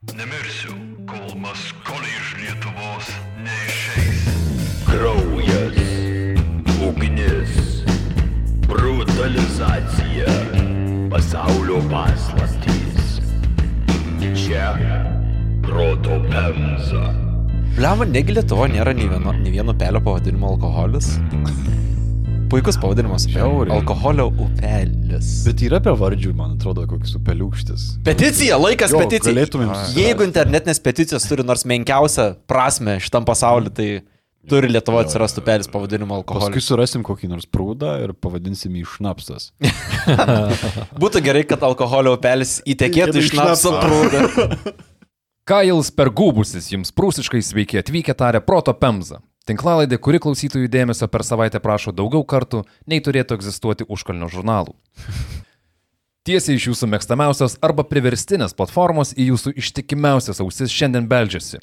Nemirsiu, 0.00 0.72
kol 1.04 1.34
maskoliai 1.36 2.14
iš 2.16 2.28
Lietuvos 2.40 3.08
neišeis. 3.44 4.22
Kraujas, 4.86 5.76
ugnis, 6.86 7.58
brutalizacija, 8.64 10.32
pasaulio 11.12 11.82
paslaptys. 11.92 13.20
Čia 14.40 14.72
proto 15.68 16.16
pemza. 16.32 17.04
Bliava, 17.76 18.08
negi 18.08 18.38
Lietuvo 18.40 18.72
nėra 18.72 18.96
nei 18.96 19.04
vieno, 19.12 19.36
nei 19.36 19.52
vieno 19.52 19.76
pelio 19.76 20.00
pavadinimo 20.00 20.54
alkoholis. 20.54 21.18
Puikus 22.50 22.76
pavadinimas. 22.82 23.26
Žiauriai. 23.30 23.76
Alkoholio 23.78 24.26
upelis. 24.42 25.28
Bet 25.46 25.62
yra 25.62 25.78
bevardžių, 25.84 26.32
man 26.34 26.56
atrodo, 26.56 26.82
koks 26.90 27.12
upeliukštis. 27.20 27.84
Peticija, 28.06 28.58
laikas 28.58 28.90
Jo, 28.90 29.04
peticijai. 29.04 29.36
galėtumėm. 29.36 29.70
Jeigu 29.94 30.26
internetinės 30.26 30.82
peticijos 30.82 31.26
turi 31.30 31.44
nors 31.46 31.62
menkiausią 31.70 32.32
prasme 32.50 32.96
šitam 33.02 33.24
pasauliu, 33.28 33.70
tai 33.70 33.88
turi 34.50 34.70
Lietuvo 34.72 34.98
atsirastų 35.04 35.44
upelis 35.44 35.70
pavadinimu 35.70 36.10
Paskui 36.24 36.40
alkoholis. 36.40 36.66
surasim 36.66 37.06
kokį 37.06 37.30
nors 37.30 37.46
prūdą 37.46 37.94
ir 38.02 38.16
pavadinsim 38.18 38.74
jį 38.80 38.86
šnapsas. 38.96 39.52
Būtų 41.00 41.22
gerai, 41.22 41.44
kad 41.46 41.62
alkoholio 41.62 42.16
upelis 42.18 42.58
įtekėtų 42.66 43.22
iš 43.22 43.30
šnapso 43.34 43.76
šnapsą. 43.76 43.86
prūdą. 43.86 44.74
Kails 45.50 45.90
per 45.94 46.10
gūbusis 46.14 46.68
jums 46.74 46.90
prūsiškai 46.94 47.40
sveiki 47.42 47.78
atvykę 47.80 48.14
tarė 48.14 48.42
Proto 48.42 48.74
Pemza. 48.74 49.20
Tinklalaidė, 49.50 49.98
kuri 49.98 50.20
klausytojų 50.22 50.68
dėmesio 50.70 51.08
per 51.10 51.24
savaitę 51.26 51.58
prašo 51.62 51.90
daugiau 51.90 52.22
kartų, 52.22 52.62
nei 52.86 53.02
turėtų 53.02 53.34
egzistuoti 53.40 53.86
užkalnio 53.90 54.28
žurnalų. 54.30 54.76
Tiesiai 56.28 56.58
iš 56.60 56.68
jūsų 56.68 56.86
mėgstamiausios 56.92 57.56
arba 57.64 57.82
priverstinės 57.88 58.54
platformos 58.54 59.10
į 59.16 59.32
jūsų 59.32 59.54
ištikimiausias 59.58 60.42
ausis 60.44 60.70
šiandien 60.70 61.08
beldžiasi. 61.10 61.58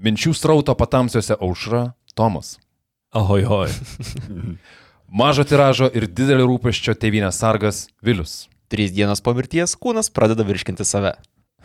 Minčių 0.00 0.32
srauto 0.34 0.74
patamsiuose 0.74 1.36
aušra 1.36 1.82
Tomas. 2.18 2.56
Ahoj, 3.12 3.44
hoj. 3.44 3.74
Mažo 5.20 5.44
tiražo 5.46 5.90
ir 5.92 6.08
didelio 6.08 6.48
rūpeščio 6.48 6.96
tėvynės 6.98 7.38
sargas 7.42 7.84
Vilius. 8.02 8.48
Trys 8.72 8.94
dienos 8.96 9.22
po 9.22 9.34
mirties 9.36 9.76
kūnas 9.78 10.10
pradeda 10.14 10.46
virškinti 10.46 10.86
save. 10.86 11.12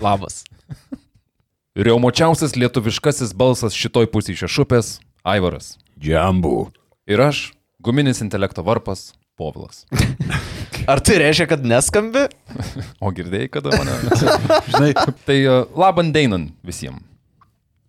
Labas. 0.02 0.44
Riaumočiausias 1.86 2.56
lietuviškasis 2.56 3.34
balsas 3.38 3.76
šitoj 3.78 4.08
pusėje 4.14 4.46
šešupės- 4.46 5.00
Aivaras. 5.26 5.80
Džambų. 5.98 6.68
Ir 7.10 7.22
aš, 7.26 7.48
guminis 7.82 8.22
intelekto 8.22 8.62
varpas- 8.66 9.08
Povilas. 9.40 9.88
Ar 10.92 11.02
tai 11.02 11.18
reiškia, 11.24 11.48
kad 11.50 11.66
neskambi? 11.66 12.28
O 13.04 13.10
girdėjai, 13.10 13.50
kada 13.52 13.74
mane? 13.74 13.96
Žinai, 14.72 14.92
tai 15.26 15.40
uh, 15.50 15.66
laban 15.74 16.14
deinan 16.14 16.52
visiems. 16.64 17.02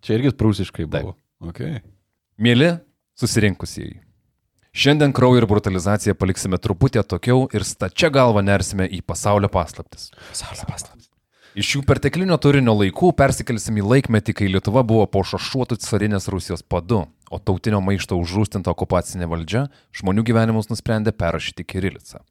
čia 0.01 0.17
irgi 0.17 0.33
prūsiškai 0.33 0.87
buvo. 0.89 1.13
Okay. 1.51 1.81
Mėly 2.41 2.79
susirinkusieji. 3.19 3.99
Šiandien 4.77 5.13
kraujo 5.13 5.41
ir 5.41 5.47
brutalizaciją 5.49 6.15
paliksime 6.17 6.57
truputį 6.61 7.01
atokiau 7.01 7.47
ir 7.53 7.65
stačia 7.65 8.09
galva 8.13 8.41
nersime 8.45 8.87
į 8.89 9.03
pasaulio 9.05 9.49
paslaptis. 9.49 10.09
Pasaulio 10.31 10.65
paslaptis. 10.69 11.09
Iš 11.57 11.71
jų 11.75 11.83
perteklinio 11.89 12.37
turinio 12.37 12.75
laikų 12.77 13.11
persikelsim 13.17 13.79
į 13.81 13.85
laikmetį, 13.93 14.35
kai 14.37 14.49
Lietuva 14.53 14.83
buvo 14.85 15.07
po 15.09 15.23
šašuotų 15.25 15.79
carinės 15.81 16.29
Rusijos 16.29 16.61
padu, 16.61 17.07
o 17.31 17.39
tautinio 17.39 17.81
maišto 17.83 18.17
užrūstinta 18.19 18.71
okupacinė 18.71 19.27
valdžia 19.29 19.67
žmonių 19.95 20.23
gyvenimus 20.27 20.69
nusprendė 20.71 21.13
perrašyti 21.15 21.65
kirilicą. 21.67 22.23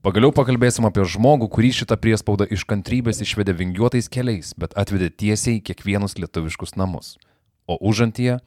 Pagaliau 0.00 0.32
pakalbėsim 0.32 0.86
apie 0.88 1.02
žmogų, 1.04 1.50
kurį 1.52 1.74
šitą 1.82 1.98
priespaudą 2.00 2.46
iš 2.48 2.64
kantrybės 2.64 3.20
išvedė 3.20 3.52
vingiuotais 3.58 4.08
keliais, 4.08 4.54
bet 4.56 4.72
atvedė 4.80 5.10
tiesiai 5.12 5.58
į 5.58 5.64
kiekvienus 5.68 6.16
lietuviškus 6.16 6.72
namus. 6.80 7.18
O 7.68 7.76
užantyje 7.76 8.38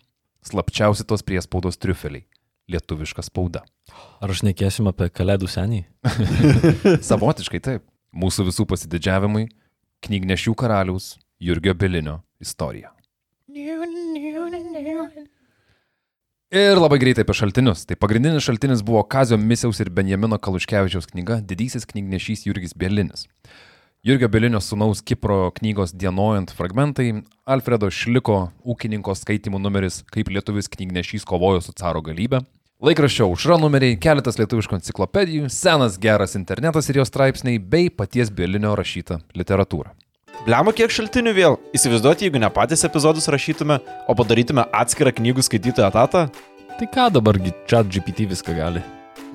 slapčiausi 0.42 1.06
tos 1.06 1.22
priespaudos 1.22 1.78
triufeliai- 1.78 2.26
lietuviška 2.74 3.22
spauda. 3.22 3.62
Ar 4.18 4.34
aš 4.34 4.42
nekėsim 4.48 4.90
apie 4.90 5.12
kalėdų 5.14 5.46
senį? 5.46 5.84
Savotiškai 7.12 7.62
taip. 7.62 7.86
Mūsų 8.14 8.50
visų 8.50 8.66
pasididžiavimui- 8.66 9.52
knygnešių 10.06 10.56
karaliaus 10.58 11.20
Jurgio 11.40 11.74
Belinio 11.78 12.24
istorija. 12.42 12.90
Ir 16.54 16.78
labai 16.78 17.00
greitai 17.02 17.24
apie 17.26 17.34
šaltinius. 17.34 17.80
Tai 17.90 17.96
pagrindinis 17.98 18.46
šaltinis 18.46 18.84
buvo 18.86 19.00
Kazio 19.10 19.40
Misiaus 19.42 19.80
ir 19.82 19.90
Benjamino 19.90 20.38
Kaluškevičiaus 20.38 21.08
knyga 21.10 21.40
Didysis 21.42 21.88
knygnešys 21.90 22.46
Jurgis 22.46 22.76
Belinis. 22.78 23.24
Jurgio 24.06 24.30
Belinio 24.30 24.62
sunaus 24.62 25.02
Kipro 25.02 25.48
knygos 25.58 25.96
Dienojant 25.98 26.54
fragmentai, 26.54 27.24
Alfredo 27.50 27.90
Šliko 27.90 28.38
ūkininko 28.70 29.18
skaitimų 29.18 29.64
numeris 29.66 30.04
Kaip 30.14 30.30
lietuvis 30.30 30.70
knygnešys 30.70 31.26
kovojo 31.26 31.66
su 31.66 31.74
caro 31.74 32.06
galybė, 32.06 32.44
laikraščio 32.86 33.32
užra 33.34 33.58
numeriai, 33.58 33.98
keletas 33.98 34.38
lietuviškų 34.38 34.78
enciklopedijų, 34.78 35.50
senas 35.50 35.98
geras 35.98 36.38
internetas 36.38 36.94
ir 36.94 37.02
jo 37.02 37.10
straipsniai 37.10 37.58
bei 37.58 37.90
paties 37.90 38.30
Belinio 38.30 38.78
rašyta 38.78 39.24
literatūra. 39.34 39.96
Bliamo 40.44 40.74
kiek 40.76 40.92
šaltinių 40.92 41.32
vėl. 41.38 41.54
Įsivaizduoti, 41.72 42.26
jeigu 42.28 42.40
ne 42.44 42.50
patys 42.52 42.82
epizodus 42.84 43.30
rašytume, 43.32 43.78
o 44.12 44.14
padarytume 44.20 44.66
atskirą 44.76 45.14
knygų 45.16 45.46
skaitytojo 45.48 45.86
etatą? 45.88 46.24
Tai 46.76 46.88
ką 46.92 47.06
dabargi 47.16 47.54
chat 47.64 47.88
GPT 47.88 48.26
viską 48.28 48.56
gali? 48.58 48.82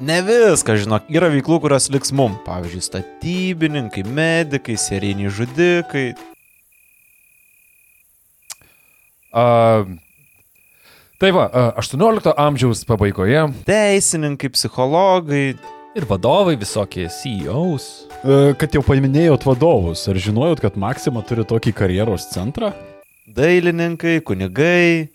Ne 0.04 0.18
viską, 0.26 0.76
žinok, 0.82 1.06
yra 1.08 1.30
veiklų, 1.32 1.62
kurios 1.64 1.88
liks 1.94 2.12
mum. 2.12 2.36
Pavyzdžiui, 2.44 2.84
statybininkai, 2.84 4.04
medikai, 4.04 4.76
serijiniai 4.76 5.32
žudikai. 5.32 6.04
A, 9.32 9.46
tai 11.16 11.32
va, 11.32 11.48
a, 11.48 11.66
18 11.80 12.36
amžiaus 12.36 12.84
pabaigoje 12.84 13.48
Teisininkai, 13.64 14.52
psichologai. 14.52 15.56
Ir 15.96 16.04
vadovai 16.04 16.56
visokie 16.60 17.08
CEOs. 17.08 17.86
E, 18.20 18.52
Kad 18.60 18.74
jau 18.76 18.82
paminėjot 18.84 19.46
vadovus, 19.48 20.04
ar 20.10 20.20
žinojot, 20.20 20.60
kad 20.60 20.76
Maxima 20.76 21.22
turi 21.24 21.46
tokį 21.48 21.72
karjeros 21.76 22.28
centrą? 22.34 22.74
Dailininkai, 23.24 24.18
kunigai. 24.26 25.08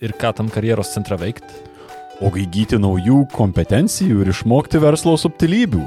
Ir 0.00 0.14
ką 0.16 0.32
tam 0.36 0.48
karjeros 0.52 0.94
centre 0.96 1.18
veikti? 1.20 1.62
O 2.24 2.30
įgyti 2.32 2.80
naujų 2.80 3.26
kompetencijų 3.36 4.22
ir 4.24 4.32
išmokti 4.32 4.80
verslo 4.80 5.18
subtilybių. 5.20 5.84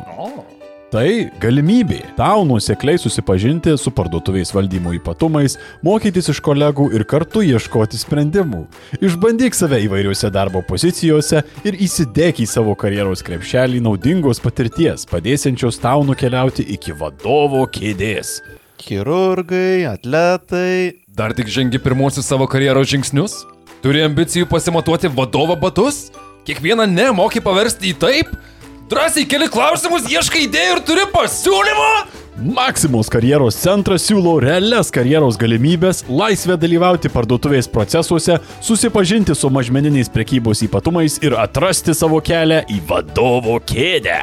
Tai 0.89 1.05
galimybė 1.38 2.00
tau 2.17 2.41
nusekliai 2.50 2.97
susipažinti 2.97 3.75
su 3.77 3.91
parduotuvės 3.94 4.50
valdymo 4.55 4.95
ypatumais, 4.97 5.53
mokytis 5.85 6.31
iš 6.33 6.39
kolegų 6.41 6.88
ir 6.97 7.03
kartu 7.05 7.44
ieškoti 7.45 8.00
sprendimų. 8.01 8.63
Išbandyk 8.97 9.53
save 9.53 9.83
įvairiuose 9.85 10.31
darbo 10.33 10.63
pozicijose 10.66 11.44
ir 11.61 11.78
įsidėk 11.78 12.41
į 12.41 12.49
savo 12.49 12.73
karjeros 12.73 13.22
krepšelį 13.22 13.83
naudingos 13.85 14.41
patirties, 14.41 15.05
padėsiančios 15.13 15.78
tau 15.78 16.01
nukeliauti 16.09 16.66
iki 16.73 16.97
vadovo 16.97 17.67
kėdės. 17.69 18.39
Chirurgai, 18.81 19.85
atletai. 19.94 21.05
dar 21.13 21.38
tik 21.38 21.53
žengi 21.53 21.78
pirmosius 21.78 22.25
savo 22.25 22.49
karjeros 22.49 22.89
žingsnius? 22.89 23.44
Turi 23.85 24.01
ambicijų 24.09 24.49
pasimatuoti 24.49 25.13
vadovo 25.13 25.53
batus? 25.53 26.07
Kiekvieną 26.49 26.89
ne 26.89 27.11
moki 27.13 27.45
paversti 27.45 27.94
į 27.94 27.99
taip? 28.01 28.39
Drąsiai 28.89 29.27
keli 29.29 29.45
klausimus, 29.53 30.07
ieškai 30.09 30.47
idėjų 30.47 30.72
ir 30.73 30.79
turi 30.81 31.03
pasiūlymą? 31.13 31.89
Maksimos 32.55 33.11
karjeros 33.13 33.59
centras 33.61 34.07
siūlo 34.07 34.31
realias 34.41 34.89
karjeros 34.95 35.38
galimybės, 35.38 36.00
laisvę 36.09 36.55
dalyvauti 36.57 37.11
parduotuvės 37.13 37.69
procesuose, 37.69 38.39
susipažinti 38.66 39.35
su 39.38 39.51
mažmeniniais 39.53 40.09
prekybos 40.09 40.63
ypatumais 40.66 41.19
ir 41.22 41.38
atrasti 41.38 41.94
savo 41.94 42.17
kelią 42.17 42.63
į 42.66 42.79
vadovo 42.89 43.59
kėdę. 43.61 44.17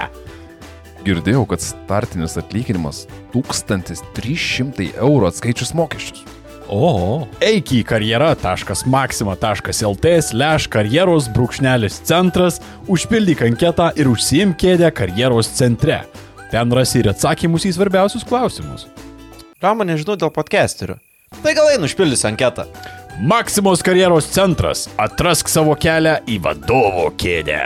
Girdėjau, 1.07 1.45
kad 1.53 1.63
startinis 1.63 2.35
atlyginimas 2.43 3.05
1300 3.37 4.97
eurų 4.97 5.31
atskaičius 5.31 5.77
mokesčius. 5.79 6.27
O, 6.67 7.23
Eik 7.39 7.71
į 7.77 7.85
karjera.maxima.lt 7.87 10.07
slash 10.27 10.67
karjeros 10.73 11.29
brūkšnelis 11.31 12.01
centras, 12.09 12.59
užpildyk 12.91 13.45
anketą 13.47 13.93
ir 13.95 14.11
užsiimk 14.11 14.59
kėdę 14.59 14.91
karjeros 14.95 15.49
centre. 15.55 16.01
Ten 16.51 16.73
rasi 16.75 16.99
ir 17.03 17.09
atsakymus 17.13 17.67
į 17.67 17.73
svarbiausius 17.79 18.25
klausimus. 18.27 18.87
Rama, 19.63 19.85
nežinau 19.87 20.17
dėl 20.19 20.31
podcasterių. 20.35 20.97
Tai 21.43 21.53
gal 21.57 21.67
einu 21.75 21.85
užpildysiu 21.89 22.29
anketą. 22.31 22.65
Maksimos 23.23 23.83
karjeros 23.87 24.27
centras. 24.35 24.89
Atrask 25.01 25.49
savo 25.49 25.75
kelią 25.79 26.19
į 26.29 26.41
vadovo 26.45 27.11
kėdę. 27.19 27.63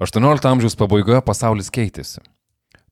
18 0.00 0.48
amžiaus 0.50 0.74
pabaigoje 0.74 1.20
pasaulis 1.22 1.70
keitėsi. 1.70 2.18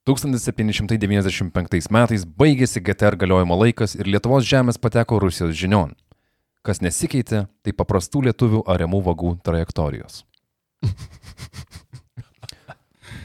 1795 0.02 1.86
metais 1.94 2.24
baigėsi 2.26 2.80
GTR 2.82 3.14
galiojimo 3.20 3.54
laikas 3.60 3.92
ir 3.94 4.08
Lietuvos 4.10 4.42
žemės 4.42 4.74
pateko 4.82 5.20
Rusijos 5.22 5.54
žinion. 5.54 5.94
Kas 6.66 6.82
nesikeitė, 6.82 7.46
tai 7.62 7.70
paprastų 7.70 8.26
lietuvių 8.26 8.66
ariamų 8.66 8.98
vagų 9.06 9.38
trajektorijos. 9.46 10.26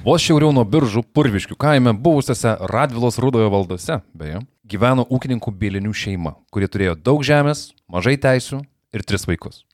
Vos 0.05 0.21
šiauriau 0.21 0.53
nuo 0.53 0.61
biržų 0.69 1.01
Purviškių 1.17 1.57
kaime 1.57 1.97
buvusiose 1.97 2.53
Radvilos 2.69 3.17
Rudojo 3.17 3.49
valdose, 3.51 3.97
beje, 4.13 4.45
gyveno 4.69 5.01
ūkininkų 5.09 5.49
bėlinių 5.57 5.93
šeima, 5.97 6.37
kurie 6.53 6.69
turėjo 6.69 6.93
daug 6.95 7.25
žemės, 7.25 7.73
mažai 7.89 8.21
teisų 8.21 8.61
ir 8.93 9.01
tris 9.01 9.25
vaikus. 9.27 9.65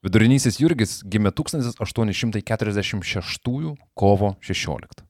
Vidurinysis 0.00 0.56
Jurgis 0.62 1.04
gimė 1.04 1.30
1846 1.36 3.76
kovo 3.94 4.36
16. 4.40 5.05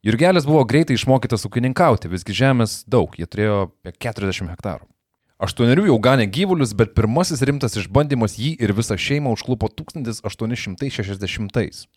Jurgelis 0.00 0.46
buvo 0.48 0.62
greitai 0.64 0.96
išmokytas 0.96 1.44
ūkininkauti, 1.44 2.08
visgi 2.08 2.32
žemės 2.38 2.88
daug, 2.88 3.12
jie 3.20 3.26
turėjo 3.28 3.68
apie 3.68 3.92
40 4.00 4.48
hektarų. 4.48 4.86
Aštuonerių 5.40 5.86
jau 5.90 5.98
ganė 6.00 6.26
gyvulius, 6.28 6.72
bet 6.76 6.94
pirmasis 6.96 7.42
rimtas 7.44 7.76
išbandymas 7.80 8.38
jį 8.40 8.54
ir 8.60 8.72
visą 8.76 8.96
šeimą 9.00 9.32
užklupo 9.36 9.68
1860. 9.72 11.88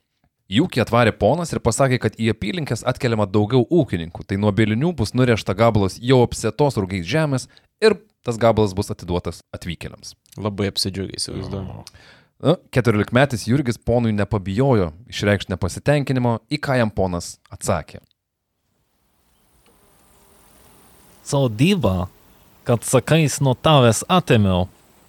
Į 0.52 0.60
ūkį 0.66 0.82
atvarė 0.84 1.14
ponas 1.16 1.54
ir 1.56 1.62
pasakė, 1.64 2.00
kad 2.04 2.18
į 2.20 2.34
apylinkės 2.34 2.84
atkeliama 2.88 3.28
daugiau 3.32 3.64
ūkininkų, 3.64 4.26
tai 4.28 4.36
nuo 4.40 4.52
bėlinių 4.56 4.92
bus 5.00 5.16
nurešta 5.16 5.56
gabalas 5.56 5.96
jau 6.04 6.20
apsėtos 6.26 6.80
rūgiais 6.80 7.08
žemės 7.08 7.48
ir 7.84 7.96
tas 8.24 8.40
gabalas 8.40 8.76
bus 8.76 8.92
atiduotas 8.92 9.44
atvykėliams. 9.56 10.16
Labai 10.40 10.68
apsidžiaugiai, 10.72 11.20
įsivaizduoju. 11.20 11.86
Na, 12.44 12.56
Keturiolikmetis 12.72 13.48
Jurgis 13.48 13.78
ponui 13.78 14.12
nepabijojo 14.12 14.90
išreikšti 15.08 15.54
nepasitenkinimo, 15.54 16.42
į 16.52 16.58
ką 16.60 16.76
jam 16.76 16.90
ponas 16.92 17.38
atsakė. 17.48 18.02
Sodyba, 21.24 22.10
kad 22.68 22.84
sakais 22.84 23.38
nuo 23.40 23.54
tavęs 23.56 24.02
atėmiau, 24.12 24.66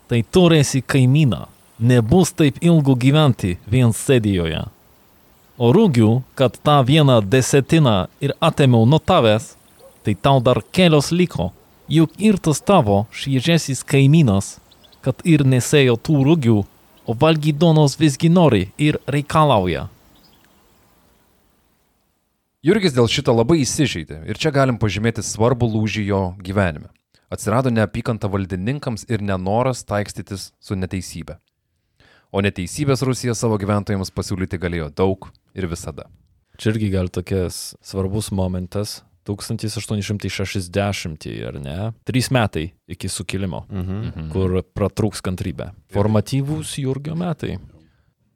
tai 0.06 0.22
turėsi 0.22 0.78
kaimyną. 0.86 1.48
Nebus 1.82 2.30
taip 2.38 2.60
ilgų 2.62 2.94
gyventi 3.02 3.56
vien 3.66 3.90
sėdijoje. 3.90 4.60
O 5.58 5.72
rūgių, 5.74 6.10
kad 6.38 6.54
tą 6.62 6.76
vieną 6.86 7.16
desetiną 7.26 7.96
ir 8.22 8.36
atėmiau 8.38 8.86
nuo 8.86 9.00
tavęs, 9.02 9.56
tai 10.06 10.14
tau 10.14 10.38
dar 10.38 10.62
kelios 10.70 11.10
liko. 11.10 11.50
Juk 11.90 12.14
ir 12.22 12.38
tas 12.38 12.62
tavo 12.62 13.08
šviežiasis 13.10 13.82
kaimynas, 13.82 14.60
kad 15.02 15.18
ir 15.26 15.42
nesėjo 15.42 15.98
tų 15.98 16.22
rūgių, 16.30 16.60
o 17.06 17.14
valgydonos 17.14 17.98
visgi 18.00 18.30
nori 18.32 18.68
ir 18.78 18.98
reikalauja. 19.10 19.88
Jurgis 22.64 22.94
dėl 22.96 23.10
šito 23.12 23.34
labai 23.36 23.58
įsižeidė 23.60 24.22
ir 24.24 24.40
čia 24.40 24.48
galim 24.54 24.78
pažymėti 24.80 25.20
svarbų 25.20 25.68
lūžį 25.74 26.04
jo 26.08 26.20
gyvenime. 26.40 26.88
Atsirado 27.28 27.68
neapykanta 27.68 28.28
valdininkams 28.30 29.04
ir 29.10 29.20
nenoras 29.20 29.82
taikstytis 29.84 30.52
su 30.62 30.76
neteisybė. 30.78 31.36
O 32.32 32.40
neteisybės 32.42 33.04
Rusija 33.06 33.34
savo 33.36 33.58
gyventojams 33.60 34.10
pasiūlyti 34.14 34.58
galėjo 34.62 34.88
daug 34.96 35.28
ir 35.54 35.68
visada. 35.70 36.08
Čia 36.56 36.72
irgi 36.72 36.88
gal 36.94 37.10
tokias 37.12 37.74
svarbus 37.84 38.30
momentas. 38.32 39.02
1860, 39.24 41.28
ar 41.48 41.58
ne? 41.60 41.92
Trys 42.04 42.28
metai 42.34 42.72
iki 42.88 43.08
sukilimo, 43.08 43.64
Mhm. 43.70 44.30
kur 44.32 44.60
pratrūks 44.62 45.22
kantrybė. 45.24 45.70
Formatyvūs 45.92 46.76
Jurgio 46.82 47.14
metai. 47.16 47.58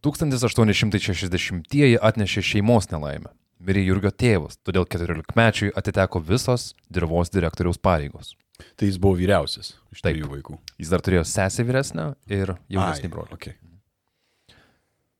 1860-ieji 0.02 1.98
atnešė 2.00 2.42
šeimos 2.44 2.88
nelaimę. 2.92 3.30
Mirė 3.58 3.82
Jurgio 3.88 4.12
tėvas, 4.14 4.54
todėl 4.62 4.84
14-mečiui 4.86 5.72
atiteko 5.74 6.20
visos 6.22 6.68
dirvos 6.94 7.30
direktoriaus 7.34 7.78
pareigos. 7.82 8.36
Tai 8.78 8.86
jis 8.86 8.98
buvo 9.02 9.16
vyriausias 9.18 9.72
iš 9.94 10.02
trijų 10.02 10.28
vaikų. 10.30 10.58
Jis 10.78 10.88
dar 10.92 11.02
turėjo 11.02 11.24
sesę 11.26 11.64
vyresnę 11.66 12.12
ir 12.30 12.54
jaunesnį 12.70 13.10
brolį. 13.10 13.32
Okay. 13.34 13.54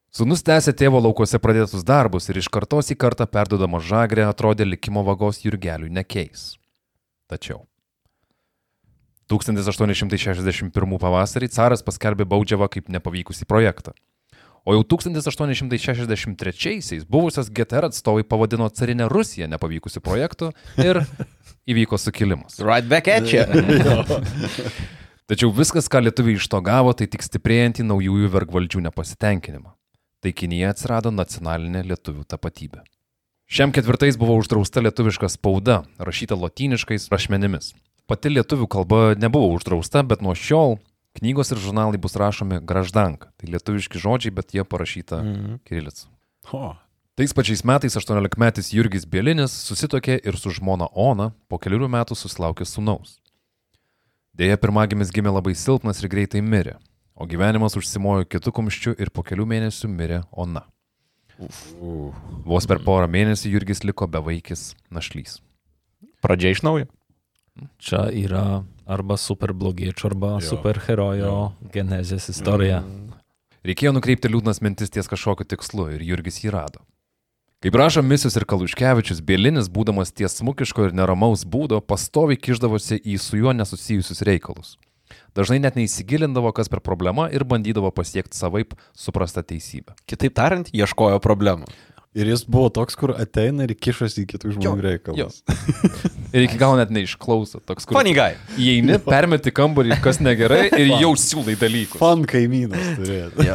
Sūnus 0.09 0.41
tęsė 0.41 0.73
tėvo 0.73 1.03
laukuose 1.05 1.37
pradėtus 1.43 1.83
darbus 1.85 2.31
ir 2.33 2.39
iš 2.41 2.49
kartos 2.53 2.89
į 2.93 2.95
kartą 2.97 3.27
perdodama 3.29 3.81
žagrę 3.85 4.25
atrodė 4.25 4.65
likimo 4.65 5.03
vagos 5.05 5.45
Jurgeliui 5.45 5.93
nekeis. 5.93 6.57
Tačiau. 7.29 7.69
1861 9.29 10.73
pavasarį 11.03 11.49
caras 11.53 11.85
paskelbė 11.85 12.25
baudžiavą 12.25 12.73
kaip 12.73 12.89
nepavykusį 12.89 13.45
projektą. 13.45 13.93
O 14.65 14.73
jau 14.73 14.81
1863-aisiais 14.97 17.05
buvusios 17.09 17.49
GTR 17.53 17.85
atstovai 17.89 18.25
pavadino 18.25 18.69
carinę 18.73 19.09
Rusiją 19.13 19.49
nepavykusiu 19.53 20.01
projektu 20.05 20.53
ir 20.81 21.05
įvyko 21.71 21.99
sukilimas. 22.01 22.61
Right 22.65 22.89
back 22.89 23.09
at 23.13 23.33
you. 23.33 23.45
Tačiau 25.29 25.53
viskas, 25.53 25.89
ką 25.93 26.01
lietuviai 26.09 26.41
iš 26.41 26.49
to 26.49 26.61
gavo, 26.65 26.97
tai 26.97 27.05
tik 27.13 27.21
stiprėjantį 27.25 27.83
naujųjų 27.85 28.29
vergvaldžių 28.33 28.81
nepasitenkinimą. 28.89 29.78
Taikinyje 30.25 30.67
atsirado 30.73 31.13
nacionalinė 31.15 31.85
lietuvių 31.87 32.25
tapatybė. 32.27 32.83
Šiam 33.49 33.73
ketvirtais 33.73 34.19
buvo 34.21 34.35
uždrausta 34.37 34.83
lietuviška 34.85 35.29
spauda, 35.33 35.83
rašyta 35.99 36.37
lotyniškais 36.37 37.07
rašmenimis. 37.13 37.73
Pati 38.09 38.33
lietuvių 38.33 38.67
kalba 38.69 39.01
nebuvo 39.17 39.53
uždrausta, 39.57 40.03
bet 40.05 40.21
nuo 40.25 40.35
šiol 40.37 40.77
knygos 41.19 41.53
ir 41.55 41.61
žurnalai 41.63 42.01
bus 42.01 42.17
rašomi 42.19 42.59
graždanka. 42.65 43.31
Tai 43.41 43.49
lietuviški 43.55 44.01
žodžiai, 44.03 44.35
bet 44.35 44.53
jie 44.55 44.65
parašyta 44.65 45.23
Mhm. 45.23 45.57
kirilicu. 45.65 46.07
O, 46.53 46.77
Tais 47.19 47.33
pačiais 47.35 47.65
metais 47.67 47.97
18-metis 47.99 48.71
Jurgis 48.73 49.03
Bielinis 49.05 49.51
susitokė 49.67 50.21
ir 50.25 50.37
su 50.39 50.51
žmona 50.55 50.87
Ona, 50.95 51.33
po 51.49 51.59
kelių 51.59 51.89
metų 51.91 52.15
susilaukė 52.15 52.63
sūnaus. 52.63 53.19
Deja, 54.39 54.57
pirmagimis 54.57 55.11
gimė 55.11 55.33
labai 55.35 55.55
silpnas 55.59 55.99
ir 56.01 56.09
greitai 56.13 56.41
mirė, 56.41 56.77
o 57.19 57.27
gyvenimas 57.27 57.77
užsimojo 57.79 58.29
kitų 58.31 58.55
kumščių 58.55 58.95
ir 59.03 59.11
po 59.11 59.25
kelių 59.27 59.47
mėnesių 59.51 59.91
mirė 59.91 60.23
Ona. 60.33 60.65
Vos 62.49 62.67
per 62.67 62.81
porą 62.83 63.07
mėnesių 63.11 63.53
Jurgis 63.53 63.85
liko 63.87 64.09
bevaikis 64.11 64.73
našlys. 64.95 65.39
Pradžia 66.23 66.55
iš 66.55 66.65
naujo. 66.67 66.89
Čia 67.83 68.09
yra 68.15 68.63
arba 68.87 69.17
super 69.19 69.53
blogiečių, 69.55 70.11
arba 70.13 70.33
Jo. 70.39 70.47
super 70.55 70.79
herojo 70.87 71.53
genezės 71.75 72.29
istorija. 72.31 72.83
Reikėjo 73.67 73.93
nukreipti 73.93 74.31
liūdnas 74.31 74.63
mintis 74.63 74.91
ties 74.91 75.11
kažkokiu 75.11 75.47
tikslu 75.47 75.91
ir 75.95 76.05
Jurgis 76.07 76.39
jį 76.43 76.55
rado. 76.55 76.83
Kaip 77.59 77.75
rašo 77.75 78.05
Misius 78.07 78.37
ir 78.39 78.47
Kaluškevičius, 78.47 79.19
Bielinis, 79.19 79.67
būdamas 79.67 80.15
ties 80.15 80.39
smukiško 80.39 80.85
ir 80.87 80.93
neramaus 80.95 81.43
būdo, 81.43 81.81
pastoviai 81.83 82.39
kiždavosi 82.39 83.01
į 83.03 83.19
su 83.19 83.41
juo 83.41 83.51
nesusijusius 83.51 84.23
reikalus. 84.23 84.77
Dažnai 85.39 85.61
net 85.63 85.77
neįsigilindavo, 85.79 86.51
kas 86.57 86.67
per 86.73 86.81
problema 86.83 87.29
ir 87.31 87.45
bandydavo 87.47 87.93
pasiekti 87.95 88.35
savaip 88.35 88.75
suprastą 88.99 89.45
teisybę. 89.47 89.95
Kitaip 90.11 90.35
tariant, 90.35 90.71
ieškojo 90.75 91.21
problemų. 91.23 91.69
ir 92.19 92.27
jis 92.27 92.43
buvo 92.51 92.67
toks, 92.75 92.97
kur 92.99 93.13
ateina 93.15 93.63
ir 93.69 93.77
kišasi 93.79 94.25
į 94.25 94.29
kitų 94.33 94.55
žmonių 94.57 94.83
reikalus. 94.83 95.43
Ir 96.35 96.45
iki 96.45 96.59
galo 96.61 96.75
net 96.77 96.91
neišklauso. 96.93 97.61
Toks, 97.65 97.87
kur 97.89 97.97
Funny 97.97 98.11
guy. 98.17 98.35
įeini, 98.61 98.99
permeti 99.07 99.53
kambarį, 99.55 99.95
kas 100.05 100.19
negerai 100.21 100.67
ir 100.77 100.91
jau 101.01 101.15
siūlai 101.17 101.55
dalykus. 101.61 102.01
Fan 102.01 102.27
kaimynas 102.29 102.91
turėtų. 102.99 103.47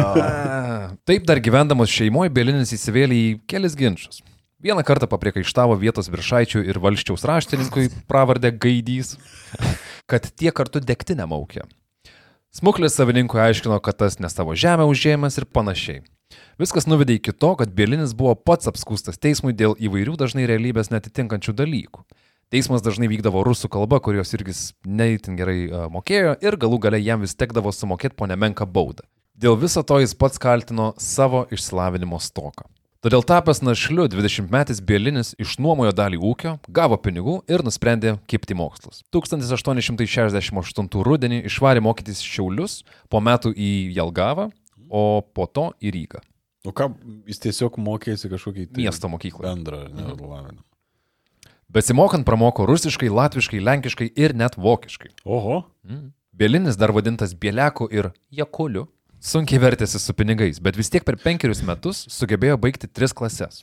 Taip 1.09 1.27
dar 1.29 1.41
gyvendamas 1.43 1.91
šeimoje, 1.93 2.31
Bielinis 2.33 2.73
įsivėlė 2.73 3.19
į 3.19 3.27
kelis 3.51 3.75
ginčius. 3.77 4.23
Vieną 4.63 4.79
kartą 4.87 5.09
papriekaištavo 5.11 5.75
vietos 5.75 6.07
viršaičių 6.07 6.61
ir 6.63 6.77
valščiaus 6.79 7.25
raštininkui 7.27 7.89
pravardę 8.07 8.47
Gaidys, 8.55 9.17
kad 10.07 10.29
tie 10.39 10.53
kartu 10.55 10.79
degtinę 10.79 11.25
maukė. 11.27 11.65
Smuklis 12.55 12.95
savininkui 12.95 13.41
aiškino, 13.43 13.75
kad 13.83 13.97
tas 13.99 14.21
ne 14.23 14.29
savo 14.31 14.55
žemę 14.55 14.85
užėmęs 14.87 15.35
ir 15.41 15.45
panašiai. 15.51 16.03
Viskas 16.61 16.87
nuvedė 16.87 17.17
iki 17.17 17.33
to, 17.35 17.49
kad 17.59 17.73
Bielinis 17.75 18.13
buvo 18.15 18.37
pats 18.39 18.69
apskustas 18.71 19.19
teismui 19.19 19.51
dėl 19.51 19.75
įvairių 19.83 20.15
dažnai 20.21 20.45
realybės 20.47 20.93
netitinkančių 20.93 21.55
dalykų. 21.59 22.05
Teismas 22.53 22.85
dažnai 22.85 23.09
vykdavo 23.11 23.43
rusų 23.43 23.67
kalba, 23.73 23.99
kurios 23.99 24.31
irgi 24.37 24.55
neįtin 24.87 25.35
gerai 25.41 25.57
a, 25.65 25.81
mokėjo 25.91 26.37
ir 26.39 26.55
galų 26.61 26.79
gale 26.87 27.01
jam 27.03 27.25
vis 27.25 27.35
tekdavo 27.35 27.73
sumokėti 27.75 28.15
po 28.15 28.31
nemenką 28.31 28.63
baudą. 28.63 29.03
Dėl 29.35 29.59
viso 29.59 29.83
to 29.83 29.99
jis 29.99 30.15
pats 30.15 30.39
kaltino 30.39 30.93
savo 31.01 31.43
išsilavinimo 31.51 32.21
stoką. 32.23 32.69
Todėl 33.03 33.19
tapęs 33.27 33.59
našliu 33.59 34.05
20-metis 34.07 34.77
Bielinis 34.79 35.33
išnuomojo 35.35 35.91
dalį 35.91 36.21
ūkio, 36.23 36.53
gavo 36.71 36.95
pinigų 36.95 37.41
ir 37.51 37.59
nusprendė 37.67 38.13
kipti 38.31 38.55
mokslus. 38.55 39.01
1868 39.11 40.87
rudenį 41.03 41.41
išvarė 41.49 41.83
mokytis 41.83 42.21
Šiaulius, 42.23 42.77
po 43.11 43.19
metų 43.19 43.51
į 43.59 43.71
Jelgavą, 43.97 44.47
o 44.87 45.19
po 45.19 45.49
to 45.51 45.73
į 45.83 45.91
Rygą. 45.97 46.23
O 46.63 46.71
ką, 46.71 46.93
jis 47.27 47.43
tiesiog 47.43 47.75
mokėsi 47.83 48.31
kažkokį 48.31 48.69
tai 48.71 48.85
Miesto 48.85 49.11
mokykloje. 49.11 49.51
bendrą 49.51 49.83
nelavinimą. 49.91 50.63
Besimokant 51.75 52.23
pramoko 52.23 52.63
rusiškai, 52.69 53.11
latviškai, 53.11 53.59
lenkiškai 53.59 54.13
ir 54.15 54.31
net 54.31 54.55
vokiškai. 54.55 55.11
Oho. 55.27 55.65
Bielinis 56.31 56.79
dar 56.79 56.95
vadintas 56.95 57.35
Bieleku 57.35 57.91
ir 57.91 58.13
Jakuliu. 58.31 58.87
Sunkiai 59.23 59.55
vertėsi 59.63 60.01
su 60.03 60.11
pinigais, 60.11 60.57
bet 60.59 60.75
vis 60.75 60.89
tiek 60.91 61.05
per 61.07 61.15
penkerius 61.15 61.61
metus 61.63 62.01
sugebėjo 62.11 62.57
baigti 62.59 62.89
tris 62.91 63.15
klases. 63.15 63.61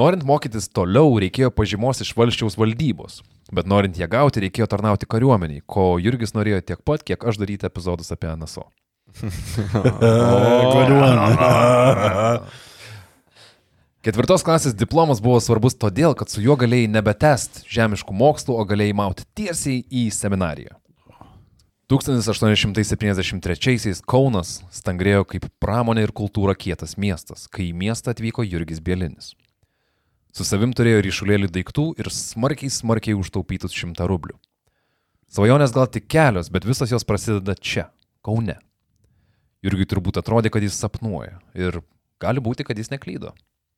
Norint 0.00 0.24
mokytis 0.24 0.72
toliau, 0.72 1.10
reikėjo 1.20 1.50
pažymos 1.52 2.00
iš 2.00 2.14
valščiaus 2.16 2.56
valdybos, 2.56 3.20
bet 3.52 3.68
norint 3.68 4.00
ją 4.00 4.08
gauti, 4.08 4.40
reikėjo 4.46 4.64
tarnauti 4.72 5.04
kariuomeniai, 5.04 5.60
ko 5.68 6.00
Jurgis 6.00 6.32
norėjo 6.32 6.64
tiek 6.64 6.80
pat, 6.80 7.04
kiek 7.04 7.20
aš 7.28 7.36
daryti 7.42 7.68
epizodus 7.68 8.08
apie 8.16 8.32
NSO. 8.40 8.64
Ketvirtos 14.06 14.46
klasės 14.48 14.78
diplomas 14.80 15.20
buvo 15.20 15.44
svarbus 15.44 15.76
todėl, 15.76 16.16
kad 16.16 16.32
su 16.32 16.40
juo 16.40 16.56
galėjai 16.56 16.88
nebetest 16.96 17.68
žemiškų 17.68 18.16
mokslų, 18.16 18.56
o 18.56 18.64
galėjai 18.64 18.96
mauti 18.96 19.28
tiesiai 19.36 19.84
į 19.92 20.08
seminariją. 20.14 20.72
1873 21.86 24.02
Kaunas 24.10 24.56
stangrėjo 24.74 25.22
kaip 25.30 25.44
pramonė 25.62 26.02
ir 26.08 26.10
kultūra 26.10 26.58
kietas 26.58 26.98
miestas, 26.98 27.46
kai 27.46 27.68
į 27.68 27.76
miestą 27.78 28.10
atvyko 28.10 28.42
Jurgis 28.42 28.82
Bielinis. 28.82 29.38
Su 30.34 30.42
savim 30.42 30.74
turėjo 30.74 31.06
ryšulėlį 31.06 31.46
daiktų 31.54 31.94
ir 32.02 32.10
smarkiai, 32.10 32.74
smarkiai 32.74 33.14
užtaupytus 33.14 33.70
šimtą 33.70 34.10
rublių. 34.10 34.34
Svajonės 35.30 35.70
gal 35.78 35.86
tik 35.86 36.10
kelios, 36.10 36.50
bet 36.50 36.66
visos 36.66 36.90
jos 36.90 37.06
prasideda 37.06 37.54
čia, 37.54 37.94
Kaune. 38.18 38.58
Jurgiui 39.62 39.86
turbūt 39.86 40.18
atrodė, 40.18 40.50
kad 40.50 40.66
jis 40.66 40.74
sapnuoja 40.82 41.38
ir 41.54 41.86
gali 42.18 42.42
būti, 42.42 42.66
kad 42.66 42.74
jis 42.74 42.90
neklydo. 42.90 43.30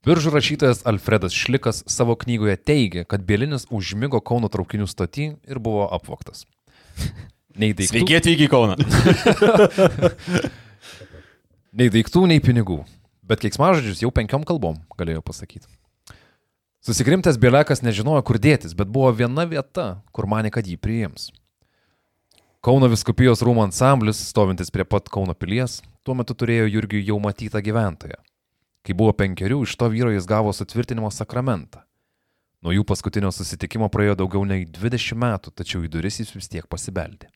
Biržų 0.08 0.32
rašytojas 0.32 0.80
Alfredas 0.88 1.36
Šlikas 1.36 1.84
savo 1.84 2.16
knygoje 2.16 2.56
teigia, 2.56 3.04
kad 3.04 3.28
Bielinis 3.28 3.68
užmygo 3.68 4.24
Kauno 4.24 4.48
traukinių 4.48 4.88
stotį 4.88 5.44
ir 5.44 5.60
buvo 5.60 5.92
apvoktas. 5.92 6.48
Nei 7.58 7.74
daiktų, 7.74 7.90
Sveiki 7.90 8.16
atvykę 8.18 8.46
į 8.46 8.50
Kauną. 8.52 8.76
nei 11.78 11.90
daiktų, 11.90 12.22
nei 12.30 12.42
pinigų. 12.44 12.84
Bet 13.28 13.42
keiksmažodžius 13.42 14.04
jau 14.04 14.12
penkiom 14.14 14.46
kalbom 14.46 14.78
galėjo 14.98 15.24
pasakyti. 15.26 15.66
Susikrimtas 16.84 17.36
Bielekas 17.36 17.82
nežinojo, 17.82 18.22
kur 18.24 18.38
dėtis, 18.38 18.76
bet 18.78 18.88
buvo 18.88 19.10
viena 19.12 19.42
vieta, 19.50 19.98
kur 20.14 20.28
mane, 20.30 20.52
kad 20.54 20.68
jį 20.70 20.78
priims. 20.80 21.28
Kauno 22.64 22.88
viskupijos 22.90 23.42
rūmų 23.42 23.66
ansamblis, 23.66 24.20
stovintis 24.30 24.70
prie 24.74 24.86
pat 24.86 25.10
Kauno 25.10 25.34
pilies, 25.34 25.80
tuo 26.06 26.14
metu 26.18 26.34
turėjo 26.38 26.70
Jurgiui 26.70 27.02
jau 27.06 27.18
matytą 27.22 27.60
gyventoją. 27.62 28.16
Kai 28.86 28.96
buvo 28.96 29.12
penkerių, 29.18 29.64
iš 29.66 29.74
to 29.78 29.90
vyro 29.92 30.14
jis 30.14 30.26
gavo 30.30 30.54
sutvirtinimo 30.54 31.10
sakramentą. 31.12 31.82
Nuo 32.62 32.72
jų 32.74 32.86
paskutinio 32.86 33.30
susitikimo 33.34 33.90
praėjo 33.90 34.16
daugiau 34.22 34.46
nei 34.46 34.64
20 34.66 35.18
metų, 35.18 35.52
tačiau 35.54 35.84
į 35.86 35.90
duris 35.92 36.22
jis 36.22 36.32
vis 36.34 36.50
tiek 36.50 36.66
pasibeldė. 36.70 37.28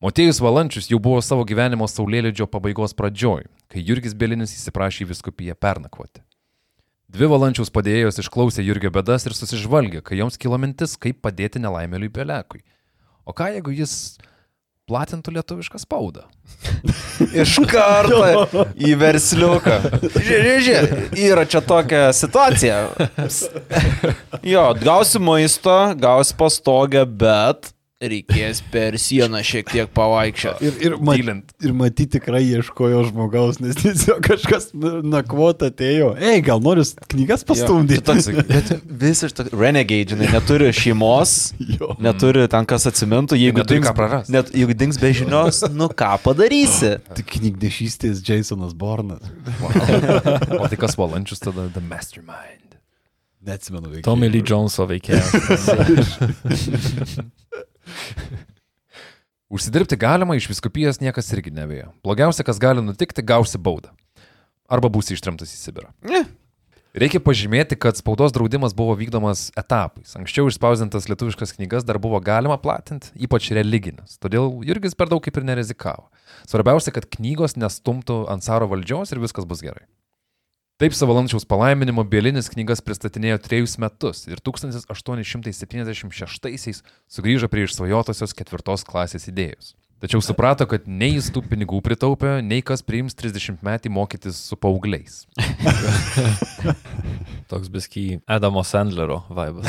Motiejus 0.00 0.38
Valančius 0.40 0.86
jau 0.88 0.96
buvo 0.96 1.20
savo 1.20 1.42
gyvenimo 1.44 1.84
saulėlydžio 1.84 2.46
pabaigos 2.48 2.94
pradžioj, 2.96 3.42
kai 3.68 3.82
Jurgis 3.84 4.14
Bielinis 4.16 4.54
įsiprašė 4.56 5.02
į 5.04 5.10
viskupiją 5.10 5.52
pernakvoti. 5.60 6.22
Dvi 7.12 7.26
valančiaus 7.28 7.68
padėjėjos 7.74 8.22
išklausė 8.22 8.62
Jurgio 8.64 8.88
bedas 8.94 9.26
ir 9.28 9.34
susižvalgė, 9.36 10.00
kai 10.00 10.16
joms 10.16 10.40
kilo 10.40 10.56
mintis, 10.62 10.94
kaip 10.96 11.18
padėti 11.20 11.60
nelaimėliui 11.60 12.08
Belekui. 12.14 12.62
O 13.28 13.34
ką 13.36 13.50
jeigu 13.52 13.74
jis 13.76 13.92
platintų 14.88 15.34
lietuvišką 15.36 15.82
spaudą? 15.82 16.24
Iš 17.42 17.58
karto 17.68 18.22
į 18.80 18.94
versliuką. 19.02 19.76
Žiūrėk, 20.16 20.62
žiūrėk, 20.64 21.12
yra 21.26 21.44
čia 21.44 21.60
tokia 21.60 22.06
situacija. 22.16 22.80
Jo, 24.54 24.64
gausi 24.80 25.20
maisto, 25.20 25.76
gausi 26.00 26.32
pastogę, 26.40 27.04
bet 27.04 27.74
reikės 28.00 28.62
per 28.72 28.94
sieną 28.96 29.42
šiek 29.44 29.68
tiek 29.68 29.90
pavaikščioti. 29.92 30.64
Ir, 30.64 30.76
ir, 30.86 30.94
mat, 31.04 31.50
ir 31.60 31.72
matyti 31.76 32.14
tikrai 32.16 32.40
ieškojo 32.46 33.02
žmogaus, 33.10 33.58
nes 33.60 33.76
tiesiog 33.76 34.22
kažkas 34.24 34.70
nakvot 35.04 35.60
atėjo. 35.68 36.14
Ei, 36.16 36.40
gal 36.44 36.62
nori 36.64 36.80
knygas 37.12 37.44
pastumdyti? 37.48 38.00
Toks, 38.08 38.30
bet 38.48 38.70
visiškai 39.02 39.36
toks 39.42 39.52
renegade, 39.60 40.14
žinai, 40.14 40.30
neturi 40.32 40.70
šeimos, 40.76 41.34
Jo. 41.76 41.90
neturi 42.00 42.46
ten 42.50 42.64
kas 42.68 42.88
atsimintų, 42.88 43.36
jeigu 43.36 43.60
neturi 43.60 43.82
dings, 43.82 43.90
ką 43.90 43.94
prarast. 43.98 44.32
net, 44.32 44.48
jeigu 44.56 44.72
dings 44.80 44.96
be 45.00 45.12
žinios, 45.20 45.60
nu 45.76 45.90
ką 45.92 46.14
padarysi? 46.24 46.94
Tik 47.18 47.28
knygdešystės 47.36 48.24
Jasonas 48.24 48.72
Bornas. 48.72 49.20
O 50.56 50.64
tai 50.64 50.80
kas 50.80 50.96
valančius 50.96 51.44
tada 51.44 51.68
The 51.68 51.84
Mastermind? 51.84 52.80
Neatsimenu 53.44 53.92
veikia. 53.92 54.06
Tommy 54.08 54.28
Lee 54.32 54.40
Joneso 54.44 54.88
veikėjas. 54.88 55.30
Užsidirbti 59.54 59.98
galima, 59.98 60.36
iš 60.38 60.46
viskupijos 60.52 61.00
niekas 61.02 61.32
irgi 61.34 61.50
nevėjo. 61.54 61.88
Blogiausia, 62.06 62.46
kas 62.46 62.60
gali 62.62 62.84
nutikti, 62.84 63.24
gausi 63.26 63.58
baudą. 63.58 63.90
Arba 64.70 64.86
būsi 64.92 65.16
ištrimtas 65.16 65.50
į 65.50 65.58
Sibirą. 65.58 65.90
Ne. 66.06 66.22
Reikia 66.90 67.20
pažymėti, 67.22 67.76
kad 67.78 67.98
spaudos 67.98 68.32
draudimas 68.34 68.72
buvo 68.74 68.96
vykdomas 68.98 69.48
etapais. 69.58 70.16
Anksčiau 70.18 70.48
išspausdintas 70.50 71.06
lietuviškas 71.06 71.54
knygas 71.54 71.86
dar 71.86 72.00
buvo 72.02 72.18
galima 72.22 72.56
platinti, 72.58 73.12
ypač 73.26 73.52
religinės. 73.54 74.18
Todėl 74.22 74.50
Jurgis 74.66 74.98
per 74.98 75.10
daug 75.10 75.22
kaip 75.22 75.38
ir 75.38 75.46
nerizikavo. 75.46 76.08
Svarbiausia, 76.50 76.90
kad 76.94 77.06
knygos 77.10 77.54
nestumtų 77.58 78.24
ant 78.30 78.46
caro 78.46 78.66
valdžios 78.70 79.14
ir 79.14 79.22
viskas 79.22 79.46
bus 79.46 79.62
gerai. 79.62 79.86
Taip 80.80 80.94
savalančiaus 80.96 81.44
palaiminimo 81.44 82.00
Bielinis 82.08 82.46
knygas 82.48 82.80
pristatinėjo 82.80 83.36
trejus 83.44 83.76
metus 83.82 84.22
ir 84.30 84.38
1876-aisiais 84.40 86.80
sugrįžo 87.04 87.50
prie 87.52 87.66
išsvajotosios 87.66 88.32
ketvirtos 88.38 88.80
klasės 88.88 89.28
idėjos. 89.28 89.76
Tačiau 90.00 90.24
suprato, 90.24 90.64
kad 90.64 90.88
nei 90.88 91.12
jis 91.18 91.28
tų 91.34 91.44
pinigų 91.50 91.82
pritaupė, 91.84 92.40
nei 92.40 92.64
kas 92.64 92.80
priims 92.80 93.12
30 93.12 93.60
metį 93.60 93.92
mokytis 93.92 94.40
su 94.48 94.56
paaugliais. 94.56 95.28
Toks 97.52 97.68
biski 97.68 98.24
Adamo 98.24 98.64
Sandlerio 98.64 99.28
vaibas. 99.28 99.68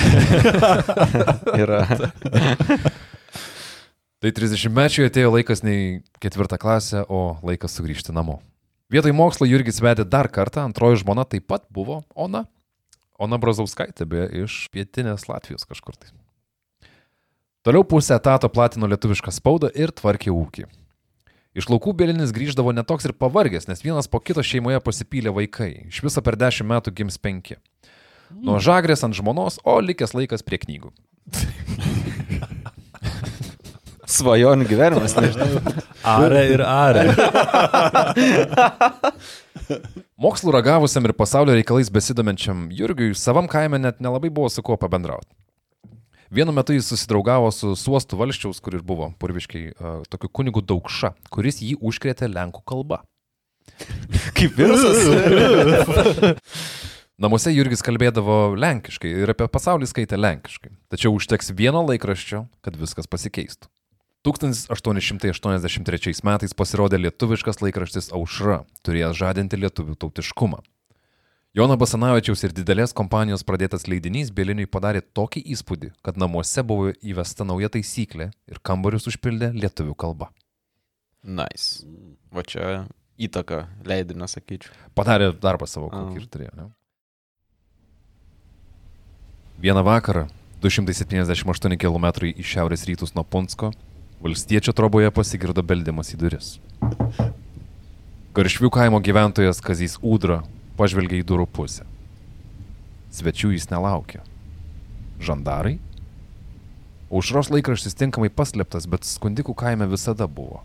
Yra. 1.61 1.83
Tai 4.23 4.31
30 4.39 4.71
mečiui 4.71 5.11
atėjo 5.11 5.35
laikas 5.35 5.59
nei 5.67 6.07
ketvirtą 6.23 6.55
klasę, 6.55 7.03
o 7.11 7.35
laikas 7.43 7.75
sugrįžti 7.75 8.15
namo. 8.15 8.39
Vietoj 8.91 9.13
mokslo 9.15 9.47
Jurgis 9.47 9.79
vedė 9.79 10.03
dar 10.03 10.27
kartą, 10.27 10.65
antroji 10.67 10.99
žmona 10.99 11.23
taip 11.23 11.45
pat 11.47 11.63
buvo 11.71 12.01
Ona. 12.11 12.43
Ona 13.21 13.37
Brazauskaitė, 13.39 14.03
beje, 14.09 14.43
iš 14.43 14.57
pietinės 14.73 15.29
Latvijos 15.29 15.63
kažkur 15.69 15.95
tai. 15.95 16.11
Toliau 17.63 17.85
pusę 17.87 18.17
etato 18.17 18.49
platino 18.49 18.89
lietuvišką 18.91 19.31
spaudą 19.31 19.69
ir 19.77 19.93
tvarkė 19.95 20.33
ūkį. 20.33 20.65
Iš 21.55 21.69
laukų 21.71 21.93
Bielinis 21.99 22.33
grįždavo 22.35 22.73
netoks 22.75 23.07
ir 23.07 23.13
pavargęs, 23.15 23.69
nes 23.69 23.83
vienas 23.85 24.11
po 24.11 24.19
kito 24.23 24.43
šeimoje 24.43 24.81
pasipylė 24.83 25.31
vaikai. 25.35 25.71
Iš 25.91 26.01
viso 26.03 26.23
per 26.25 26.39
dešimt 26.39 26.71
metų 26.73 26.95
gims 26.97 27.19
penki. 27.21 27.59
Nuo 28.31 28.59
žagrės 28.63 29.05
ant 29.07 29.15
žmonos, 29.15 29.59
o 29.63 29.77
likęs 29.83 30.15
laikas 30.17 30.43
prie 30.47 30.59
knygų. 30.65 30.91
Svajonių 34.11 34.67
gyvenimas, 34.69 35.15
nežinau. 35.15 35.61
Are 36.03 36.41
ir 36.51 36.63
are. 36.65 37.05
Mokslų 40.21 40.53
ragavusiam 40.53 41.05
ir 41.07 41.13
pasaulio 41.17 41.55
reikalais 41.57 41.89
besidomenčiam 41.93 42.67
Jurgiui 42.75 43.15
savam 43.17 43.47
kaime 43.49 43.79
net 43.81 44.01
nelabai 44.03 44.29
buvo 44.33 44.49
su 44.51 44.63
kuo 44.65 44.77
pabendrauti. 44.77 45.31
Vienu 46.31 46.53
metu 46.55 46.75
jis 46.75 46.87
susidraugavo 46.87 47.49
su 47.51 47.73
Suostų 47.75 48.19
valščiaus, 48.21 48.61
kur 48.63 48.77
ir 48.77 48.83
buvo 48.87 49.09
purviškai 49.19 49.63
uh, 49.71 49.97
tokiu 50.07 50.29
kunigu 50.31 50.63
Daukša, 50.63 51.11
kuris 51.33 51.59
jį 51.59 51.75
užkrėtė 51.83 52.29
lenkų 52.31 52.63
kalba. 52.67 53.01
Kaip 54.37 54.55
virusas. 54.55 55.01
Namuose 57.21 57.51
Jurgis 57.53 57.83
kalbėdavo 57.85 58.55
lenkiškai 58.57 59.11
ir 59.25 59.33
apie 59.33 59.45
pasaulį 59.51 59.89
skaitė 59.91 60.17
lenkiškai. 60.17 60.71
Tačiau 60.89 61.11
užteks 61.17 61.51
vieno 61.57 61.83
laikraščio, 61.85 62.45
kad 62.65 62.79
viskas 62.79 63.11
pasikeistų. 63.11 63.67
1883 64.21 66.21
metais 66.21 66.53
pasirodė 66.53 66.99
lietuviškas 67.01 67.57
laikraštis 67.63 68.11
Aušra, 68.13 68.59
turėjęs 68.85 69.17
žadinti 69.17 69.57
lietuvių 69.57 69.95
tautiškumą. 69.97 70.59
Jono 71.57 71.75
Basanavičiaus 71.75 72.45
ir 72.45 72.53
didelės 72.53 72.93
kompanijos 72.93 73.41
pradėtas 73.43 73.87
leidinys 73.89 74.29
Bieliniui 74.31 74.69
padarė 74.69 75.01
tokį 75.01 75.41
įspūdį, 75.55 75.89
kad 76.05 76.21
namuose 76.21 76.61
buvo 76.63 76.93
įvesta 77.01 77.47
nauja 77.49 77.71
taisyklė 77.73 78.29
ir 78.47 78.61
kambarius 78.61 79.09
užpildė 79.09 79.51
lietuvių 79.57 79.97
kalba. 79.97 80.29
Nice. 81.25 81.81
Va 82.31 82.45
čia 82.45 82.85
įtaka 83.17 83.65
leidinio, 83.83 84.29
sakyčiau. 84.29 84.69
Padarė 84.95 85.33
darbą 85.33 85.65
savo, 85.67 85.89
kokį 85.89 86.21
ir 86.21 86.29
turėjo. 86.29 86.53
Ne? 86.61 86.69
Vieną 89.65 89.81
vakarą, 89.85 90.27
278 90.61 91.77
km 91.81 92.11
į 92.31 92.45
šiaurės 92.45 92.85
rytus 92.85 93.17
nuo 93.17 93.25
Punsko, 93.25 93.73
valstiečio 94.21 94.73
troboje 94.73 95.11
pasigirdo 95.11 95.63
beldimas 95.65 96.13
į 96.13 96.19
duris. 96.21 96.49
Garšvių 98.37 98.69
kaimo 98.71 99.01
gyventojas 99.03 99.59
Kazys 99.65 99.97
Udra 100.01 100.41
pažvelgė 100.79 101.19
į 101.19 101.27
durų 101.27 101.47
pusę. 101.51 101.87
Svečių 103.11 103.51
jis 103.55 103.67
nelaukė. 103.71 104.21
Žandarai? 105.19 105.79
Aušros 107.11 107.49
laikraštis 107.51 107.97
tinkamai 107.99 108.29
paslėptas, 108.31 108.87
bet 108.87 109.03
skundikų 109.03 109.55
kaime 109.57 109.89
visada 109.91 110.29
buvo. 110.31 110.61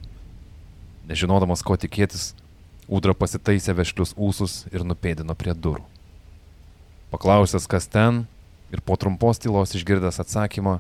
Nežinodamas, 1.10 1.64
ko 1.66 1.75
tikėtis, 1.75 2.34
Udra 2.86 3.16
pasitaisė 3.18 3.75
vešlius 3.75 4.14
ūsus 4.14 4.60
ir 4.70 4.84
nupėdino 4.86 5.34
prie 5.34 5.56
durų. 5.58 5.82
Paklausęs, 7.10 7.66
kas 7.66 7.90
ten, 7.90 8.28
ir 8.70 8.78
po 8.78 8.94
trumpos 8.94 9.42
tylos 9.42 9.75
išgirdęs 9.75 10.20
atsakymą, 10.22 10.78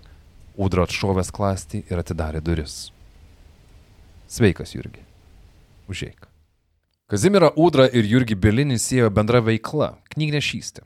Udra 0.56 0.86
atšovęs 0.86 1.32
klastį 1.34 1.84
ir 1.90 2.00
atidarė 2.00 2.40
duris. 2.44 2.90
Sveikas, 4.26 4.74
Jurgi. 4.74 5.04
Užėk. 5.86 6.26
Kazimira 7.06 7.52
Udra 7.54 7.86
ir 7.86 8.08
Jurgi 8.10 8.34
Bilinį 8.34 8.80
siejo 8.82 9.10
bendra 9.14 9.38
veikla- 9.38 9.94
knygnešystė. 10.14 10.82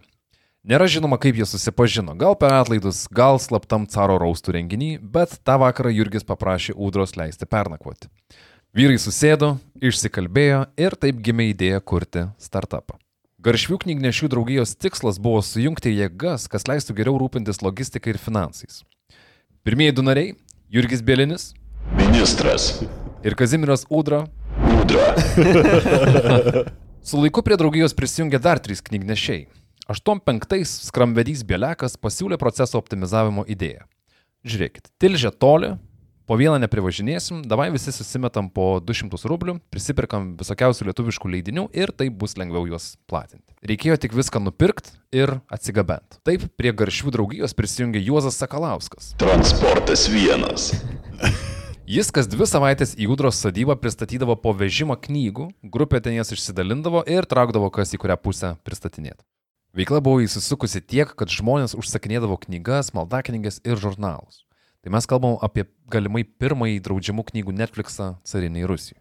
Nėra 0.61 0.85
žinoma, 0.85 1.17
kaip 1.17 1.39
jie 1.41 1.47
susipažino, 1.49 2.12
gal 2.21 2.35
per 2.37 2.53
atlaidus, 2.53 3.07
gal 3.09 3.39
slaptam 3.41 3.87
caro 3.89 4.19
raustų 4.21 4.53
renginį, 4.59 5.00
bet 5.00 5.39
tą 5.43 5.57
vakarą 5.57 5.89
Jurgis 5.89 6.23
paprašė 6.23 6.75
Udros 6.77 7.17
leisti 7.17 7.47
pernakvoti. 7.47 8.11
Vyrai 8.77 8.99
susėdo, 9.00 9.59
išsikalbėjo 9.81 10.67
ir 10.77 10.97
taip 11.00 11.17
gimė 11.25 11.49
idėja 11.55 11.81
kurti 11.81 12.27
startupą. 12.37 12.99
Garšvių 13.41 13.79
knygnešių 13.87 14.29
draugijos 14.29 14.77
tikslas 14.77 15.17
buvo 15.17 15.41
sujungti 15.41 15.95
jėgas, 15.97 16.45
kas 16.47 16.69
leistų 16.69 16.93
geriau 16.99 17.17
rūpintis 17.17 17.62
logistika 17.65 18.12
ir 18.12 18.19
finansais. 18.21 18.83
Pirmieji 19.62 19.93
du 19.93 20.02
nariai- 20.02 20.35
Jurgis 20.73 21.02
Bielinis 21.02 21.55
Ministras. 21.97 22.81
ir 23.23 23.35
Kazimiras 23.35 23.85
Udra 23.90 24.25
Udra. 24.83 25.14
Su 27.09 27.21
laiku 27.21 27.43
prie 27.45 27.59
draugijos 27.61 27.93
prisijungė 27.93 28.40
dar 28.40 28.57
trys 28.59 28.81
knygnešiai. 28.81 29.43
85-ais 29.85 30.73
skramvedys 30.88 31.45
Bielekas 31.45 31.99
pasiūlė 32.00 32.38
proceso 32.40 32.81
optimizavimo 32.81 33.45
idėją. 33.45 33.85
Žiūrėkit, 34.49 34.88
tilžė 34.97 35.29
toli, 35.37 35.75
po 36.31 36.37
vieną 36.39 36.61
neprivažinėsim, 36.63 37.41
davai 37.43 37.73
visi 37.75 37.91
susimetam 37.91 38.47
po 38.55 38.77
200 38.79 39.19
rublių, 39.27 39.57
prisipirkam 39.75 40.37
visokiausių 40.39 40.87
lietuviškų 40.87 41.31
leidinių 41.33 41.65
ir 41.75 41.91
taip 41.91 42.15
bus 42.21 42.37
lengviau 42.39 42.69
juos 42.71 42.93
platinti. 43.11 43.51
Reikėjo 43.67 43.97
tik 44.05 44.15
viską 44.15 44.39
nupirkti 44.45 44.93
ir 45.11 45.33
atsigabenti. 45.51 46.21
Taip 46.23 46.45
prie 46.55 46.71
garšvių 46.71 47.11
draugijos 47.17 47.57
prisijungė 47.59 47.99
Juozas 48.05 48.39
Sakalauskas. 48.39 49.09
Transportas 49.19 50.05
vienas. 50.13 50.69
Jis 51.91 52.13
kas 52.15 52.31
dvi 52.31 52.47
savaitės 52.47 52.95
į 52.95 53.09
Udros 53.11 53.41
sodybą 53.43 53.75
pristatydavo 53.83 54.37
po 54.39 54.53
vežimą 54.55 55.01
knygų, 55.03 55.49
grupė 55.67 55.99
ten 56.05 56.15
jas 56.15 56.31
išsidalindavo 56.31 57.03
ir 57.11 57.27
traukdavo 57.27 57.73
kas 57.75 57.91
į 57.91 57.99
kurią 58.05 58.15
pusę 58.23 58.53
pristatinėti. 58.63 59.25
Veikla 59.75 59.99
buvo 59.99 60.23
įsisukusi 60.23 60.79
tiek, 60.79 61.11
kad 61.11 61.35
žmonės 61.35 61.75
užsakinėdavo 61.75 62.39
knygas, 62.47 62.93
maldaknygas 62.95 63.59
ir 63.67 63.83
žurnalus. 63.83 64.45
Tai 64.81 64.93
mes 64.95 65.05
kalbam 65.09 65.37
apie 65.45 65.67
galimai 65.93 66.23
pirmąjį 66.25 66.79
draudžiamų 66.85 67.27
knygų 67.31 67.53
Netflixą 67.53 68.15
cariniai 68.25 68.69
Rusijai. 68.69 69.01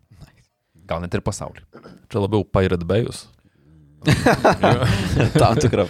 Gal 0.90 1.04
net 1.04 1.14
ir 1.16 1.24
pasaulyje. 1.24 1.64
Čia 2.12 2.24
labiau 2.26 2.44
Pirate 2.44 2.88
Bayus. 2.88 3.28
Tam 5.40 5.60
tikrą. 5.60 5.86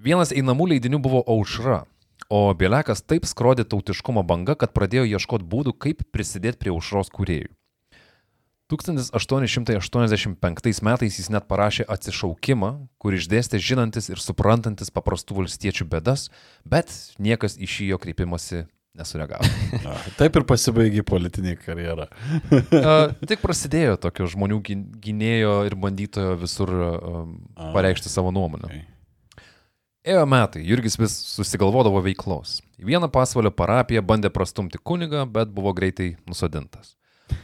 Vienas 0.00 0.32
einamų 0.32 0.70
leidinių 0.74 1.00
buvo 1.04 1.20
Aušra, 1.28 1.82
o 2.32 2.42
Bielekas 2.56 3.04
taip 3.04 3.28
skrodė 3.28 3.66
tautiškumo 3.68 4.24
banga, 4.24 4.56
kad 4.56 4.72
pradėjo 4.76 5.04
ieškoti 5.08 5.48
būdų, 5.48 5.76
kaip 5.76 6.04
prisidėti 6.12 6.60
prie 6.60 6.72
Aušros 6.72 7.12
kūrėjų. 7.12 7.52
1885 8.70 10.82
metais 10.86 11.18
jis 11.18 11.30
net 11.32 11.44
parašė 11.50 11.84
atsišaukimą, 11.90 12.70
kur 13.02 13.10
išdėstė 13.16 13.58
žinantis 13.62 14.06
ir 14.12 14.18
suprantantis 14.22 14.92
paprastų 14.94 15.32
valstiečių 15.42 15.84
bedas, 15.90 16.28
bet 16.64 16.92
niekas 17.18 17.56
iš 17.58 17.80
jo 17.88 17.98
kreipimąsi 18.02 18.58
nesureagavo. 18.98 19.46
A, 19.90 19.96
Taip 20.18 20.36
ir 20.38 20.44
pasibaigė 20.48 21.02
politinė 21.06 21.56
karjera. 21.60 22.06
A, 22.50 22.94
tik 23.30 23.42
prasidėjo 23.42 23.98
tokio 24.02 24.24
žmonių 24.30 24.60
gyn- 24.66 24.86
gynėjo 25.02 25.54
ir 25.68 25.74
bandytojo 25.80 26.38
visur 26.40 26.68
um, 26.74 27.36
A. 27.56 27.70
pareikšti 27.74 28.08
savo 28.12 28.30
nuomonę. 28.34 28.68
Ėjo 30.00 30.24
metai, 30.24 30.62
Jurgis 30.64 30.96
vis 30.96 31.12
susigalvodavo 31.36 32.00
veiklos. 32.00 32.62
Į 32.80 32.86
vieną 32.88 33.10
pasvalio 33.12 33.50
parapiją 33.52 34.00
bandė 34.00 34.30
prastumti 34.32 34.80
kunigą, 34.80 35.26
bet 35.28 35.52
buvo 35.52 35.74
greitai 35.76 36.14
nusodintas. 36.24 36.94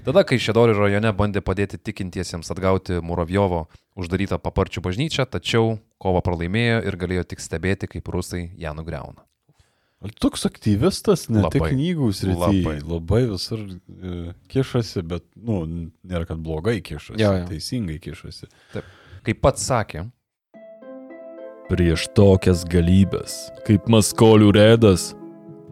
Tada, 0.07 0.23
kai 0.27 0.39
Šedorių 0.43 0.77
rajone 0.79 1.13
bandė 1.17 1.43
padėti 1.45 1.79
tikintiesiems 1.83 2.51
atgauti 2.55 3.01
Muravjovo 3.05 3.67
uždarytą 3.99 4.39
paparčių 4.43 4.83
bažnyčią, 4.85 5.27
tačiau 5.31 5.77
kovą 6.03 6.23
pralaimėjo 6.27 6.83
ir 6.87 6.99
galėjo 7.01 7.25
tik 7.33 7.43
stebėti, 7.43 7.89
kaip 7.91 8.09
rusai 8.13 8.51
ją 8.61 8.75
nugriauna. 8.77 9.25
Ar 10.05 10.13
toks 10.13 10.45
aktyvistas, 10.47 11.25
ne 11.33 11.41
tik 11.49 11.63
Labai. 11.65 11.71
knygų 11.73 12.11
srityje, 12.15 12.63
Labai. 12.63 12.75
labai, 12.85 13.23
visur 13.31 13.63
e, 13.65 14.35
kišasi, 14.53 15.03
bet, 15.09 15.25
nu, 15.41 15.63
nėra, 16.05 16.27
kad 16.29 16.43
blogai 16.45 16.83
kišasi, 16.85 17.17
Jo, 17.23 17.33
jo. 17.41 17.47
teisingai 17.49 17.97
kišasi. 18.05 18.51
Kaip 19.27 19.41
pats 19.43 19.65
sakė, 19.67 20.05
Prieš 21.67 22.05
tokias 22.15 22.61
galybės, 22.71 23.33
kaip 23.67 23.89
maskolių 23.91 24.53
redas, 24.55 25.09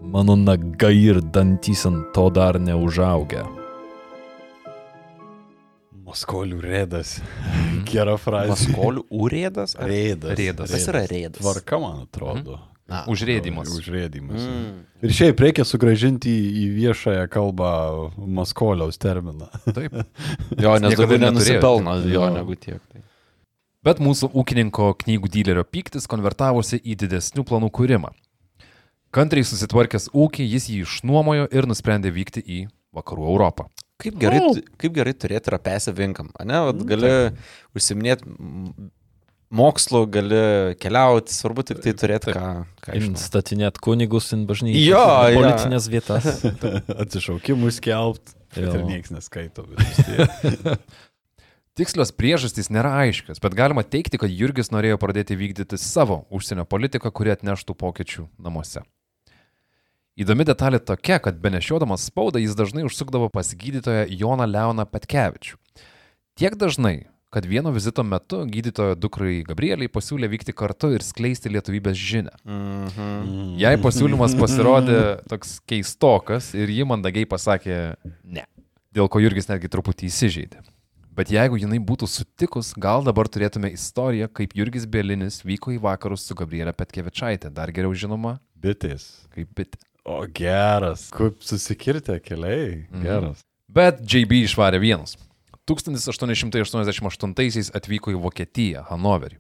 mano 0.03 0.35
nagai 0.35 0.97
ir 0.99 1.21
dantys 1.23 1.85
ant 1.87 2.09
to 2.17 2.25
dar 2.35 2.59
neužaugę. 2.59 3.45
Maskolių 6.05 6.59
redas. 6.61 7.17
Gera 7.91 8.17
frazė. 8.21 8.53
Maskolių 8.53 9.07
urėdas? 9.15 9.75
ar- 9.79 9.89
Rėdas. 9.89 10.35
Rėdas. 10.39 10.73
Kas 10.75 10.87
yra 10.93 11.05
rėdas? 11.11 11.41
Tvarka, 11.41 11.79
man 11.81 12.03
atrodo. 12.05 12.59
Na, 12.85 12.99
užrėdimas. 13.09 13.71
Užrėdimas. 13.73 14.43
Mm. 14.45 14.83
Ir 15.09 15.13
šiaip 15.17 15.39
reikia 15.41 15.65
sugražinti 15.65 16.29
į, 16.29 16.43
į 16.61 16.65
viešąją 16.77 17.23
kalbą 17.33 17.71
maskoliaus 18.37 19.01
terminą. 19.01 19.49
taip. 19.73 19.95
Jo, 20.65 20.75
nes 20.85 20.93
daugiau 20.99 21.23
nenusipelno 21.23 21.97
jo 22.05 22.13
Jo. 22.13 22.27
negu 22.35 22.59
tiek. 22.61 22.83
Tai. 22.93 23.01
Bet 23.85 24.01
mūsų 24.05 24.29
ūkininko 24.37 24.91
knygų 25.01 25.29
dylerio 25.33 25.65
pyktis 25.65 26.05
konvertavosi 26.09 26.79
į 26.85 26.99
didesnių 27.07 27.45
planų 27.49 27.73
kūrimą. 27.73 28.13
Kantriai 29.15 29.45
susitvarkęs 29.49 30.11
ūkį, 30.13 30.45
jis 30.53 30.69
jį 30.73 30.79
išnuomojo 30.85 31.49
ir 31.57 31.69
nusprendė 31.71 32.13
vykti 32.13 32.43
į 32.45 32.61
vakarų 32.97 33.29
Europą. 33.33 33.69
Kaip 34.05 34.19
gerai, 34.21 34.41
kaip 34.81 34.97
gerai 34.97 35.15
turėti 35.17 35.51
yra 35.53 35.61
passive 35.63 36.05
income, 36.05 36.31
ne? 36.45 36.61
Vat 36.69 36.85
gali 36.91 37.13
užsiminėti 37.77 38.29
mokslu, 39.55 40.05
gali 40.11 40.75
keliauti, 40.83 41.35
svarbu 41.35 41.65
tik 41.69 41.81
tai 41.85 41.95
turėti 41.99 42.35
ką, 42.35 42.51
ką 42.85 42.99
žinoti. 42.99 43.25
Statinėt 43.25 43.81
kunigus 43.83 44.33
bažnyčią. 44.49 44.83
Jo, 44.83 45.07
jo. 45.31 45.41
Politinės 45.41 45.89
vietas. 45.93 46.31
Atsišaukimus 47.05 47.81
skelbt. 47.81 48.37
Jo. 48.55 48.71
Ir 48.71 48.87
niekas 48.87 49.15
neskaito. 49.15 49.67
bet 49.67 49.83
vis 49.83 50.07
tiek. 50.07 50.79
Tikslios 51.79 52.13
priežastys 52.15 52.69
nėra 52.71 52.93
aiškios, 53.03 53.41
bet 53.43 53.55
galima 53.59 53.83
teikti, 53.83 54.21
kad 54.23 54.31
Jurgis 54.31 54.71
norėjo 54.71 54.95
pradėti 55.03 55.35
vykdyti 55.35 55.75
savo 55.83 56.21
užsienio 56.31 56.63
politiką, 56.71 57.11
kuri 57.11 57.33
atneštų 57.35 57.75
pokyčių 57.81 58.29
namuose. 58.39 58.85
Įdomi 60.15 60.45
detalė 60.47 60.79
tokia, 60.79 61.17
kad 61.19 61.41
benešiodamas 61.43 62.05
spaudą 62.07 62.39
jis 62.39 62.55
dažnai 62.55 62.85
užsukdavo 62.87 63.27
pas 63.35 63.49
gydytoją 63.59 64.05
Joną 64.15 64.47
Leoną 64.47 64.85
Petkevičių. 64.87 65.57
Tiek 66.39 66.55
dažnai, 66.55 67.09
kad 67.35 67.47
vieno 67.51 67.73
vizito 67.75 68.05
metu 68.07 68.45
gydytojo 68.47 68.95
dukrai 68.95 69.41
Gabrieliai 69.43 69.91
pasiūlė 69.91 70.29
vykti 70.31 70.53
kartu 70.55 70.93
ir 70.95 71.03
skleisti 71.03 71.51
lietuvybės 71.51 71.99
žinę. 71.99 72.31
Mhm. 72.47 73.57
Jai 73.59 73.73
pasiūlymas 73.83 74.37
pasirodė 74.39 75.01
toks 75.33 75.57
keistokas 75.67 76.53
ir 76.55 76.71
ji 76.71 76.87
mandagiai 76.87 77.27
pasakė 77.27 77.79
ne. 78.23 78.45
Dėl 78.95 79.11
ko 79.11 79.19
Jurgis 79.19 79.51
netgi 79.51 79.73
truputį 79.73 80.07
įsižeidė. 80.13 80.63
Bet 81.15 81.33
jeigu 81.35 81.59
jinai 81.59 81.81
būtų 81.83 82.07
sutikus, 82.11 82.71
gal 82.79 83.03
dabar 83.07 83.27
turėtume 83.27 83.73
istoriją, 83.75 84.31
kaip 84.31 84.55
Jurgis 84.55 84.87
Bielinis 84.87 85.41
vyko 85.43 85.75
į 85.75 85.81
vakarus 85.83 86.23
su 86.27 86.39
Gabrielė 86.39 86.75
Petkevičaitė, 86.75 87.51
dar 87.55 87.75
geriau 87.75 87.95
žinoma, 87.99 88.37
Bitės. 88.55 89.27
kaip 89.35 89.51
bitė. 89.59 89.83
O 90.05 90.27
geras. 90.29 91.09
Kaip 91.15 91.41
susikirtė 91.45 92.19
keliai. 92.21 92.87
Mhm. 92.91 93.03
Geras. 93.05 93.45
Bet 93.75 94.01
JB 94.05 94.45
išvarė 94.45 94.81
vienus. 94.83 95.17
1888 95.65 97.73
atvyko 97.73 98.13
į 98.13 98.21
Vokietiją, 98.21 98.85
Hanoverį. 98.91 99.39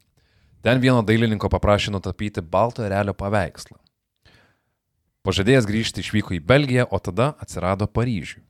Ten 0.64 0.81
vieno 0.81 1.03
dailininko 1.05 1.50
paprašė 1.53 1.92
nutapyti 1.92 2.40
balto 2.40 2.81
erelio 2.87 3.12
paveikslą. 3.12 3.77
Pažadėjęs 5.24 5.66
grįžti 5.68 6.00
išvyko 6.00 6.35
į 6.37 6.40
Belgiją, 6.40 6.87
o 6.88 6.98
tada 7.00 7.35
atsirado 7.40 7.87
Paryžiui. 7.88 8.42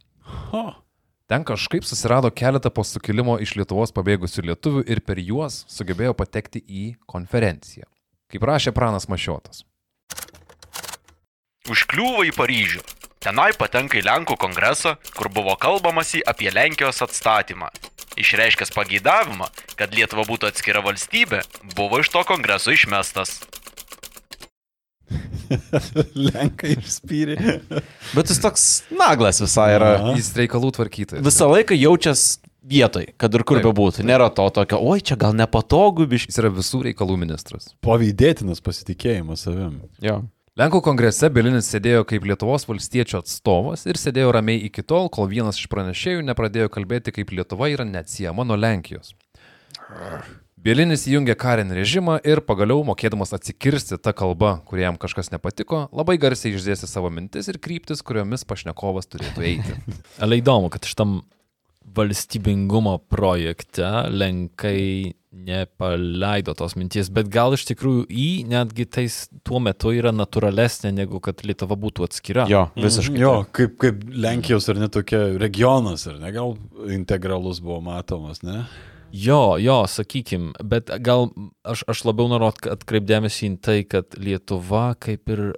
Ten 1.27 1.44
kažkaip 1.46 1.85
susirado 1.87 2.31
keletą 2.31 2.70
po 2.70 2.85
sukilimo 2.87 3.38
iš 3.42 3.57
Lietuvos 3.59 3.92
pabėgusių 3.96 4.42
lietuvių 4.50 4.83
ir 4.87 5.00
per 5.03 5.18
juos 5.18 5.64
sugebėjo 5.72 6.14
patekti 6.14 6.62
į 6.62 6.94
konferenciją. 7.11 7.85
Kaip 8.31 8.42
rašė 8.46 8.70
Pranas 8.77 9.09
Mašiotas. 9.11 9.64
Užkliūva 11.64 12.27
į 12.29 12.33
Paryžių. 12.37 12.83
Tenai 13.24 13.55
patenka 13.57 13.96
į 13.96 14.03
Lenkų 14.05 14.35
kongresą, 14.37 14.98
kur 15.16 15.31
buvo 15.33 15.55
kalbamasi 15.57 16.20
apie 16.20 16.50
Lenkijos 16.53 17.00
atstatymą. 17.07 17.70
Išreiškęs 18.20 18.68
pageidavimą, 18.77 19.48
kad 19.79 19.96
Lietuva 19.96 20.27
būtų 20.29 20.50
atskira 20.50 20.83
valstybė, 20.85 21.40
buvo 21.72 22.03
iš 22.03 22.12
to 22.12 22.20
kongreso 22.29 22.74
išmestas. 22.77 23.38
Lenkai 26.29 26.74
išspyrė. 26.77 27.38
Bet 28.12 28.29
jis 28.29 28.44
toks 28.44 28.68
naglas 28.92 29.40
visai 29.40 29.70
yra. 29.79 29.90
Aha. 30.03 30.14
Jis 30.20 30.35
reikalų 30.37 30.74
tvarkytojas. 30.77 31.24
Visą 31.24 31.48
laiką 31.48 31.81
jaučias 31.81 32.27
vietoj, 32.61 33.09
kad 33.16 33.33
ir 33.33 33.48
kur 33.48 33.64
bebūtų. 33.64 34.05
Nėra 34.05 34.29
to 34.37 34.44
tokio, 34.53 34.85
oi, 34.85 35.00
čia 35.00 35.16
gal 35.16 35.33
nepatogu 35.33 36.05
biški. 36.12 36.29
Jis 36.29 36.44
yra 36.44 36.53
visų 36.61 36.85
reikalų 36.90 37.16
ministras. 37.24 37.72
Pavydėtinas 37.88 38.61
pasitikėjimas 38.64 39.48
savim. 39.48 39.81
Jo. 40.05 40.20
Lenkų 40.55 40.85
kongrese 40.87 41.27
Bilinis 41.35 41.67
sėdėjo 41.67 42.05
kaip 42.07 42.29
Lietuvos 42.31 42.62
valstiečio 42.69 43.19
atstovas 43.25 43.81
ir 43.90 43.99
sėdėjo 43.99 44.31
ramiai 44.37 44.61
iki 44.69 44.85
tol, 44.87 45.09
kol 45.11 45.27
vienas 45.27 45.57
iš 45.59 45.67
pranešėjų 45.73 46.21
nepradėjo 46.29 46.71
kalbėti, 46.71 47.11
kaip 47.17 47.33
Lietuva 47.35 47.73
yra 47.73 47.83
neatsiejama 47.88 48.45
nuo 48.47 48.55
Lenkijos. 48.55 49.17
Bilinis 50.55 51.09
įjungė 51.11 51.35
karinį 51.43 51.75
režimą 51.81 52.21
ir 52.23 52.45
pagaliau, 52.47 52.85
mokėdamas 52.87 53.35
atsikirsti 53.35 53.99
tą 53.99 54.14
kalbą, 54.14 54.53
kuriam 54.71 54.95
kažkas 54.95 55.33
nepatiko, 55.35 55.88
labai 55.90 56.21
garsiai 56.23 56.55
išdėstė 56.55 56.87
savo 56.87 57.11
mintis 57.11 57.51
ir 57.51 57.59
kryptis, 57.59 58.07
kuriomis 58.07 58.47
pašnekovas 58.47 59.11
turėtų 59.11 59.49
eiti. 59.51 59.75
Ale 60.23 60.38
įdomu, 60.38 60.71
kad 60.71 60.87
šitam 60.87 61.25
valstybingumo 61.99 63.01
projekte 63.11 63.90
Lenkai 64.07 65.19
nepaleido 65.35 66.55
tos 66.57 66.77
minties, 66.79 67.11
bet 67.12 67.29
gal 67.33 67.57
iš 67.57 67.66
tikrųjų 67.73 68.05
į 68.09 68.29
netgi 68.51 68.87
tais 68.87 69.16
tuo 69.47 69.61
metu 69.62 69.92
yra 69.94 70.12
natūralesnė, 70.14 70.92
negu 70.94 71.20
kad 71.25 71.42
Lietuva 71.47 71.77
būtų 71.81 72.07
atskira. 72.07 72.47
Jo, 72.51 72.68
visiškai. 72.79 73.18
Jo, 73.20 73.35
kaip, 73.55 73.77
kaip 73.83 74.05
Lenkijos 74.14 74.70
ar 74.70 74.81
netokia 74.81 75.27
regionas, 75.40 76.07
ar 76.11 76.20
ne, 76.23 76.33
gal 76.35 76.57
integralus 76.94 77.61
buvo 77.64 77.81
matomas, 77.85 78.44
ne? 78.47 78.64
Jo, 79.14 79.57
jo, 79.62 79.85
sakykim, 79.87 80.53
bet 80.66 80.90
gal 81.07 81.29
aš, 81.62 81.85
aš 81.90 82.07
labiau 82.09 82.27
noriu 82.33 82.49
atkreipdėmėsi 82.51 83.47
į 83.47 83.59
tai, 83.62 83.77
kad 83.87 84.16
Lietuva 84.18 84.88
kaip 84.99 85.31
ir 85.31 85.53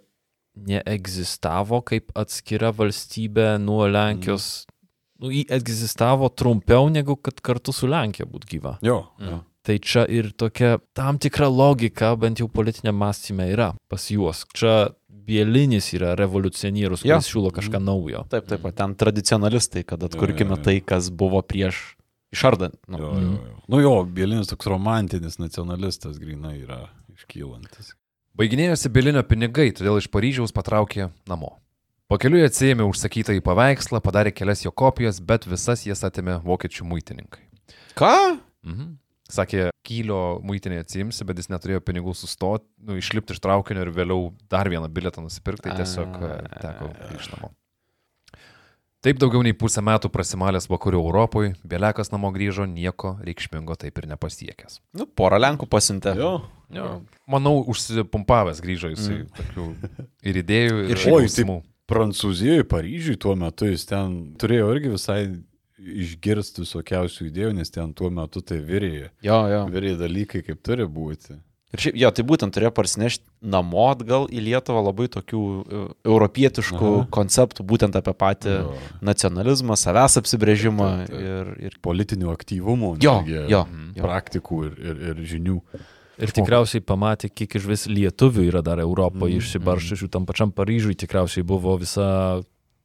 neegzistavo 0.57 1.83
kaip 1.85 2.13
atskira 2.17 2.73
valstybė 2.77 3.57
nuo 3.63 3.87
Lenkijos. 3.89 4.65
Mm. 4.65 4.73
Nu, 5.17 5.31
ji 5.33 5.47
egzistavo 5.49 6.29
trumpiau 6.29 6.91
negu 6.93 7.17
kad 7.17 7.41
kartu 7.45 7.73
su 7.73 7.89
Lenkija 7.89 8.29
būtų 8.29 8.51
gyva. 8.51 8.75
Jo. 8.85 8.99
jo. 9.17 9.39
Tai 9.67 9.75
čia 9.83 10.05
ir 10.07 10.29
tokia 10.39 10.77
tam 10.95 11.19
tikra 11.19 11.49
logika, 11.51 12.13
bent 12.21 12.39
jau 12.39 12.47
politinė 12.53 12.93
mąstymė 12.95 13.49
yra 13.51 13.73
pas 13.91 14.05
juos. 14.13 14.45
Čia 14.55 14.93
Bielinis 15.27 15.89
yra 15.97 16.13
revoliucionierius, 16.15 17.03
Jo. 17.03 17.17
kuris 17.17 17.31
siūlo 17.33 17.51
kažką 17.51 17.81
naujo. 17.83 18.21
Taip, 18.31 18.47
taip, 18.47 18.63
o 18.63 18.71
ten 18.71 18.93
tradicionalistai, 18.95 19.83
kad 19.83 20.05
atkurkime 20.07 20.55
jo, 20.55 20.59
jo. 20.61 20.63
tai, 20.69 20.77
kas 20.87 21.09
buvo 21.11 21.41
prieš 21.43 21.81
išardant. 22.31 22.77
Nu, 22.87 23.01
Jo, 23.03 23.09
jo, 23.19 23.33
jo. 23.35 23.57
Nu 23.67 23.81
jo, 23.83 23.95
Bielinis 24.07 24.53
toks 24.53 24.69
romantinis 24.71 25.41
nacionalistas 25.43 26.21
grinai 26.23 26.61
yra 26.63 26.85
iškylantis. 27.17 27.97
Baiginėjosi 28.39 28.91
Bilinio 28.93 29.25
pinigai, 29.27 29.73
todėl 29.75 29.99
iš 29.99 30.07
Paryžiaus 30.13 30.53
patraukė 30.55 31.09
namo. 31.27 31.57
Pakeliui 32.07 32.45
atsijėmė 32.47 32.85
užsakytą 32.87 33.35
į 33.35 33.43
paveikslą, 33.43 33.99
padarė 34.05 34.31
kelias 34.31 34.63
jo 34.63 34.71
kopijas, 34.71 35.19
bet 35.19 35.49
visas 35.51 35.83
jas 35.89 36.05
atėmė 36.07 36.37
vokiečių 36.47 36.87
muitininkai. 36.87 37.43
Ką? 37.99 38.13
Mhm. 38.63 38.93
Sakė, 39.33 39.69
kylio 39.87 40.39
muitinė 40.47 40.81
atsiimsi, 40.85 41.25
bet 41.27 41.41
jis 41.41 41.51
neturėjo 41.51 41.83
pinigų 41.83 42.15
sustoti, 42.15 42.67
nu, 42.87 42.99
išlipti 43.01 43.35
iš 43.35 43.43
traukinio 43.43 43.83
ir 43.83 43.93
vėliau 43.95 44.29
dar 44.51 44.71
vieną 44.71 44.91
bilietą 44.93 45.25
nusipirkti, 45.25 45.67
tai 45.67 45.81
tiesiog 45.81 46.19
e, 46.23 46.35
teko 46.63 46.91
grįžti 47.09 47.35
namo. 47.35 47.51
Taip 49.07 49.21
daugiau 49.23 49.45
nei 49.47 49.55
pusę 49.55 49.83
metų 49.87 50.09
prasimalęs 50.11 50.67
vakarų 50.71 50.99
Europoje, 51.05 51.53
Bielekas 51.67 52.11
namo 52.11 52.33
grįžo 52.35 52.65
nieko 52.67 53.17
reikšmingo 53.23 53.77
taip 53.79 53.99
ir 54.01 54.09
nepasiekęs. 54.11 54.81
Nu, 54.99 55.07
porą 55.07 55.39
Lenkų 55.43 55.69
pasiuntė. 55.71 56.17
Jo. 56.19 56.33
Jo, 56.75 56.87
manau, 57.31 57.61
užsipumpavęs 57.71 58.59
grįžo 58.59 58.91
jisai 58.91 59.21
mm. 59.21 59.27
tokių 59.37 59.67
ir 60.27 60.39
idėjų, 60.41 60.79
ir, 60.81 60.89
Ir 60.97 61.03
šiaip-. 61.05 61.61
Prancūzijoje, 61.87 62.65
Paryžiui 62.67 63.15
tuo 63.23 63.37
metu 63.39 63.69
jis 63.71 63.85
ten 63.87 64.17
turėjo 64.43 64.73
irgi 64.75 64.91
visai 64.97 65.21
išgirsti 65.79 66.63
visokiausių 66.65 67.27
idėjų, 67.31 67.53
nes 67.59 67.71
ten 67.75 67.93
tuo 67.97 68.11
metu 68.11 68.41
tai 68.45 68.61
virėjo. 68.65 69.11
Jo, 69.27 69.41
jo. 69.53 69.65
Virėjo 69.75 69.99
dalykai, 70.05 70.43
kaip 70.47 70.63
turi 70.65 70.87
būti. 70.89 71.37
Ir 71.75 71.83
šiaip, 71.83 71.97
jo, 71.99 72.11
tai 72.15 72.23
būtent 72.25 72.55
turėjo 72.55 72.71
parsinešti 72.77 73.25
namo 73.53 73.89
atgal 73.91 74.29
į 74.33 74.39
Lietuvą 74.47 74.85
labai 74.87 75.09
tokių 75.13 75.41
e, 75.67 75.81
europietiškų 76.07 76.91
Aha. 76.93 77.09
Konceptų, 77.13 77.65
būtent 77.67 77.99
apie 77.99 78.15
patį 78.17 78.53
Jo. 78.55 78.71
nacionalizmą, 79.05 79.75
savęs 79.77 80.15
apsibrėžimą 80.23 80.87
Taip, 81.03 81.11
taip, 81.11 81.27
ir, 81.27 81.51
ir... 81.67 81.77
Politinių 81.85 82.31
aktyvumų, 82.33 82.93
Jo, 83.03 83.17
netgi 83.19 83.37
jo, 83.53 83.65
jo. 83.99 84.03
praktikų 84.07 84.61
ir, 84.69 84.77
ir, 84.79 85.03
ir 85.11 85.23
žinių. 85.35 85.59
Ir 86.23 86.33
tikriausiai 86.33 86.81
pamatė, 86.87 87.29
kiek 87.29 87.59
iš 87.59 87.67
vis 87.69 87.83
lietuvių 87.91 88.47
yra 88.49 88.63
dar 88.65 88.81
Europoje 88.81 89.35
Mm, 89.35 89.43
mm, 89.43 89.45
išsibaršusių. 89.45 90.09
Tam 90.15 90.25
pačiam 90.25 90.55
Paryžiui 90.55 90.95
tikriausiai 90.97 91.45
buvo 91.45 91.75
visa, 91.83 92.41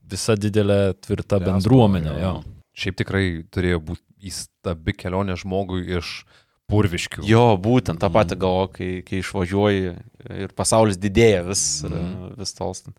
visa 0.09 0.35
didelė 0.35 0.97
tvirta 0.99 1.37
Diaspora, 1.37 1.53
bendruomenė. 1.53 2.17
jo. 2.17 2.33
Jo. 2.41 2.60
Šiaip 2.77 2.95
tikrai 3.01 3.25
turėjo 3.51 3.79
būti 3.83 4.03
įstabi 4.31 4.93
kelionė 4.95 5.35
žmogui 5.41 5.83
iš 5.97 6.23
purviškių. 6.71 7.25
Jo, 7.27 7.57
būtent 7.59 7.99
tą 7.99 8.07
patį 8.13 8.37
galvo, 8.39 8.67
kai, 8.71 9.01
kai 9.03 9.19
išvažiuoji 9.19 9.95
ir 10.45 10.53
pasaulis 10.55 10.95
didėja 11.01 11.41
vis, 11.49 11.83
Mhm. 11.83 11.97
mm. 11.97 12.37
vis 12.39 12.53
tolstant. 12.55 12.95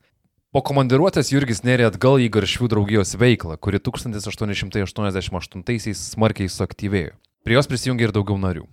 Po 0.53 0.61
komandiruotės 0.61 1.31
Jurgis 1.33 1.63
nerė 1.65 1.87
atgal 1.89 2.19
į 2.21 2.29
Garšvių 2.29 2.69
draugijos 2.69 3.15
veiklą, 3.17 3.57
kuri 3.57 3.79
1888-aisiais 4.61 5.97
smarkiai 6.13 6.49
suaktyvėjo. 6.53 7.15
Prie 7.43 7.57
jos 7.57 7.67
prisijungė 7.71 8.09
ir 8.09 8.13
daugiau 8.15 8.37
narių. 8.39 8.67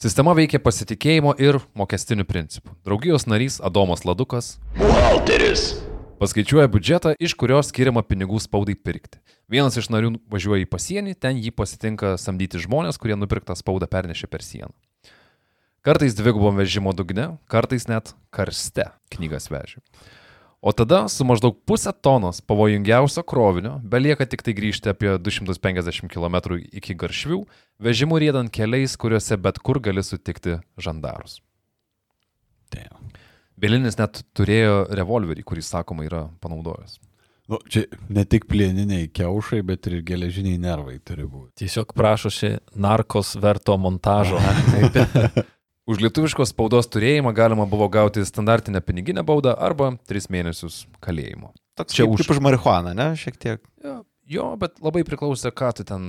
Sistema 0.00 0.34
veikė 0.36 0.58
pasitikėjimo 0.62 1.34
ir 1.40 1.60
mokestinių 1.78 2.26
principų. 2.28 2.74
Draugijos 2.84 3.24
narys 3.30 3.60
Adomas 3.64 4.04
Ladukas 4.04 4.58
Buhalteris. 4.76 5.74
paskaičiuoja 6.20 6.68
biudžetą, 6.68 7.14
iš 7.18 7.34
kurio 7.34 7.62
skiriama 7.62 8.02
pinigų 8.02 8.40
spaudai 8.42 8.74
pirkti. 8.76 9.18
Vienas 9.50 9.76
iš 9.76 9.90
narių 9.92 10.14
važiuoja 10.32 10.64
į 10.64 10.70
pasienį, 10.72 11.14
ten 11.20 11.36
jį 11.36 11.52
pasitinka 11.52 12.14
samdyti 12.20 12.62
žmonės, 12.62 12.96
kurie 13.00 13.16
nupirktą 13.18 13.56
spaudą 13.58 13.88
pernešė 13.90 14.30
per 14.32 14.44
sieną. 14.44 14.72
Kartais 15.84 16.16
dvigubom 16.16 16.56
vežimo 16.56 16.94
dugne, 16.96 17.34
kartais 17.52 17.84
net 17.90 18.14
karste 18.32 18.88
knygas 19.12 19.50
vežė. 19.52 19.82
O 20.64 20.72
tada 20.72 21.02
su 21.12 21.26
maždaug 21.28 21.58
pusę 21.68 21.92
tonos 21.92 22.40
pavojingiausio 22.40 23.20
krovinio 23.28 23.74
belieka 23.84 24.24
tik 24.24 24.40
tai 24.46 24.54
grįžti 24.56 24.88
apie 24.88 25.10
250 25.20 26.08
km 26.08 26.56
iki 26.72 26.96
garšvių, 26.96 27.42
vežimu 27.84 28.16
riedant 28.16 28.48
keliais, 28.48 28.96
kuriuose 28.96 29.36
bet 29.36 29.60
kur 29.60 29.82
gali 29.84 30.00
sutikti 30.00 30.56
žandarus. 30.80 31.42
Damn. 32.72 33.12
Belinis 33.60 34.00
net 34.00 34.24
turėjo 34.32 34.86
revolverį, 34.88 35.44
kurį, 35.44 35.68
sakoma, 35.68 36.08
yra 36.08 36.30
panaudojęs. 36.40 36.96
Nu, 37.48 37.58
čia 37.68 37.82
ne 38.08 38.22
tik 38.24 38.46
plieniniai 38.48 39.10
keušai, 39.12 39.60
bet 39.68 39.84
ir 39.90 39.98
geležiniai 40.06 40.56
nervai 40.62 40.96
turi 41.04 41.26
būti. 41.28 41.52
Tiesiog 41.60 41.90
prašosi 41.92 42.54
narkos 42.80 43.34
verto 43.36 43.76
montažo. 43.76 44.38
Už 45.90 46.00
lietuviškos 46.00 46.54
spaudos 46.54 46.88
turėjimą 46.88 47.34
galima 47.36 47.66
buvo 47.68 47.90
gauti 47.92 48.22
standartinę 48.24 48.80
piniginę 48.80 49.20
baudą 49.28 49.52
arba 49.60 49.90
3 50.08 50.30
mėnesius 50.32 50.86
kalėjimo. 51.04 51.50
Toks 51.76 51.92
Čia 51.92 52.06
kaip, 52.06 52.14
už- 52.14 52.22
kaip 52.24 52.32
už 52.32 52.40
marihuaną, 52.46 52.94
ne? 52.96 53.10
Šiek 53.20 53.36
tiek. 53.36 53.60
Jo, 53.84 53.98
jo, 54.24 54.46
bet 54.56 54.80
labai 54.80 55.02
priklausė, 55.04 55.52
ką 55.52 55.74
tu 55.76 55.84
ten 55.84 56.06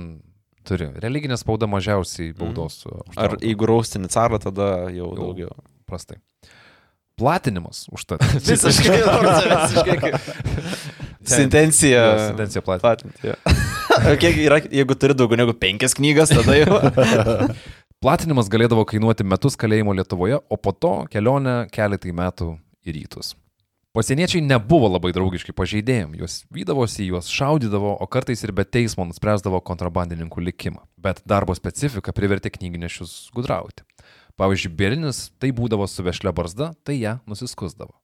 turi. 0.64 0.88
Religinė 1.04 1.36
spauda 1.36 1.68
mažiausiai 1.68 2.32
baudos. 2.38 2.80
Ar 2.88 3.02
užtraukdavo. 3.04 3.42
jeigu 3.44 3.68
raustini 3.68 4.08
carą, 4.08 4.40
tada 4.40 4.70
jau 4.88 5.10
Jau. 5.12 5.16
daugiau. 5.20 5.52
prastai. 5.86 6.16
Platinimas 7.16 7.86
užtat. 7.92 8.20
Visiškai, 8.48 8.98
visiškai. 9.26 10.12
Sentencija. 11.24 12.02
Sentencija 12.28 12.62
platinti. 12.62 13.32
Kiek 14.20 14.36
yra, 14.44 14.60
jeigu 14.70 14.94
turi 15.00 15.16
daugiau 15.16 15.40
negu 15.40 15.54
penkias 15.56 15.96
knygas, 15.96 16.34
tada 16.36 16.58
jau. 16.60 16.76
Platinimas 18.04 18.50
galėdavo 18.52 18.84
kainuoti 18.84 19.24
metus 19.24 19.56
kalėjimo 19.56 19.96
Lietuvoje, 19.96 20.42
o 20.52 20.60
po 20.60 20.74
to 20.76 20.92
kelionę 21.10 21.56
keletai 21.72 22.12
metų 22.12 22.52
į 22.84 22.98
rytus. 22.98 23.32
Pasieniečiai 23.96 24.44
nebuvo 24.44 24.90
labai 24.92 25.14
draugiški 25.16 25.54
pažeidėjim, 25.56 26.18
juos 26.20 26.42
vydavosi, 26.52 27.06
juos 27.08 27.32
šaudydavo, 27.32 27.94
o 27.96 28.06
kartais 28.12 28.44
ir 28.44 28.52
be 28.52 28.66
teismo 28.68 29.08
nuspręsdavo 29.08 29.62
kontrabandininkų 29.64 30.44
likimą. 30.50 30.84
Bet 31.00 31.24
darbo 31.24 31.56
specifika 31.56 32.12
privertė 32.12 32.52
knyginešius 32.52 33.30
gudrauti. 33.32 33.85
Pavyzdžiui, 34.36 34.72
Bėrinis 34.76 35.30
tai 35.40 35.52
būdavo 35.56 35.86
su 35.88 36.04
vešle 36.04 36.32
barzda, 36.36 36.74
tai 36.84 36.98
ją 37.00 37.16
nusiskusdavo. 37.28 37.94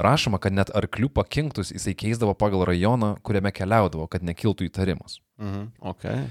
Rašoma, 0.00 0.38
kad 0.40 0.54
net 0.56 0.70
arklių 0.72 1.10
pakinktus 1.12 1.74
jisai 1.74 1.92
keisdavo 1.98 2.32
pagal 2.38 2.64
rajoną, 2.68 3.16
kuriame 3.26 3.52
keliaudavo, 3.52 4.06
kad 4.08 4.24
nekiltų 4.24 4.70
įtarimus. 4.70 5.18
Mhm, 5.42 5.66
okay. 5.92 6.30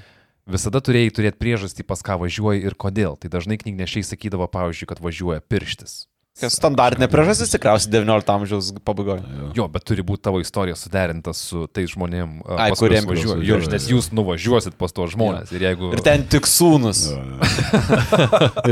Visada 0.49 0.81
turėjai 0.81 1.11
turėti 1.13 1.37
priežastį, 1.37 1.85
pas 1.85 2.01
ką 2.01 2.15
važiuoji 2.23 2.63
ir 2.65 2.73
kodėl. 2.73 3.19
Tai 3.21 3.29
dažnai 3.29 3.59
knygnešiai 3.61 4.07
sakydavo, 4.07 4.47
pavyzdžiui, 4.49 4.89
kad 4.89 5.03
važiuoja 5.03 5.43
pirštis. 5.45 6.07
Standartinė 6.39 7.09
priežastis 7.11 7.51
tikriausiai 7.51 7.91
19 7.91 8.29
amžiaus 8.31 8.69
pabaigoje. 8.87 9.23
Jo, 9.57 9.65
bet 9.71 9.83
turi 9.83 10.05
būti 10.07 10.23
tavo 10.23 10.39
istorija 10.39 10.77
suderinta 10.79 11.33
su 11.35 11.65
tais 11.67 11.89
žmonėm, 11.91 12.37
Ai, 12.55 12.69
pas 12.71 12.79
kuriem 12.79 13.03
kuriuos 13.09 13.33
važiuoji. 13.33 13.49
jūs 13.49 13.65
Jo, 13.67 13.71
nes 13.73 13.87
jūs 13.91 14.07
nuvažiuosit 14.15 14.77
pas 14.79 14.93
tos 14.95 15.11
žmonės. 15.17 15.51
Ir 15.51 15.65
jeigu... 15.67 15.89
Ir 15.97 16.03
ten 16.05 16.23
tik 16.31 16.47
sūnus. 16.47 17.01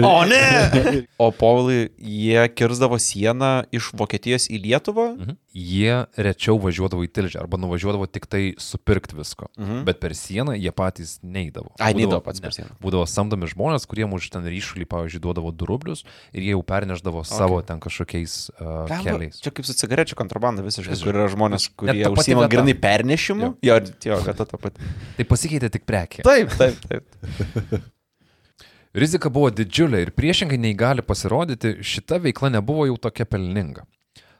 O 0.08 0.24
ne! 0.30 0.44
O 1.24 1.32
povilai, 1.36 1.90
jie 1.98 2.48
kirzdavo 2.56 3.00
sieną 3.02 3.66
iš 3.76 3.90
Vokietijos 3.98 4.48
į 4.54 4.62
Lietuvą? 4.68 5.10
Mhm. 5.18 5.36
Jie 5.58 6.06
rečiau 6.22 6.60
važiuodavo 6.62 7.02
į 7.08 7.10
tilžę 7.18 7.40
arba 7.42 7.58
nuvažiuodavo 7.58 8.06
tik 8.12 8.28
tai 8.30 8.42
supirkti 8.62 9.18
visko. 9.18 9.50
Mhm. 9.58 9.82
Bet 9.88 10.00
per 10.04 10.14
sieną 10.18 10.54
jie 10.58 10.72
patys 10.76 11.18
neįdavo. 11.24 11.74
Ai, 11.80 11.94
neidavo 11.98 12.20
Būdavo- 12.20 12.26
pats 12.28 12.44
per 12.44 12.54
sieną. 12.54 12.78
Būdavo 12.84 13.08
samdomi 13.10 13.50
žmonės, 13.50 13.88
kurie 13.90 14.06
už 14.06 14.30
ten 14.34 14.46
ryšulį, 14.46 14.86
pavyzdžiui, 14.86 15.24
duodavo 15.24 15.52
2 15.52 15.70
rublius 15.72 16.06
ir 16.34 16.46
jie 16.46 16.54
jau 16.54 16.62
perneždavo 16.62 17.24
okay. 17.24 17.38
savo 17.42 17.60
ten 17.66 17.82
kažkokiais 17.82 18.38
uh, 18.54 18.86
Blemba, 18.88 19.04
keliais. 19.04 19.42
Čia 19.42 19.52
kaip 19.52 19.66
su 19.66 19.74
cigarečių 19.74 20.18
kontrabanda 20.20 20.66
visiškai, 20.66 20.98
kur 21.02 21.18
yra 21.18 21.28
žmonės, 21.34 21.70
kurie 21.76 22.06
užsima 22.12 22.48
grinai 22.52 22.78
pernešimu. 22.78 23.58
Jo, 23.66 23.82
jo, 24.06 24.22
vieta 24.30 24.46
ta 24.46 24.62
pati. 24.62 24.82
Tai 25.18 25.26
pasikeitė 25.26 25.72
tik 25.74 25.86
prekė. 25.90 26.26
Taip, 26.28 26.54
taip, 26.58 26.82
taip. 26.88 27.86
Rizika 28.98 29.30
buvo 29.30 29.52
didžiulė 29.54 30.00
ir 30.06 30.14
priešingai 30.16 30.58
nei 30.58 30.74
gali 30.78 31.04
pasirodyti, 31.06 31.78
šita 31.86 32.18
veikla 32.24 32.50
nebuvo 32.58 32.88
jau 32.90 32.98
tokia 33.10 33.28
pelninga. 33.30 33.86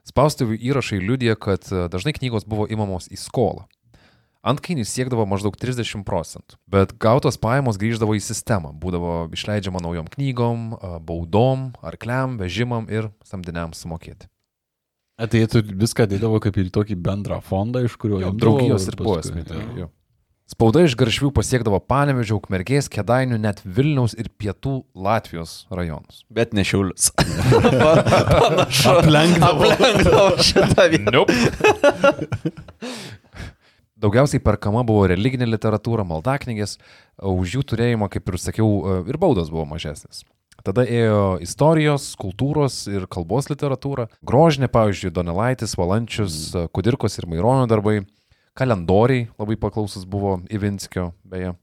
Spaustuvių 0.08 0.56
įrašai 0.70 1.02
liudija, 1.04 1.36
kad 1.36 1.68
e, 1.72 1.88
dažnai 1.92 2.14
knygos 2.16 2.48
buvo 2.48 2.68
imamos 2.72 3.10
į 3.12 3.20
skolą. 3.20 3.66
Antkainis 4.48 4.94
siekdavo 4.94 5.26
maždaug 5.28 5.58
30 5.60 6.06
procentų, 6.08 6.56
bet 6.72 6.94
gautos 7.04 7.36
pajamos 7.42 7.80
grįždavo 7.82 8.16
į 8.16 8.22
sistemą, 8.24 8.72
būdavo 8.80 9.28
išleidžiama 9.36 9.82
naujom 9.84 10.08
knygom, 10.14 10.70
a, 10.78 10.92
baudom, 11.04 11.72
arkliam, 11.84 12.38
vežimam 12.40 12.88
ir 12.88 13.10
samdiniam 13.28 13.76
sumokėti. 13.76 14.30
Tai 15.18 15.44
turi 15.50 15.74
viską 15.82 16.06
dėdavo 16.08 16.40
kaip 16.40 16.60
į 16.62 16.70
tokį 16.72 17.00
bendrą 17.02 17.42
fondą, 17.44 17.82
iš 17.84 17.98
kurio 18.00 18.22
imdavo 18.22 18.38
draugijos 18.38 18.88
ir 18.88 19.00
buvo 19.02 19.18
Spauda 20.48 20.86
iš 20.88 20.94
garšvių 20.96 21.34
pasiekdavo 21.36 21.82
Panevežio, 21.84 22.38
Ukmergės, 22.40 22.88
Kedainių, 22.88 23.36
net 23.44 23.60
Vilniaus 23.68 24.14
ir 24.16 24.30
Pietų 24.32 24.78
Latvijos 24.96 25.66
rajonus. 25.68 26.22
Bet 26.32 26.56
ne 26.56 26.64
šiulius. 26.64 27.10
Panašu. 27.18 28.94
Aplenkdavo. 28.94 29.68
Aplenkdavo 29.68 30.48
šitą 30.48 30.88
vietą. 30.94 31.12
Nope. 31.12 31.36
Daugiausiai 34.00 34.40
perkama 34.46 34.86
buvo 34.88 35.04
religinė 35.12 35.50
literatūra, 35.52 36.08
maldaknygės, 36.08 36.78
už 37.20 37.58
jų 37.58 37.68
turėjimą, 37.74 38.08
kaip 38.14 38.32
ir 38.32 38.40
sakiau, 38.40 38.72
ir 39.04 39.20
baudos 39.20 39.52
buvo 39.52 39.68
mažesnės. 39.68 40.24
Tada 40.64 40.88
ėjo 40.88 41.38
istorijos, 41.44 42.14
kultūros 42.20 42.86
ir 42.88 43.04
kalbos 43.12 43.52
literatūra. 43.52 44.08
Grožinė, 44.26 44.72
pavyzdžiui, 44.72 45.12
Donelaitis, 45.16 45.76
Valančius, 45.76 46.56
Kudirkos 46.72 47.20
ir 47.20 47.28
Maironio 47.28 47.68
darbai. 47.68 48.06
Kalendoriai 48.58 49.28
labai 49.38 49.58
paklausus 49.62 50.06
buvo 50.10 50.40
Ivinskio, 50.50 51.12
beje. 51.28 51.54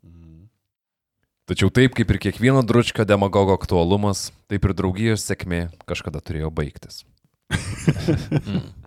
Tačiau 1.45 1.69
taip 1.75 1.93
kaip 1.99 2.09
ir 2.15 2.19
kiekvieno 2.23 2.63
dručkio 2.65 3.05
demagogo 3.05 3.53
aktualumas, 3.59 4.31
taip 4.49 4.65
ir 4.65 4.73
draugijos 4.79 5.27
sėkmė 5.27 5.67
kažkada 5.91 6.23
turėjo 6.25 6.49
baigtis. 6.55 7.03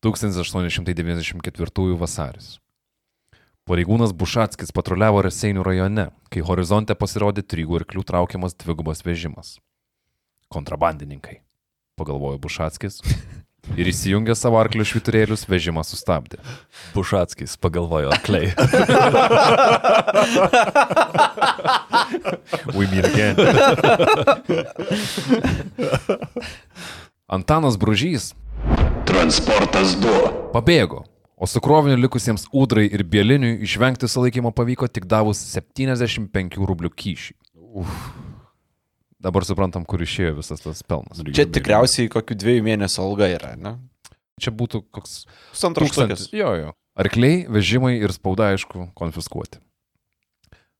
1894 0.00 1.98
vasaris. 1.98 2.58
Pareigūnas 3.68 4.14
Bušatskis 4.16 4.70
patruliavo 4.72 5.20
Raseinių 5.26 5.60
rajone, 5.66 6.06
kai 6.32 6.40
horizonte 6.40 6.94
pasirodė 6.96 7.42
trygų 7.44 7.82
arklių 7.82 8.04
traukiamas 8.06 8.54
dvigubas 8.56 9.04
vežimas. 9.04 9.58
Kontrabandininkai, 10.48 11.42
pagalvojo 12.00 12.38
Bušatskis. 12.46 13.02
Ir 13.76 13.90
įsijungę 13.90 14.34
savo 14.38 14.58
arklių 14.62 14.84
šviturėlius, 14.88 15.44
vežimą 15.50 15.84
sustabdė. 15.86 16.38
Bušatskis 16.94 17.56
pagalvojo 17.60 18.10
arkliai. 18.14 18.54
We 22.74 22.86
meet 22.88 23.04
again. 23.04 23.36
Antanas 27.28 27.76
Bružys 27.76 28.32
Transportas 29.08 29.94
2. 30.00 30.52
pabėgo, 30.52 31.02
o 31.36 31.46
su 31.48 31.60
kroviniu 31.64 31.96
likusiems 32.00 32.46
Udrai 32.52 32.86
ir 32.92 33.04
Bieliniui 33.08 33.60
išvengti 33.64 34.08
sulaikymo 34.08 34.52
pavyko 34.56 34.88
tik 34.88 35.06
davus 35.08 35.40
75 35.52 36.58
rublių 36.60 36.90
kyšį. 36.92 37.36
Uf. 37.82 37.94
Dabar 39.18 39.42
suprantam, 39.42 39.82
kur 39.88 40.02
išėjo 40.04 40.36
visas 40.38 40.62
tas 40.62 40.82
pelnas. 40.86 41.18
Čia 41.34 41.48
tikriausiai 41.50 42.10
kokių 42.12 42.36
dviejų 42.38 42.66
mėnesių 42.68 43.00
alga 43.02 43.26
yra, 43.34 43.54
ne? 43.58 43.74
Čia 44.38 44.52
būtų 44.54 44.84
koks 44.94 45.24
Pusantro 45.50 45.88
tūkstantis. 45.88 46.28
Jo, 46.36 46.52
jo. 46.54 46.74
Arkliai, 46.98 47.42
vežimai 47.50 47.96
ir 47.98 48.14
spauda, 48.14 48.52
aišku, 48.54 48.92
konfiskuoti. 48.98 49.58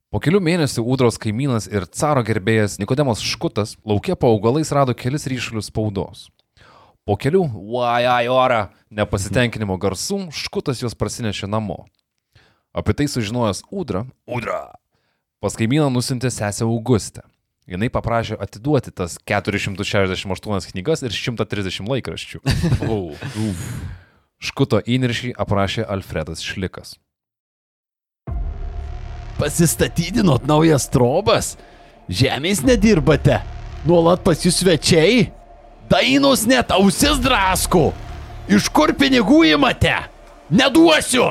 Po 0.08 0.22
kelių 0.24 0.38
mėnesių 0.40 0.82
Udros 0.88 1.18
kaimynas 1.20 1.66
ir 1.68 1.84
caro 1.92 2.22
gerbėjas 2.24 2.78
Nikodemas 2.80 3.20
Škutas 3.20 3.74
laukia 3.84 4.14
po 4.16 4.30
augalais 4.32 4.70
rado 4.72 4.94
kelis 4.96 5.26
ryšulius 5.28 5.68
spaudos. 5.68 6.28
Po 7.04 7.16
kelių 7.18 7.42
vajai 7.74 8.30
ora 8.32 8.60
nepasitenkinimo 8.94 9.76
garsų 9.82 10.28
Škutas 10.32 10.80
juos 10.80 10.96
prasinešė 10.96 11.50
namo. 11.50 11.82
Apie 12.72 12.94
tai 12.94 13.08
sužinojęs 13.10 13.66
Udra, 13.68 14.06
Udra, 14.24 14.62
pas 15.42 15.58
kaimyną 15.58 15.90
nusintė 15.92 16.30
sesę 16.32 16.64
Augustę. 16.64 17.26
Jis 17.68 17.90
paprašė 17.92 18.38
atiduoti 18.40 18.92
tas 18.96 19.18
468 19.28 20.72
knygas 20.72 21.04
ir 21.04 21.12
130 21.12 21.90
laikraščių. 21.92 22.40
Oh. 22.88 23.12
Škuto 24.38 24.78
įniršį 24.80 25.34
aprašė 25.36 25.84
Alfredas 25.84 26.40
Šlikas. 26.46 26.94
Pasistatydinot 29.38 30.46
naujas 30.48 30.86
trobas? 30.90 31.56
Žemės 32.08 32.62
nedirbate? 32.64 33.40
Nuolat 33.86 34.22
pas 34.24 34.40
jūs 34.42 34.62
svečiai? 34.62 35.28
Dainos 35.90 36.46
net 36.48 36.72
ausis 36.74 37.20
drasko. 37.22 37.90
Iš 38.48 38.70
kur 38.72 38.94
pinigų 38.96 39.42
imate? 39.52 39.94
Neduosiu. 40.48 41.28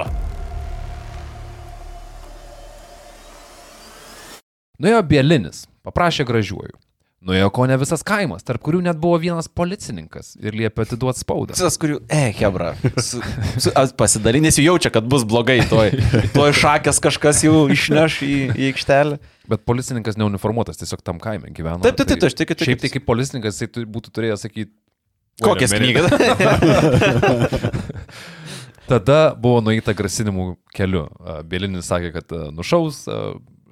Nuėjo 4.78 5.00
Bielinis, 5.10 5.64
paprašė 5.88 6.28
gražiuoju. 6.30 6.78
Nuėjo 7.28 7.48
ko 7.50 7.64
ne 7.66 7.74
visas 7.82 8.04
kaimas, 8.06 8.44
tarp 8.46 8.62
kurių 8.62 8.84
net 8.86 9.00
buvo 9.02 9.18
vienas 9.20 9.48
policininkas 9.50 10.36
ir 10.38 10.54
liepė 10.56 10.86
atiduoti 10.86 11.24
spaudą. 11.24 11.56
Tas, 11.58 11.80
kurių, 11.82 11.98
e, 12.14 12.28
Hebra, 12.38 12.76
su, 13.02 13.18
su, 13.58 13.74
pasidalinės 13.98 14.62
jau 14.62 14.68
jaučia, 14.68 14.92
kad 14.94 15.08
bus 15.10 15.26
blogai, 15.28 15.58
toj, 15.68 15.98
toj 16.36 16.54
šakės 16.62 17.02
kažkas 17.04 17.42
jau 17.48 17.66
išneš 17.74 18.20
į, 18.22 18.36
į 18.54 18.70
aikštelę. 18.70 19.18
Bet 19.50 19.66
policininkas 19.66 20.20
neuniformuotas, 20.20 20.78
tiesiog 20.78 21.02
tam 21.02 21.18
kaime 21.24 21.50
gyveno. 21.50 21.82
Taip, 21.82 21.98
taip, 21.98 22.14
taip, 22.14 22.30
aš 22.30 22.38
tikiu, 22.38 22.54
tikiu. 22.54 22.70
Šiaip 22.70 22.86
tai 22.86 22.94
kaip 22.94 23.10
policininkas, 23.10 23.64
jisai 23.64 23.88
būtų 23.98 24.14
turėjęs 24.14 24.46
sakyti, 24.46 24.76
Kokias 25.42 25.74
knygas? 25.74 26.10
Tada 28.90 29.36
buvo 29.38 29.62
nueita 29.62 29.94
grasinimų 29.94 30.56
keliu. 30.74 31.06
Bielinis 31.50 31.90
sakė, 31.92 32.10
kad 32.16 32.32
nušaus 32.56 33.04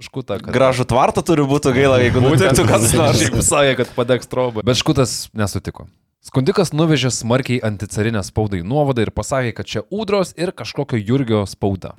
škutą. 0.03 0.39
Kad... 0.41 0.53
Gražų 0.55 0.87
tvartą 0.89 1.23
turi 1.25 1.45
būti 1.47 1.73
gaila, 1.75 1.99
jeigu 2.03 2.23
nutiktų 2.23 2.65
kas 2.69 2.89
nors. 2.99 3.21
Šiaip 3.21 3.39
sakė, 3.45 3.75
kad 3.81 3.93
padegs 3.97 4.29
trobą. 4.31 4.65
Bet 4.65 4.79
škutas 4.79 5.27
nesutiko. 5.37 5.87
Skundikas 6.25 6.71
nuvežė 6.73 7.11
smarkiai 7.13 7.59
anticarinę 7.67 8.23
spaudą 8.25 8.57
į 8.57 8.65
nuovadą 8.65 9.05
ir 9.05 9.11
pasakė, 9.13 9.51
kad 9.59 9.69
čia 9.69 9.83
Udros 9.93 10.33
ir 10.39 10.49
kažkokio 10.57 10.97
Jurgio 10.97 11.43
spauda, 11.45 11.93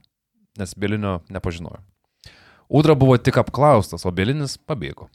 nes 0.59 0.74
Bielinio 0.74 1.20
nepažinojo. 1.30 1.78
Udra 2.66 2.96
buvo 2.98 3.14
tik 3.22 3.38
apklaustas, 3.38 4.02
o 4.02 4.11
Bielinis 4.11 4.56
pabėgo. 4.59 5.06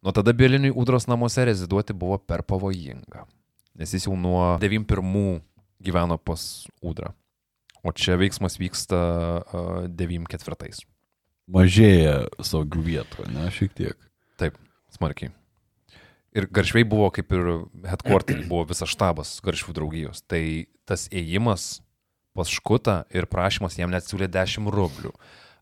Nuo 0.00 0.14
tada 0.14 0.32
Bieliniui 0.32 0.70
Udros 0.70 1.08
namuose 1.10 1.44
reziduoti 1.44 1.92
buvo 1.92 2.20
per 2.22 2.44
pavojinga, 2.46 3.26
nes 3.76 3.96
jis 3.96 4.06
jau 4.06 4.14
nuo 4.16 4.54
91 4.62 5.40
gyveno 5.82 6.16
pas 6.16 6.46
Udrą. 6.80 7.10
O 7.82 7.92
čia 7.96 8.14
veiksmas 8.20 8.60
vyksta 8.60 9.00
uh, 9.40 9.88
94. 9.88 10.70
Mažėja 11.50 12.16
saugių 12.46 12.82
vietų, 12.86 13.26
ne, 13.34 13.48
šiek 13.54 13.74
tiek. 13.76 14.08
Taip, 14.40 14.58
smarkiai. 14.94 15.32
Ir 16.30 16.46
garšviai 16.46 16.86
buvo 16.86 17.08
kaip 17.10 17.32
ir 17.34 17.46
headquarteriai, 17.90 18.46
buvo 18.46 18.68
visas 18.70 18.90
štabas 18.92 19.32
garšvių 19.42 19.74
draugijos. 19.74 20.22
Tai 20.30 20.42
tas 20.86 21.08
ėjimas 21.10 21.80
pas 22.38 22.50
škutą 22.50 23.02
ir 23.10 23.26
prašymas 23.30 23.78
jam 23.78 23.90
net 23.90 24.06
siūlė 24.06 24.30
10 24.30 24.70
rublių. 24.70 25.10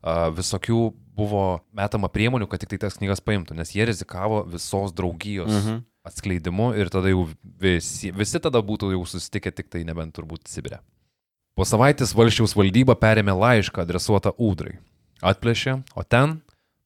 A, 0.05 0.29
Visokių 0.35 0.81
buvo 1.19 1.45
metama 1.75 2.11
priemonių, 2.13 2.47
kad 2.51 2.63
tik 2.63 2.75
tai 2.75 2.83
tas 2.85 2.99
knygas 3.01 3.25
paimtų, 3.25 3.57
nes 3.59 3.73
jie 3.75 3.89
rizikavo 3.89 4.45
visos 4.47 4.93
draugijos 4.95 5.51
mhm. 5.51 5.81
atskleidimu 6.07 6.71
ir 6.79 6.93
tada 6.93 7.11
jau 7.11 7.25
visi, 7.59 8.13
visi 8.15 8.41
tada 8.45 8.63
būtų 8.63 8.93
jau 8.95 9.03
susitikę 9.09 9.55
tik 9.57 9.73
tai 9.73 9.83
nebent 9.89 10.15
turbūt 10.15 10.47
Sibirė. 10.53 10.83
Po 11.59 11.67
savaitės 11.67 12.13
valščiaus 12.15 12.55
valdyba 12.55 12.95
perėmė 12.95 13.35
laišką 13.35 13.83
adresuotą 13.83 14.31
Udrai. 14.39 14.77
Atplėšė, 15.25 15.81
o 15.99 16.05
ten 16.07 16.39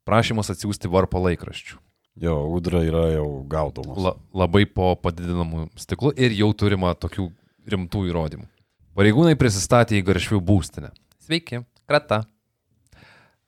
prašymas 0.08 0.52
atsiųsti 0.52 0.90
varpo 0.92 1.20
laikraščių. 1.22 1.78
Jo, 2.22 2.36
Udra 2.52 2.82
yra 2.84 3.06
jau 3.14 3.26
gaudomas. 3.48 3.96
La, 3.96 4.12
labai 4.36 4.66
po 4.68 4.92
padidinamu 5.00 5.70
stiklu 5.80 6.12
ir 6.16 6.34
jau 6.36 6.50
turima 6.56 6.92
tokių 6.92 7.30
rimtų 7.72 8.04
įrodymų. 8.10 8.48
Pareigūnai 8.92 9.38
prisistatė 9.40 9.96
į 9.96 10.04
garšvių 10.10 10.42
būstinę. 10.44 10.90
Sveiki, 11.24 11.62
krata. 11.88 12.26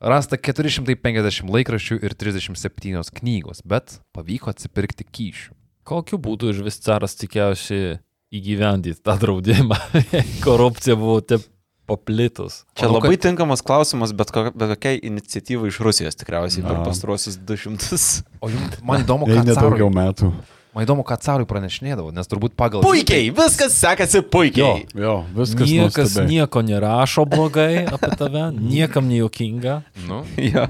Rasta 0.04 0.38
450 0.40 1.52
laikraščių 1.52 1.98
ir 2.04 2.16
37 2.16 3.12
knygos, 3.20 3.60
bet 3.64 3.98
pavyko 4.16 4.52
atsipirkti 4.52 5.04
kyšių. 5.04 5.52
Kokiu 5.84 6.18
būdu 6.20 6.52
iš 6.52 6.62
vis 6.64 6.80
caras 6.80 7.16
tikėjosi 7.20 7.98
įgyvendyti 8.34 9.04
tą 9.04 9.18
draudimą. 9.20 9.76
Korupcija 10.46 10.96
buvo 10.96 11.20
taip 11.20 11.44
paplitus. 11.86 12.62
Čia 12.78 12.88
Manau, 12.88 13.00
labai 13.02 13.16
tinkamas 13.20 13.62
klausimas, 13.64 14.12
bet, 14.16 14.30
ko, 14.34 14.48
bet 14.54 14.74
kokiai 14.76 14.98
iniciatyvai 15.04 15.68
iš 15.72 15.78
Rusijos 15.84 16.16
tikriausiai 16.20 16.64
per 16.64 16.78
Na. 16.80 16.84
pastaruosius 16.88 17.36
200. 17.38 18.24
O 18.40 18.50
jums, 18.52 18.78
man 18.82 19.04
įdomu, 19.04 19.28
ką 19.28 19.42
nedaugiau 19.44 19.88
carui, 19.90 19.96
metų. 19.98 20.30
man 20.74 20.86
įdomu, 20.86 21.04
ką 21.06 21.18
carui 21.22 21.46
pranešinėdavo, 21.50 22.12
nes 22.16 22.30
turbūt 22.30 22.56
pagal... 22.58 22.82
Puikiai, 22.84 23.28
viskas 23.36 23.76
sekasi 23.78 24.22
puikiai. 24.26 24.86
Jo, 24.96 25.18
viskas 25.36 25.68
Niekas 25.68 25.98
nuostabiai. 26.08 26.30
nieko 26.32 26.62
nerašo 26.66 27.26
blogai 27.28 27.84
apie 27.86 28.10
tave, 28.20 28.48
niekam 28.56 29.08
nejuokinga. 29.12 29.82
Nu, 30.08 30.22
Ja. 30.40 30.68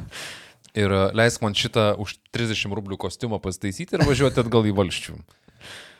ir 0.74 0.90
e, 0.90 1.04
leisk 1.14 1.40
man 1.46 1.54
šitą 1.54 1.92
už 2.02 2.16
30 2.34 2.74
rublių 2.74 2.98
kostiumą 2.98 3.38
pasitaisyti 3.42 3.94
ir 3.94 4.02
važiuoti 4.08 4.42
atgal 4.42 4.66
į 4.66 4.72
valščių, 4.74 5.14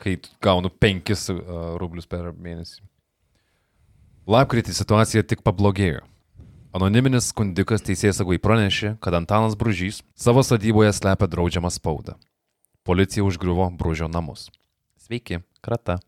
kai 0.03 0.17
gaunu 0.43 0.67
5 0.69 1.15
uh, 1.31 1.39
rublius 1.79 2.05
per 2.11 2.33
mėnesį. 2.35 2.83
Lapkritį 4.25 4.73
situacija 4.73 5.21
tik 5.21 5.43
pablogėjo. 5.45 5.99
Anoniminis 6.75 7.27
skundikas 7.29 7.83
teisėsagui 7.85 8.39
pranešė, 8.41 8.95
kad 8.97 9.13
Antanas 9.13 9.53
Bružys 9.55 10.01
savo 10.17 10.41
sodyboje 10.43 10.89
slepia 10.97 11.27
draudžiamą 11.29 11.69
spaudą. 11.69 12.15
Policija 12.85 13.23
užgriuvo 13.23 13.69
Bružio 13.77 14.09
namus. 14.09 14.47
Sveiki, 15.05 15.43
krata. 15.61 15.99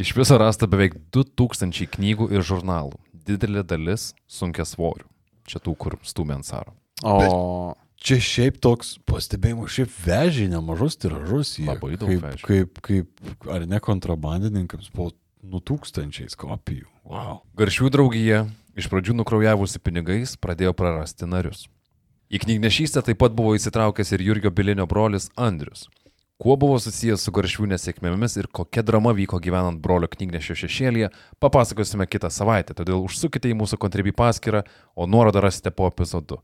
Iš 0.00 0.14
viso 0.16 0.38
rasta 0.38 0.70
beveik 0.70 0.94
2000 1.10 1.90
knygų 1.98 2.30
ir 2.30 2.46
žurnalų. 2.46 2.94
Didelė 3.26 3.66
dalis 3.66 4.12
sunkia 4.30 4.62
svorių. 4.64 5.10
Čia 5.50 5.58
tų, 5.58 5.74
kur 5.74 5.98
stumė 6.06 6.38
ant 6.38 6.46
saro. 6.46 6.78
O 7.02 7.74
Čia 8.00 8.16
šiaip 8.24 8.56
toks 8.64 8.94
pastebėjimas, 9.04 9.74
šiaip 9.74 9.90
vežė 10.06 10.46
nemažus 10.48 10.94
tiražus. 10.96 11.50
Jie, 11.58 11.66
Labai 11.68 11.98
daug 12.00 12.08
kaip, 12.08 12.22
vežė. 12.24 12.46
kaip, 12.46 12.78
kaip, 12.86 13.10
ar 13.52 13.66
ne 13.68 13.80
kontrabandininkams 13.84 14.88
po 14.94 15.10
nu 15.42 15.60
tūkstančiais 15.64 16.36
kopijų. 16.38 16.88
Wow. 17.08 17.40
Garšių 17.58 17.90
draugija, 17.92 18.44
iš 18.78 18.88
pradžių 18.92 19.16
nukraujavusi 19.20 19.80
pinigais, 19.82 20.36
pradėjo 20.40 20.74
prarasti 20.76 21.28
narius. 21.28 21.66
Į 22.30 22.44
knygnešystę 22.44 23.02
taip 23.02 23.18
pat 23.18 23.34
buvo 23.34 23.56
įsitraukęs 23.58 24.12
ir 24.14 24.22
Jurgio 24.22 24.52
Bilinio 24.54 24.86
brolis 24.86 25.30
Andrius. 25.34 25.88
Kuo 26.40 26.54
buvo 26.56 26.78
susijęs 26.80 27.20
su 27.26 27.32
garšvių 27.36 27.66
nesėkmėmis 27.74 28.38
ir 28.40 28.46
kokia 28.48 28.80
drama 28.86 29.10
vyko 29.12 29.36
gyvenant 29.44 29.82
brolio 29.82 30.08
knygnešio 30.08 30.54
šešėlyje, 30.62 31.10
papasakosime 31.42 32.06
kitą 32.08 32.30
savaitę, 32.32 32.72
todėl 32.78 33.02
užsukite 33.04 33.50
į 33.50 33.58
mūsų 33.60 33.76
kontribį 33.82 34.14
paskyrą, 34.16 34.62
o 34.96 35.04
nuorodą 35.04 35.42
rasite 35.44 35.74
po 35.74 35.90
epizodu. 35.90 36.38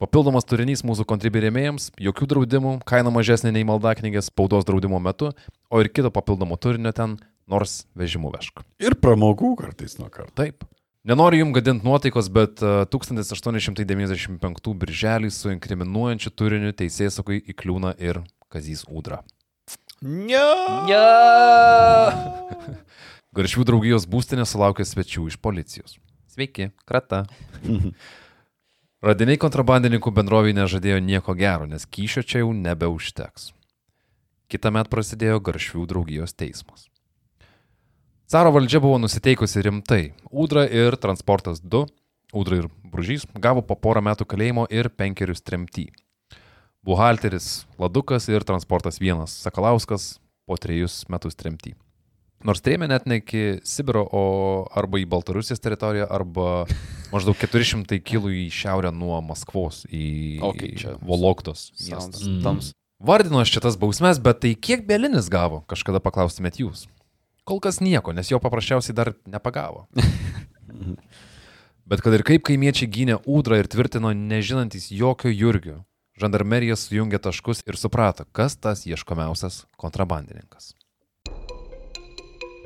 Papildomas 0.00 0.48
turinys 0.48 0.84
mūsų 0.88 1.04
kontribį 1.08 1.46
rėmėjams, 1.46 1.90
jokių 2.00 2.30
draudimų, 2.32 2.72
kaina 2.88 3.12
mažesnė 3.12 3.52
nei 3.52 3.64
maldaknygės 3.68 4.30
spaudos 4.30 4.64
draudimo 4.68 5.02
metu, 5.04 5.34
o 5.68 5.84
ir 5.84 5.92
kito 5.92 6.08
papildomo 6.12 6.56
turinio 6.56 6.94
ten, 6.96 7.18
nors 7.50 7.84
vežimų 7.98 8.32
vešk. 8.34 8.64
Ir 8.82 8.96
pramogų 9.00 9.54
kartais 9.60 9.98
nuo 10.00 10.10
karto. 10.12 10.34
Taip. 10.38 10.66
Nenoriu 11.06 11.44
jums 11.44 11.54
gadinti 11.54 11.86
nuotaikos, 11.86 12.26
bet 12.34 12.58
e, 12.66 12.82
1895 12.90 14.72
birželį 14.80 15.30
su 15.30 15.52
inkriminuojančiu 15.54 16.32
turiniu 16.34 16.74
teisėsakui 16.74 17.38
įkliūna 17.54 17.94
ir 18.02 18.24
Kazys 18.50 18.82
Udra. 18.90 19.20
Ne. 20.02 20.42
Garšvių 23.36 23.66
draugijos 23.68 24.08
būstinė 24.10 24.48
sulaukė 24.48 24.84
svečių 24.88 25.28
iš 25.30 25.38
policijos. 25.38 25.96
Sveiki, 26.34 26.72
krata. 26.88 27.22
Radiniai 29.06 29.38
kontrabandininkų 29.38 30.10
bendroviai 30.10 30.56
nežadėjo 30.56 30.98
nieko 31.04 31.38
gero, 31.38 31.70
nes 31.70 31.86
kyšio 31.86 32.26
čia 32.26 32.42
jau 32.42 32.50
nebeužteks. 32.56 33.52
Kita 34.50 34.74
met 34.74 34.90
prasidėjo 34.90 35.38
Garšvių 35.46 35.86
draugijos 35.86 36.34
teismas. 36.34 36.88
Caro 38.26 38.50
valdžia 38.50 38.80
buvo 38.82 38.98
nusiteikusi 38.98 39.62
rimtai. 39.62 40.10
Udra 40.34 40.64
ir 40.66 40.96
Transportas 40.98 41.60
2, 41.62 41.84
Udra 42.34 42.56
ir 42.58 42.64
Bružys, 42.82 43.22
gavo 43.38 43.62
po 43.62 43.76
porą 43.78 44.00
metų 44.02 44.26
kalėjimo 44.26 44.64
ir 44.66 44.88
penkerius 44.90 45.44
tremty. 45.46 45.92
Buhalteris 46.82 47.68
Ladukas 47.78 48.26
ir 48.26 48.42
Transportas 48.42 48.98
1 48.98 49.30
Sakalauskas 49.30 50.16
po 50.42 50.58
trejus 50.58 51.04
metus 51.06 51.38
tremty. 51.38 51.76
Nors 52.42 52.64
trėmė 52.66 52.88
net 52.90 53.06
ne 53.06 53.20
iki 53.20 53.60
Sibiro, 53.62 54.02
o 54.10 54.24
arba 54.74 54.98
į 54.98 55.06
Baltarusijos 55.06 55.62
teritoriją, 55.62 56.10
arba 56.10 56.66
maždaug 57.14 57.38
400 57.38 58.02
km 58.02 58.26
į 58.34 58.48
šiaurę 58.50 58.90
nuo 58.90 59.22
Maskvos, 59.22 59.84
į 59.86 60.42
čia 60.74 60.98
Voloktos 60.98 61.70
Sounds 61.78 62.26
tams. 62.42 62.74
Vardino 62.98 63.38
aš 63.38 63.54
čia 63.54 63.62
tas 63.62 63.78
bausmes, 63.78 64.18
bet 64.18 64.42
tai 64.42 64.56
kiek 64.58 64.82
Belinis 64.88 65.30
gavo, 65.30 65.62
kažkada 65.70 66.02
paklaustumėt 66.02 66.58
jūs. 66.64 66.88
Kol 67.46 67.60
kas 67.62 67.78
nieko, 67.78 68.10
nes 68.10 68.26
jo 68.32 68.40
paprasčiausiai 68.42 68.94
dar 68.96 69.12
nepagavo. 69.30 69.84
bet 71.90 72.02
kad 72.02 72.16
ir 72.16 72.24
kaip 72.26 72.42
kaimiečiai 72.48 72.90
gynė 72.90 73.20
Udrą 73.22 73.60
ir 73.62 73.68
tvirtino 73.70 74.10
nežinantis 74.10 74.88
jokio 74.90 75.30
Jurgio, 75.30 75.84
žandarmerija 76.18 76.74
sujungė 76.74 77.22
taškus 77.22 77.62
ir 77.70 77.78
suprato, 77.78 78.26
kas 78.34 78.58
tas 78.58 78.82
ieškomiausias 78.90 79.62
kontrabandininkas. 79.78 80.74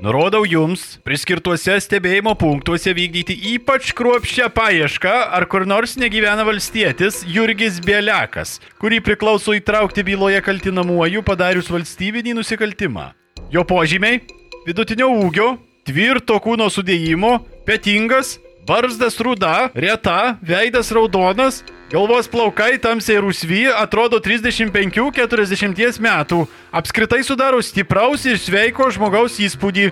Nurodau 0.00 0.46
jums, 0.48 0.96
priskirtuose 1.04 1.74
stebėjimo 1.84 2.32
punktuose 2.40 2.96
vykdyti 2.96 3.36
ypač 3.52 3.92
kruopščią 3.92 4.48
paiešką, 4.56 5.12
ar 5.36 5.44
kur 5.44 5.68
nors 5.68 5.98
negyvena 6.00 6.46
valstietis 6.48 7.20
Jurgis 7.28 7.82
Bieliakas, 7.84 8.56
kurį 8.80 9.04
priklauso 9.04 9.52
įtraukti 9.60 10.08
byloje 10.08 10.40
kaltinamuoju 10.48 11.20
padarius 11.20 11.68
valstybinį 11.68 12.38
nusikaltimą. 12.40 13.10
Jo 13.52 13.68
požymiai- 13.68 14.24
vidutinio 14.66 15.08
ūgio, 15.24 15.54
tvirto 15.88 16.36
kūno 16.42 16.68
sudėjimo, 16.72 17.38
petingas, 17.66 18.38
barzdas 18.68 19.18
ruda, 19.22 19.70
reta, 19.74 20.36
veidas 20.42 20.92
raudonas, 20.94 21.62
galvos 21.90 22.28
plaukai 22.30 22.76
tamsiai 22.82 23.20
rusvy, 23.24 23.64
atrodo 23.72 24.20
35-40 24.22 26.00
metų, 26.04 26.44
apskritai 26.70 27.22
sudaro 27.26 27.62
stipraus 27.64 28.26
ir 28.28 28.38
sveiko 28.38 28.90
žmogaus 28.94 29.40
įspūdį. 29.42 29.90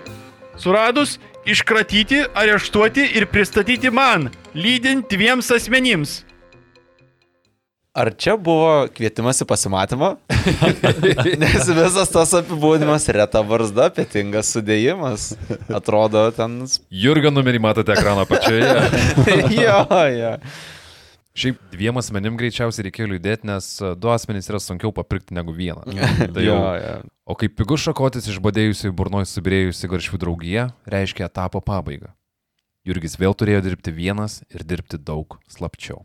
Suradus, 0.59 1.18
iškratyti, 1.48 2.24
areštuoti 2.35 3.09
ir 3.16 3.28
pristatyti 3.31 3.90
man, 3.94 4.28
lydint 4.54 5.09
dviems 5.11 5.50
asmenims. 5.54 6.22
Ar 7.98 8.12
čia 8.14 8.37
buvo 8.38 8.87
kvietimas 8.94 9.40
į 9.42 9.46
pasimatymą? 9.50 10.12
Nes 11.42 11.66
visas 11.66 12.12
tas 12.14 12.34
apibūdimas 12.38 13.08
reta 13.11 13.42
varzda, 13.42 13.88
pėtingas 13.96 14.52
sudėjimas. 14.54 15.32
Atrodo 15.74 16.28
ten... 16.37 16.61
Jurgio 16.94 17.32
numerį 17.34 17.58
matote 17.64 17.96
ekrano 17.96 18.22
apačioje. 18.22 18.68
jo, 19.64 19.80
jo. 20.14 20.34
Šiaip 21.38 21.58
dviem 21.70 21.98
asmenim 21.98 22.38
greičiausiai 22.38 22.88
reikėjo 22.88 23.12
liūdėti, 23.12 23.46
nes 23.50 23.66
e, 23.82 23.90
du 23.98 24.11
asmenys 24.11 24.48
yra 24.50 24.58
sunkiau 24.62 24.90
papirkti 24.94 25.34
negu 25.34 25.54
vieną. 25.54 25.82
Tai 26.34 26.44
jo, 26.44 26.54
jau, 26.54 26.72
jo. 26.82 26.94
o 27.26 27.37
kaip 27.38 27.54
pigus 27.58 27.82
šakotis 27.87 28.30
išbadėjusi 28.30 28.90
burnoje 28.94 29.26
subirėjusi 29.30 29.90
garšvių 29.90 30.22
draugija, 30.22 30.68
reiškia 30.90 31.26
etapo 31.26 31.62
pabaigą. 31.62 32.11
Jurgis 32.87 33.18
vėl 33.20 33.34
turėjo 33.38 33.62
dirbti 33.66 33.94
vienas 33.94 34.40
ir 34.54 34.66
dirbti 34.66 34.98
daug 34.98 35.38
slapčiau. 35.50 36.02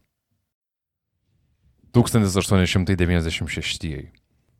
1896. 1.93 4.09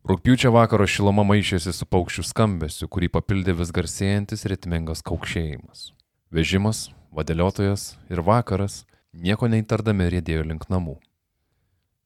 Rūpiučio 0.05 0.51
vakaro 0.53 0.85
šiluma 0.85 1.23
maišėsi 1.25 1.71
su 1.73 1.85
paukščių 1.89 2.23
skambesiu, 2.29 2.85
kurį 2.85 3.07
papildė 3.09 3.55
vis 3.57 3.71
garsėjantis 3.73 4.45
ritmingas 4.51 5.01
kaukšėjimas. 5.01 5.95
Vežimas, 6.29 6.91
vadėliotojas 7.09 7.95
ir 8.13 8.21
vakaras 8.21 8.83
nieko 9.17 9.49
neįtardami 9.49 10.05
rėdėjo 10.13 10.43
link 10.45 10.67
namų. 10.69 10.99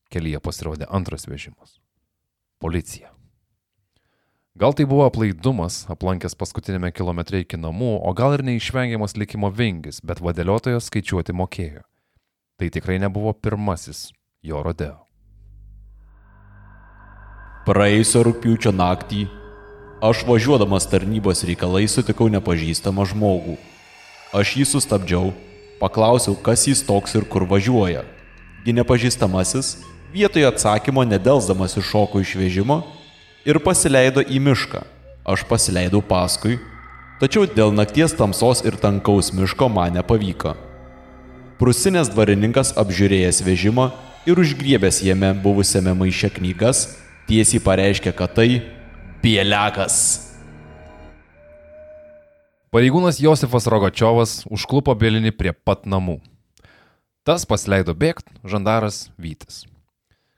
Kelyje 0.07 0.39
pasirodė 0.39 0.87
antras 0.87 1.27
vežimas. 1.27 1.75
Policija. 2.63 3.11
Gal 4.55 4.77
tai 4.79 4.85
buvo 4.87 5.09
aplaidumas, 5.09 5.81
aplankęs 5.91 6.39
paskutinėme 6.39 6.93
kilometre 6.95 7.41
iki 7.43 7.59
namų, 7.59 7.97
o 7.99 8.13
gal 8.15 8.37
ir 8.37 8.45
neišvengiamas 8.47 9.19
likimo 9.19 9.51
vingis, 9.51 9.99
bet 9.99 10.23
vadėliotojas 10.23 10.87
skaičiuoti 10.87 11.35
mokėjo. 11.35 11.83
Tai 12.55 12.71
tikrai 12.71 12.95
nebuvo 13.03 13.35
pirmasis 13.35 14.05
jo 14.39 14.63
rodeo. 14.63 15.06
Praėjusio 17.67 18.21
rūpiučio 18.23 18.71
naktį 18.71 19.25
aš 20.07 20.21
važiuodamas 20.23 20.85
tarnybos 20.87 21.41
reikalai 21.43 21.81
sutikau 21.91 22.29
nepažįstamą 22.31 23.03
žmogų. 23.09 23.57
Aš 24.31 24.53
jį 24.55 24.67
sustabdžiau, 24.69 25.33
paklausiau, 25.81 26.37
kas 26.39 26.61
jis 26.69 26.79
toks 26.87 27.17
ir 27.19 27.25
kur 27.27 27.43
važiuoja. 27.43 28.05
Gi 28.63 28.71
nepažįstamasis 28.77 29.81
vietoje 30.13 30.47
atsakymo 30.47 31.03
nedelsdamas 31.03 31.75
iššoko 31.81 32.21
iš 32.23 32.37
vežimo 32.39 32.77
ir 33.43 33.59
pasileido 33.59 34.23
į 34.23 34.39
mišką. 34.45 34.85
Aš 35.27 35.43
pasileidau 35.49 35.99
paskui, 35.99 36.55
tačiau 37.19 37.43
dėl 37.51 37.75
nakties 37.75 38.15
tamsos 38.15 38.63
ir 38.63 38.79
tankaus 38.79 39.33
miško 39.35 39.67
man 39.67 39.99
nepavyko. 39.99 40.53
Prusinės 41.59 42.13
dvarininkas 42.15 42.71
apžiūrėjęs 42.79 43.43
vežimą 43.43 43.89
ir 44.23 44.39
užgriebęs 44.39 45.01
jame 45.03 45.33
buvusiame 45.43 45.91
maiše 45.99 46.31
knygas, 46.31 46.85
tiesiai 47.27 47.61
pareiškė, 47.63 48.13
kad 48.15 48.33
tai 48.37 48.49
Bieliakas. 49.23 49.97
Pareigūnas 52.71 53.19
Josifas 53.23 53.67
Rogačiovas 53.71 54.41
užklupo 54.51 54.95
Bielinį 54.95 55.31
prie 55.35 55.53
pat 55.55 55.87
namų. 55.87 56.19
Tas 57.27 57.43
pasileido 57.47 57.95
bėgti, 57.95 58.31
žandaras 58.47 59.07
Vytis. 59.19 59.65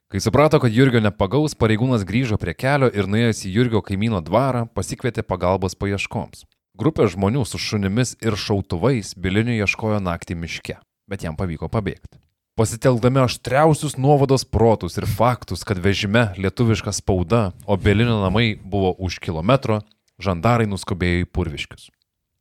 Kai 0.09 0.21
suprato, 0.23 0.57
kad 0.57 0.73
Jurgio 0.73 1.01
nepagaus, 1.05 1.53
pareigūnas 1.53 2.05
grįžo 2.07 2.39
prie 2.41 2.55
kelio 2.57 2.87
ir 2.89 3.05
nuėjęs 3.05 3.43
į 3.45 3.51
Jurgio 3.59 3.83
kaimyno 3.85 4.23
dvarą 4.25 4.63
pasikvietė 4.73 5.21
pagalbos 5.21 5.77
paieškoms. 5.77 6.47
Grupė 6.79 7.05
žmonių 7.13 7.43
su 7.45 7.61
šunimis 7.61 8.15
ir 8.23 8.39
šautuvais 8.39 9.13
Bilinių 9.13 9.59
ieškojo 9.59 9.99
naktį 10.01 10.39
miške, 10.39 10.79
bet 11.05 11.27
jam 11.27 11.37
pavyko 11.37 11.69
pabėgti. 11.69 12.17
Pasitelkdami 12.59 13.21
aštriausius 13.23 13.93
nuovados 13.95 14.43
protus 14.43 14.97
ir 14.99 15.05
faktus, 15.07 15.61
kad 15.63 15.77
vežime 15.79 16.25
lietuviška 16.35 16.91
spauda, 16.91 17.53
o 17.63 17.77
Belinio 17.79 18.17
namai 18.19 18.59
buvo 18.59 18.91
už 18.99 19.21
kilometro, 19.23 19.77
žandarai 20.19 20.65
nuskubėjo 20.67 21.21
į 21.21 21.27
purviškius. 21.31 21.85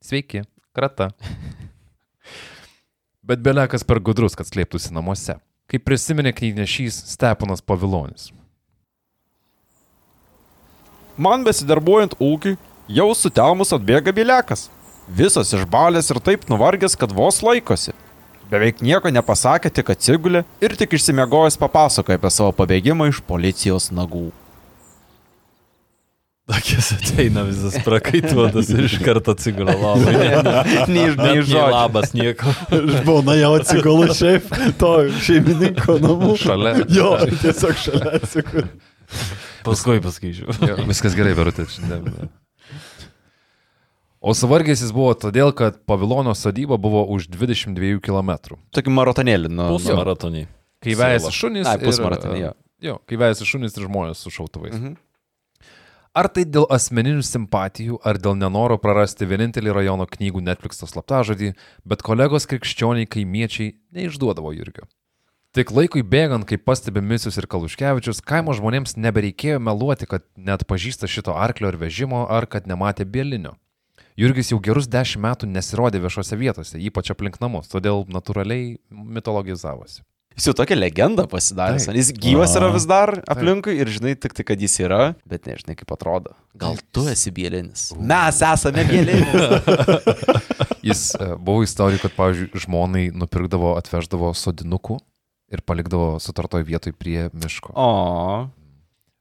Sveiki, 0.03 0.41
krata. 0.75 1.13
Bet 3.31 3.39
Belekas 3.39 3.87
per 3.87 4.01
gudrus, 4.03 4.35
kad 4.35 4.49
slėptųsi 4.51 4.91
namuose. 4.91 5.37
Kaip 5.71 5.87
prisiminė 5.87 6.35
knygnešys 6.35 6.99
Stepanas 7.13 7.63
Pavilonis. 7.63 8.33
Man 11.15 11.47
besidarbuojant 11.47 12.19
ūkiui, 12.19 12.59
jau 12.91 13.07
sutelmus 13.15 13.71
atbėga 13.71 14.11
bilekas. 14.19 14.67
Visas 15.07 15.55
išbalęs 15.55 16.11
ir 16.11 16.19
taip 16.27 16.43
nuvargęs, 16.51 16.99
kad 16.99 17.15
vos 17.15 17.39
laikosi. 17.39 17.95
Beveik 18.49 18.79
nieko 18.81 19.11
nepasakė, 19.13 19.69
tik 19.69 19.91
atsigulė 19.93 20.43
ir 20.65 20.73
tik 20.79 20.95
išsimiegojęs 20.97 21.57
papasakoja 21.61 22.17
apie 22.17 22.31
savo 22.33 22.53
pabėgimą 22.57 23.09
iš 23.11 23.19
policijos 23.29 23.91
nagų. 23.93 24.29
Akis 26.49 26.87
ateina 26.95 27.43
visas 27.45 27.75
prakaituotas 27.85 28.71
ir 28.73 28.87
iš 28.87 28.95
karto 29.05 29.35
atsigula 29.35 29.75
labai. 29.83 30.13
Ne, 30.15 30.29
ne, 30.47 30.85
Nei, 30.89 31.03
nei 31.13 31.43
žodžio. 31.43 31.67
labas 31.75 32.15
nieko. 32.17 32.49
Žmona 32.73 33.35
jau 33.37 33.51
atsigula 33.59 34.15
šiaip 34.17 34.49
to 34.81 34.89
šeimininko 35.27 35.99
namų. 36.01 36.31
Šalia. 36.41 36.73
Jo, 36.89 37.11
tiesiog 37.43 37.77
šalia 37.85 38.15
atsigula. 38.17 38.65
Paskui 39.67 40.01
paskaičiu. 40.01 40.49
Viskas 40.89 41.13
gerai, 41.17 41.35
Verutė. 41.37 41.67
šiandien. 41.69 42.31
O 44.19 44.33
suvargęs 44.35 44.81
jis 44.83 44.91
buvo 44.91 45.13
todėl, 45.15 45.53
kad 45.55 45.77
Pavilono 45.87 46.33
sodyba 46.35 46.75
buvo 46.81 47.05
už 47.07 47.29
22 47.31 48.01
km. 48.03 48.57
Tokį 48.75 48.91
maratonėlį. 48.91 49.51
Nu, 49.51 49.69
Pusę 49.77 49.95
maratonį. 49.95 50.47
Kai 50.83 50.95
vejasi 50.99 51.31
šunys. 51.35 51.67
Ai, 51.67 51.77
ir, 51.79 51.87
pusmaratonį, 51.87 52.39
jo. 52.41 52.51
Jo, 52.83 52.97
kai 53.07 53.19
vejasi 53.19 53.47
šunys 53.47 53.75
ir 53.75 53.87
žmonės 53.87 54.23
su 54.23 54.31
šautuvais. 54.31 54.75
Mhm. 54.75 54.97
Ar 56.19 56.27
tai 56.33 56.43
dėl 56.49 56.65
asmeninių 56.73 57.21
simpatijų, 57.23 57.99
ar 58.03 58.17
dėl 58.19 58.33
nenoro 58.35 58.79
prarasti 58.81 59.27
vienintelį 59.29 59.75
rajono 59.77 60.07
knygų 60.09 60.41
Netflix 60.41 60.81
slaptažodį, 60.81 61.53
bet 61.85 62.03
kolegos 62.03 62.49
krikščioniai 62.49 63.07
kaimiečiai 63.07 63.75
neišduodavo 63.95 64.51
Jurgio. 64.57 64.89
Tik 65.55 65.71
laikui 65.73 66.01
bėgant, 66.05 66.47
kaip 66.49 66.65
pastebi 66.65 67.01
Misius 67.01 67.37
ir 67.39 67.47
Kaluškevičius, 67.49 68.19
kaimo 68.25 68.53
žmonėms 68.57 68.97
nebereikėjo 68.99 69.61
meluoti, 69.63 70.09
kad 70.09 70.25
net 70.37 70.65
pažįsta 70.69 71.07
šito 71.09 71.37
arklio 71.37 71.71
ar 71.71 71.77
vežimo, 71.79 72.25
ar 72.29 72.49
kad 72.49 72.67
nematė 72.69 73.05
bėlinio. 73.05 73.55
Jurgis 74.19 74.51
jau 74.51 74.59
gerus 74.63 74.89
dešimt 74.91 75.23
metų 75.23 75.49
nesirodė 75.49 76.01
viešose 76.03 76.37
vietose, 76.39 76.79
ypač 76.79 77.11
aplink 77.13 77.39
namus, 77.43 77.71
todėl 77.71 78.05
natūraliai 78.11 78.77
mitologizavosi. 78.89 80.03
Jis 80.39 80.45
jau 80.47 80.53
tokia 80.55 80.77
legenda 80.77 81.25
pasidarė. 81.27 81.81
Jis 81.97 82.13
gyvas 82.15 82.53
yra 82.55 82.69
vis 82.71 82.85
dar 82.87 83.11
aplinkui 83.27 83.73
ir 83.75 83.89
žinai 83.91 84.13
tik 84.15 84.35
tai, 84.37 84.45
kad 84.47 84.61
jis 84.61 84.77
yra, 84.85 85.01
bet 85.27 85.49
nežinai 85.49 85.75
kaip 85.75 85.91
atrodo. 85.91 86.31
Gal 86.59 86.79
tu 86.95 87.03
esi 87.11 87.33
bielinis? 87.35 87.89
Mes 87.99 88.39
esame 88.47 88.85
bielinis. 88.87 89.33
Jis 90.89 91.01
e, 91.19 91.33
buvo 91.35 91.65
istorijų, 91.65 91.99
kad, 92.05 92.15
pavyzdžiui, 92.15 92.63
žmonai 92.63 93.03
nupirkdavo, 93.11 93.73
atveždavo 93.81 94.31
sodinukų 94.37 95.01
ir 95.51 95.65
palikdavo 95.67 96.13
sutartoj 96.23 96.63
vietoj 96.67 96.95
prie 96.95 97.27
miško. 97.33 97.75
O. 97.75 98.47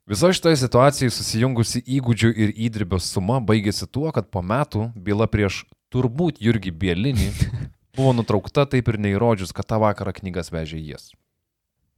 Viso 0.09 0.31
šitoje 0.33 0.57
situacijoje 0.57 1.13
susijungusi 1.13 1.83
įgūdžių 1.85 2.29
ir 2.33 2.53
įdirbio 2.57 2.97
suma 2.97 3.43
baigėsi 3.45 3.85
tuo, 3.93 4.09
kad 4.17 4.31
po 4.33 4.41
metų 4.41 4.87
byla 4.97 5.27
prieš 5.29 5.67
turbūt 5.93 6.39
Jurgį 6.41 6.73
Bielinį 6.73 7.27
buvo 7.99 8.15
nutraukta 8.17 8.65
taip 8.65 8.89
ir 8.89 8.97
neįrodžius, 9.05 9.53
kad 9.53 9.69
tą 9.69 9.77
vakarą 9.83 10.15
knygas 10.17 10.49
vežė 10.49 10.81
jis. 10.81 11.11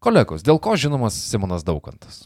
Kolegos, 0.02 0.42
dėl 0.42 0.58
ko 0.58 0.74
žinomas 0.74 1.14
Simonas 1.22 1.62
Daukantas? 1.62 2.24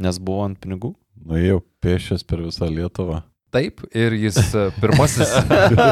Nes 0.00 0.16
buvo 0.16 0.46
ant 0.46 0.56
pinigų? 0.56 0.94
Nuėjau 1.20 1.60
pėšias 1.84 2.24
per 2.24 2.40
visą 2.46 2.70
Lietuvą. 2.72 3.20
Taip, 3.52 3.84
ir 3.92 4.16
jis 4.16 4.38
e, 4.56 4.64
pirmasis. 4.80 5.28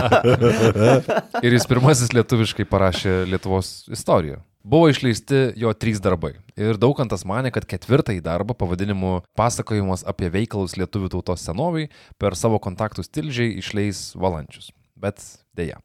ir 1.45 1.59
jis 1.59 1.69
pirmasis 1.69 2.17
lietuviškai 2.17 2.65
parašė 2.73 3.19
Lietuvos 3.29 3.83
istoriją. 3.93 4.41
Buvo 4.63 4.89
išleisti 4.89 5.53
jo 5.59 5.73
trys 5.75 5.99
darbai. 6.03 6.37
Ir 6.55 6.79
daugantas 6.79 7.25
mane, 7.27 7.51
kad 7.51 7.67
ketvirtąjį 7.67 8.23
darbą 8.23 8.55
pavadinimu 8.55 9.23
Pasakojimas 9.39 10.05
apie 10.07 10.29
veikalus 10.31 10.77
lietuvių 10.79 11.11
tautos 11.17 11.43
senoviai 11.49 11.89
per 12.23 12.39
savo 12.39 12.61
kontaktus 12.63 13.11
tilžiai 13.11 13.57
išleis 13.59 14.13
valančius. 14.15 14.71
Bet 14.95 15.19
dėja. 15.59 15.81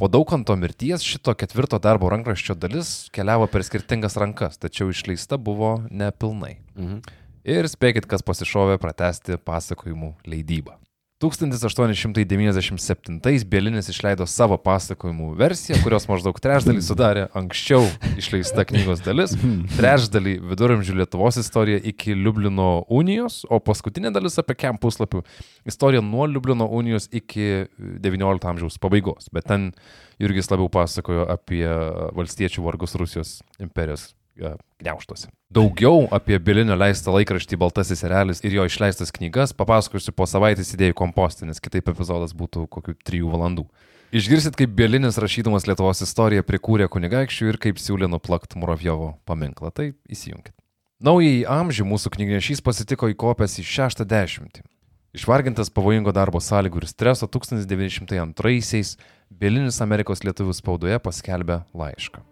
Po 0.00 0.08
dauganto 0.08 0.56
mirties 0.56 1.04
šito 1.04 1.32
ketvirto 1.36 1.80
darbo 1.80 2.08
rankraščio 2.12 2.54
dalis 2.56 3.08
keliavo 3.16 3.48
per 3.52 3.64
skirtingas 3.64 4.16
rankas, 4.20 4.60
tačiau 4.60 4.92
išleista 4.92 5.36
buvo 5.40 5.78
nepilnai. 5.88 6.58
Mhm. 6.76 7.00
Ir 7.48 7.64
spėkit, 7.72 8.04
kas 8.04 8.20
pasišovė 8.20 8.76
pratesti 8.80 9.40
pasakojimų 9.40 10.14
leidybą. 10.28 10.76
1897 11.20 13.44
Bielinis 13.44 13.90
išleido 13.92 14.24
savo 14.24 14.56
pasakojimų 14.56 15.36
versiją, 15.36 15.76
kurios 15.84 16.08
maždaug 16.08 16.32
trečdalį 16.40 16.80
sudarė 16.84 17.28
anksčiau 17.36 17.84
išleista 18.16 18.64
knygos 18.64 19.04
dalis, 19.04 19.36
trečdalį 19.76 20.40
viduramžių 20.48 20.96
Lietuvos 21.02 21.36
istorija 21.42 21.76
iki 21.92 22.16
Liublino 22.16 22.88
unijos, 22.88 23.44
o 23.52 23.60
paskutinė 23.60 24.08
dalis 24.16 24.40
apie 24.40 24.56
kem 24.62 24.80
puslapių 24.80 25.20
istorija 25.68 26.00
nuo 26.00 26.24
Liublino 26.24 26.64
unijos 26.64 27.04
iki 27.12 27.68
XIX 27.76 28.40
amžiaus 28.54 28.80
pabaigos. 28.80 29.28
Bet 29.28 29.44
ten 29.52 29.76
Jurgis 30.20 30.48
labiau 30.48 30.72
pasakojo 30.72 31.28
apie 31.36 31.68
valstiečių 32.16 32.64
vargus 32.64 32.96
Rusijos 32.96 33.44
imperijos 33.60 34.14
e, 34.40 34.54
gniauštuose. 34.82 35.28
Daugiau 35.52 36.06
apie 36.14 36.38
Bilinio 36.42 36.76
leistą 36.78 37.14
laikraštį 37.14 37.58
Baltasis 37.60 38.04
erelis 38.06 38.42
ir 38.44 38.56
jo 38.56 38.66
išleistas 38.68 39.12
knygas 39.14 39.54
papasakosiu 39.56 40.14
po 40.16 40.26
savaitės 40.30 40.72
idėjų 40.76 40.96
kompostį, 41.02 41.50
nes 41.50 41.62
kitaip 41.62 41.92
epizodas 41.92 42.34
būtų 42.36 42.66
kokių 42.72 42.96
trijų 43.04 43.32
valandų. 43.34 43.66
Išgirsit, 44.10 44.56
kaip 44.58 44.72
Bielinis 44.74 45.20
rašydamas 45.22 45.68
Lietuvos 45.70 46.02
istoriją 46.02 46.42
prikūrė 46.42 46.88
kunigaikščių 46.90 47.52
ir 47.52 47.58
kaip 47.62 47.78
siūlė 47.78 48.08
nuplakti 48.10 48.58
Muravjovo 48.58 49.12
paminklą. 49.28 49.70
Tai 49.70 49.92
įsijunkit. 50.10 50.56
Naująjį 51.00 51.44
amžių 51.46 51.86
mūsų 51.92 52.10
knygnešys 52.16 52.60
pasitiko 52.66 53.08
įkopęs 53.12 53.60
į 53.62 53.66
šeštą 53.70 54.08
dešimtį. 54.10 54.66
Išvargintas 55.14 55.70
pavojingo 55.74 56.12
darbo 56.14 56.42
sąlygų 56.42 56.82
ir 56.82 56.88
streso 56.90 57.26
1902-aisiais 57.30 58.96
Bielinis 59.30 59.80
Amerikos 59.82 60.22
lietuvių 60.26 60.58
spaudoje 60.58 60.98
paskelbė 61.02 61.62
laišką. 61.74 62.29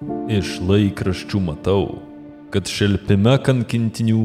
Iš 0.00 0.54
laikraščių 0.64 1.38
matau, 1.44 1.98
kad 2.48 2.64
šelpime 2.72 3.34
kankintinių 3.44 4.20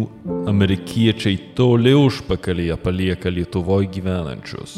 amerikiečiai 0.48 1.36
toli 1.58 1.92
užpakalėje 2.00 2.78
palieka 2.80 3.28
Lietuvoje 3.28 3.90
gyvenančius. 3.98 4.78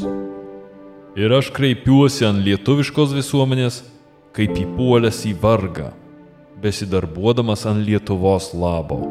Ir 1.14 1.36
aš 1.38 1.52
kreipiuosi 1.54 2.26
ant 2.26 2.42
lietuviškos 2.42 3.14
visuomenės, 3.14 3.84
kaip 4.34 4.58
įpuolęs 4.58 5.20
į 5.30 5.36
vargą, 5.44 5.92
besidarbuodamas 6.66 7.68
ant 7.70 7.86
Lietuvos 7.86 8.50
labo. 8.58 9.04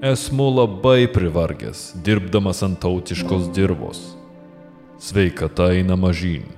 Esmu 0.00 0.48
labai 0.56 1.04
privargęs, 1.12 1.84
dirbdamas 2.00 2.64
ant 2.64 2.80
tautiškos 2.80 3.52
dirbos. 3.52 4.00
Sveikata 4.96 5.68
eina 5.76 6.00
mažyn. 6.00 6.48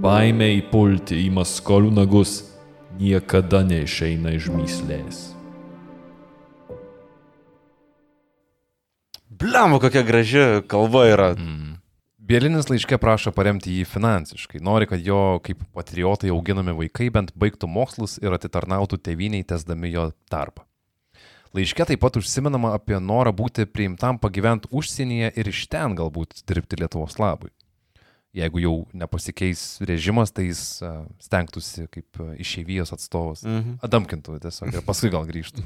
Baimė 0.00 0.54
įpulti 0.62 1.20
į 1.20 1.30
maskolių 1.36 1.92
nagus 2.00 2.53
niekada 3.00 3.62
neišeina 3.66 4.34
iš 4.36 4.50
myslės. 4.54 5.22
Bliam, 9.28 9.76
kokia 9.82 10.04
graži 10.06 10.44
kalba 10.70 11.06
yra. 11.10 11.30
Bielinis 12.24 12.70
laiške 12.70 12.96
prašo 12.96 13.34
paremti 13.36 13.74
jį 13.74 13.82
finansiškai. 13.84 14.62
Nori, 14.64 14.86
kad 14.88 15.02
jo 15.04 15.40
kaip 15.44 15.60
patriotai 15.76 16.30
auginami 16.32 16.72
vaikai 16.78 17.10
bent 17.12 17.34
baigtų 17.36 17.68
mokslus 17.68 18.16
ir 18.22 18.32
atitarnautų 18.32 18.96
tėviniai, 19.04 19.44
tesdami 19.44 19.90
jo 19.92 20.06
darbą. 20.32 20.64
Laiške 21.54 21.84
taip 21.86 22.00
pat 22.02 22.16
užsimenama 22.18 22.72
apie 22.78 22.96
norą 22.96 23.34
būti 23.36 23.66
priimtam 23.68 24.16
pagyventi 24.18 24.70
užsienyje 24.72 25.34
ir 25.36 25.50
iš 25.52 25.66
ten 25.70 25.92
galbūt 25.98 26.40
dirbti 26.48 26.80
Lietuvos 26.80 27.20
labui. 27.20 27.52
Jeigu 28.34 28.58
jau 28.58 28.74
nepasikeis 28.96 29.60
režimas, 29.86 30.32
tai 30.34 30.48
jis 30.48 30.82
stengtųsi 31.22 31.86
kaip 31.94 32.18
išeivijos 32.42 32.90
atstovas. 32.96 33.44
Mhm. 33.46 33.78
Adamkintų 33.86 34.40
tiesiog 34.42 34.74
ir 34.74 34.86
paskui 34.86 35.12
gal 35.14 35.26
grįžtų. 35.28 35.62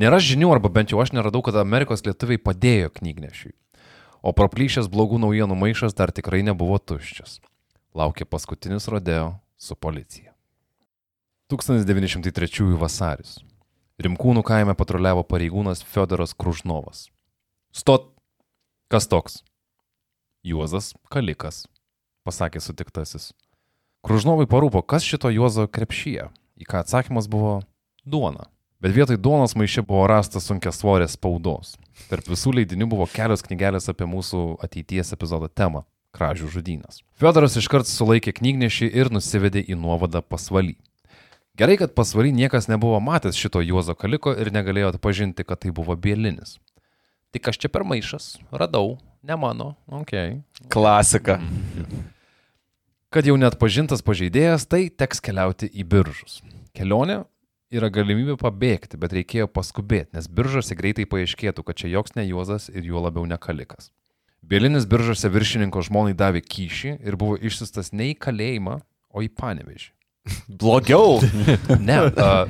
Nėra 0.00 0.20
žinių, 0.22 0.50
arba 0.52 0.70
bent 0.72 0.92
jau 0.92 1.00
aš 1.02 1.14
neradau, 1.16 1.40
kad 1.44 1.56
Amerikos 1.58 2.04
lietuviai 2.06 2.38
padėjo 2.40 2.92
knygnešiui. 3.00 3.54
O 4.20 4.34
proplyšęs 4.36 4.90
blogų 4.92 5.18
naujienų 5.22 5.56
maišas 5.56 5.96
dar 5.96 6.12
tikrai 6.12 6.42
nebuvo 6.44 6.76
tuščias. 6.78 7.38
Laukė 7.96 8.28
paskutinis 8.28 8.86
rodeo 8.92 9.40
su 9.56 9.74
policija. 9.74 10.34
1903 11.50 12.76
vasaris. 12.78 13.40
Rimkūnų 14.00 14.44
kaime 14.46 14.76
patruliavo 14.78 15.24
pareigūnas 15.26 15.82
Fiodoras 15.82 16.36
Kružnovas. 16.36 17.08
Stot! 17.72 18.12
Kas 18.90 19.08
toks? 19.10 19.40
Juozas 20.46 20.94
Kalikas, 21.12 21.66
pasakė 22.26 22.62
sutiktasis. 22.62 23.32
Kružnovai 24.06 24.46
parūpo, 24.48 24.80
kas 24.80 25.04
šito 25.04 25.28
Juozo 25.32 25.66
krepšyje, 25.68 26.30
į 26.60 26.68
ką 26.68 26.80
atsakymas 26.84 27.28
buvo 27.28 27.60
duona. 28.04 28.48
Bet 28.80 28.94
vietoj 28.96 29.18
duonos 29.20 29.52
maišė 29.60 29.84
buvo 29.84 30.06
rastas 30.08 30.46
sunkia 30.48 30.72
svorės 30.72 31.18
spaudos. 31.18 31.74
Tarp 32.08 32.30
visų 32.32 32.54
leidinių 32.56 32.86
buvo 32.88 33.04
kelios 33.12 33.44
knygelės 33.44 33.90
apie 33.92 34.06
mūsų 34.08 34.56
ateities 34.64 35.12
epizodo 35.12 35.50
temą- 35.52 35.84
kražių 36.16 36.48
žudynas. 36.48 37.02
Fiodoras 37.12 37.58
iškart 37.60 37.84
sulaikė 37.84 38.32
knygnešį 38.32 38.88
ir 38.94 39.10
nusivedė 39.12 39.60
į 39.68 39.76
nuovadą 39.76 40.22
pasvaly. 40.22 40.78
Gerai, 41.60 41.76
kad 41.76 41.94
pasvaly 41.94 42.32
niekas 42.32 42.68
nebuvo 42.68 43.00
matęs 43.04 43.36
šito 43.36 43.60
Juozo 43.60 43.94
Kaliko 43.94 44.32
ir 44.32 44.48
negalėjo 44.50 44.94
atpažinti, 44.94 45.44
kad 45.44 45.60
tai 45.60 45.70
buvo 45.70 45.96
bielinis. 45.96 46.56
Tik 47.32 47.48
aš 47.48 47.58
čia 47.58 47.68
per 47.68 47.84
maišas, 47.84 48.38
radau, 48.50 48.98
ne 49.22 49.36
mano. 49.36 49.74
Okay. 50.00 50.40
Klasika. 50.68 51.40
Kad 53.10 53.26
jau 53.26 53.34
net 53.40 53.58
pažintas 53.58 54.04
pažeidėjas, 54.06 54.68
tai 54.70 54.86
teks 54.88 55.22
keliauti 55.24 55.66
į 55.66 55.86
biržus. 55.90 56.40
Kelionė 56.76 57.24
yra 57.74 57.90
galimybė 57.90 58.36
pabėgti, 58.38 58.98
bet 59.00 59.14
reikėjo 59.14 59.48
paskubėti, 59.50 60.14
nes 60.14 60.28
biržose 60.30 60.76
greitai 60.78 61.06
paaiškėtų, 61.10 61.64
kad 61.66 61.78
čia 61.78 61.90
joks 61.90 62.14
ne 62.18 62.26
Juozas 62.28 62.68
ir 62.70 62.86
juo 62.86 63.02
labiau 63.02 63.26
ne 63.26 63.38
Kalikas. 63.38 63.90
Bielinis 64.46 64.86
biržose 64.90 65.28
viršininko 65.30 65.82
žmonai 65.86 66.14
davė 66.18 66.42
kyšį 66.42 66.96
ir 67.06 67.18
buvo 67.20 67.36
išsistas 67.36 67.92
ne 67.92 68.10
į 68.10 68.18
kalėjimą, 68.18 68.80
o 69.10 69.22
į 69.26 69.30
panevežį. 69.34 69.90
Blogiau. 70.48 71.20
Ne, 71.80 71.96
a, 72.20 72.46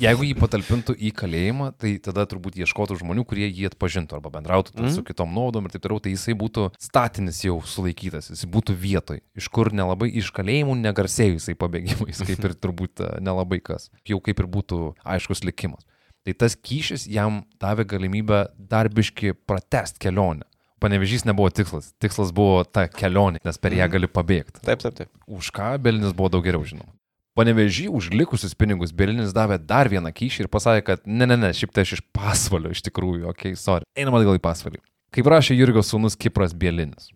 jeigu 0.00 0.24
jį 0.24 0.34
patalpintų 0.38 0.94
į 0.96 1.10
kalėjimą, 1.16 1.70
tai 1.80 1.94
tada 2.02 2.24
turbūt 2.28 2.56
ieškotų 2.62 2.96
žmonių, 3.02 3.24
kurie 3.28 3.46
jį 3.48 3.68
atpažintų 3.70 4.16
arba 4.16 4.32
bendrautų 4.34 4.74
mm. 4.78 4.92
su 4.94 5.04
kitom 5.06 5.34
naudom 5.36 5.66
ir 5.66 5.74
taip 5.74 5.84
toliau, 5.84 6.00
tai 6.02 6.14
jisai 6.14 6.36
būtų 6.38 6.70
statinis 6.80 7.42
jau 7.44 7.58
sulaikytas, 7.68 8.30
jisai 8.32 8.48
būtų 8.54 8.76
vietoj, 8.80 9.20
iš 9.36 9.50
kur 9.52 9.72
nelabai 9.74 10.08
iš 10.16 10.30
kalėjimų 10.34 10.78
negarsėjusiai 10.80 11.58
pabėgimais, 11.60 12.22
kaip 12.24 12.48
ir 12.48 12.56
turbūt 12.56 13.04
nelabai 13.24 13.60
kas, 13.64 13.90
jau 14.08 14.20
kaip 14.24 14.40
ir 14.40 14.50
būtų 14.56 14.80
aiškus 15.04 15.44
likimas. 15.44 15.84
Tai 16.24 16.32
tas 16.40 16.56
kyšis 16.56 17.04
jam 17.12 17.42
davė 17.60 17.84
galimybę 17.84 18.46
darbiški 18.56 19.34
pratest 19.44 20.00
kelionę. 20.00 20.46
Panevežys 20.84 21.22
nebuvo 21.24 21.48
tikslas, 21.48 21.94
tikslas 21.96 22.28
buvo 22.36 22.58
ta 22.68 22.82
kelionė, 22.92 23.38
nes 23.40 23.56
per 23.56 23.72
ją 23.72 23.86
gali 23.88 24.08
pabėgti. 24.10 24.60
Taip, 24.66 24.82
taip, 24.82 24.92
taip. 24.98 25.08
Už 25.24 25.48
ką 25.56 25.70
Belinis 25.80 26.12
buvo 26.12 26.28
daug 26.34 26.44
geriau 26.44 26.60
žinoma. 26.60 26.92
Panevežį 27.38 27.86
už 27.88 28.10
likusius 28.12 28.52
pinigus 28.52 28.92
Belinis 28.92 29.32
davė 29.32 29.56
dar 29.56 29.88
vieną 29.88 30.12
kyšį 30.12 30.44
ir 30.44 30.50
pasakė, 30.52 30.82
kad 30.90 31.06
ne, 31.08 31.24
ne, 31.24 31.38
ne, 31.40 31.54
šiaip 31.56 31.72
tai 31.72 31.86
aš 31.86 31.96
iš 31.96 32.02
pasvalio 32.12 32.74
iš 32.74 32.84
tikrųjų, 32.84 33.24
okei, 33.32 33.54
okay, 33.54 33.60
sorry. 33.62 33.88
Einam 33.96 34.18
atgal 34.18 34.36
į 34.36 34.42
pasvalį. 34.44 34.82
Kaip 35.16 35.30
rašė 35.32 35.56
Jurgio 35.56 35.80
sūnus 35.80 36.18
Kipras 36.20 36.52
Bielinis. 36.52 37.08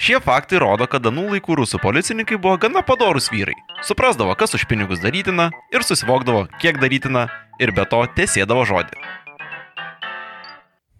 Šie 0.00 0.16
faktai 0.24 0.62
rodo, 0.64 0.88
kad 0.88 1.04
anų 1.04 1.26
laikų 1.34 1.60
rusų 1.60 1.82
policininkai 1.84 2.40
buvo 2.40 2.56
gana 2.64 2.80
padorus 2.86 3.28
vyrai. 3.34 3.58
Suprasdavo, 3.84 4.32
kas 4.40 4.56
už 4.56 4.64
pinigus 4.70 5.04
darytina 5.04 5.50
ir 5.74 5.84
susivokdavo, 5.84 6.46
kiek 6.64 6.80
darytina 6.80 7.28
ir 7.60 7.76
be 7.76 7.84
to 7.92 8.00
tiesėdavo 8.16 8.64
žodį. 8.72 9.04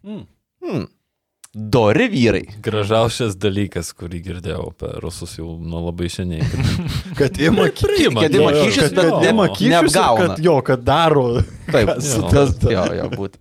Hmm. 0.05 0.89
Dori 1.55 2.09
vyrai. 2.13 2.43
Gražiausias 2.63 3.33
dalykas, 3.41 3.95
kurį 3.97 4.19
girdėjau 4.27 4.67
apie 4.69 4.91
rusus 5.01 5.33
jau 5.39 5.55
nuo 5.59 5.81
labai 5.87 6.11
seniai. 6.13 6.45
Kad 7.17 7.39
ima 7.41 7.65
Priima, 7.81 8.21
kad 8.27 8.35
ima 8.37 8.51
kad- 8.53 8.77
bet 8.77 9.09
jo. 9.09 9.21
ne- 9.23 9.31
Ima 9.33 9.47
kyšius, 9.49 9.65
ir 9.65 9.73
neapgauna. 9.73 10.27
kad 10.35 10.45
jo, 10.45 10.57
kad 10.63 10.85
daro. 10.85 11.25
Taip, 11.73 11.95
su 12.05 12.21
tas, 12.31 12.53
ta- 12.61 12.71
jo, 12.75 12.85
jo, 13.01 13.09
būt. 13.17 13.39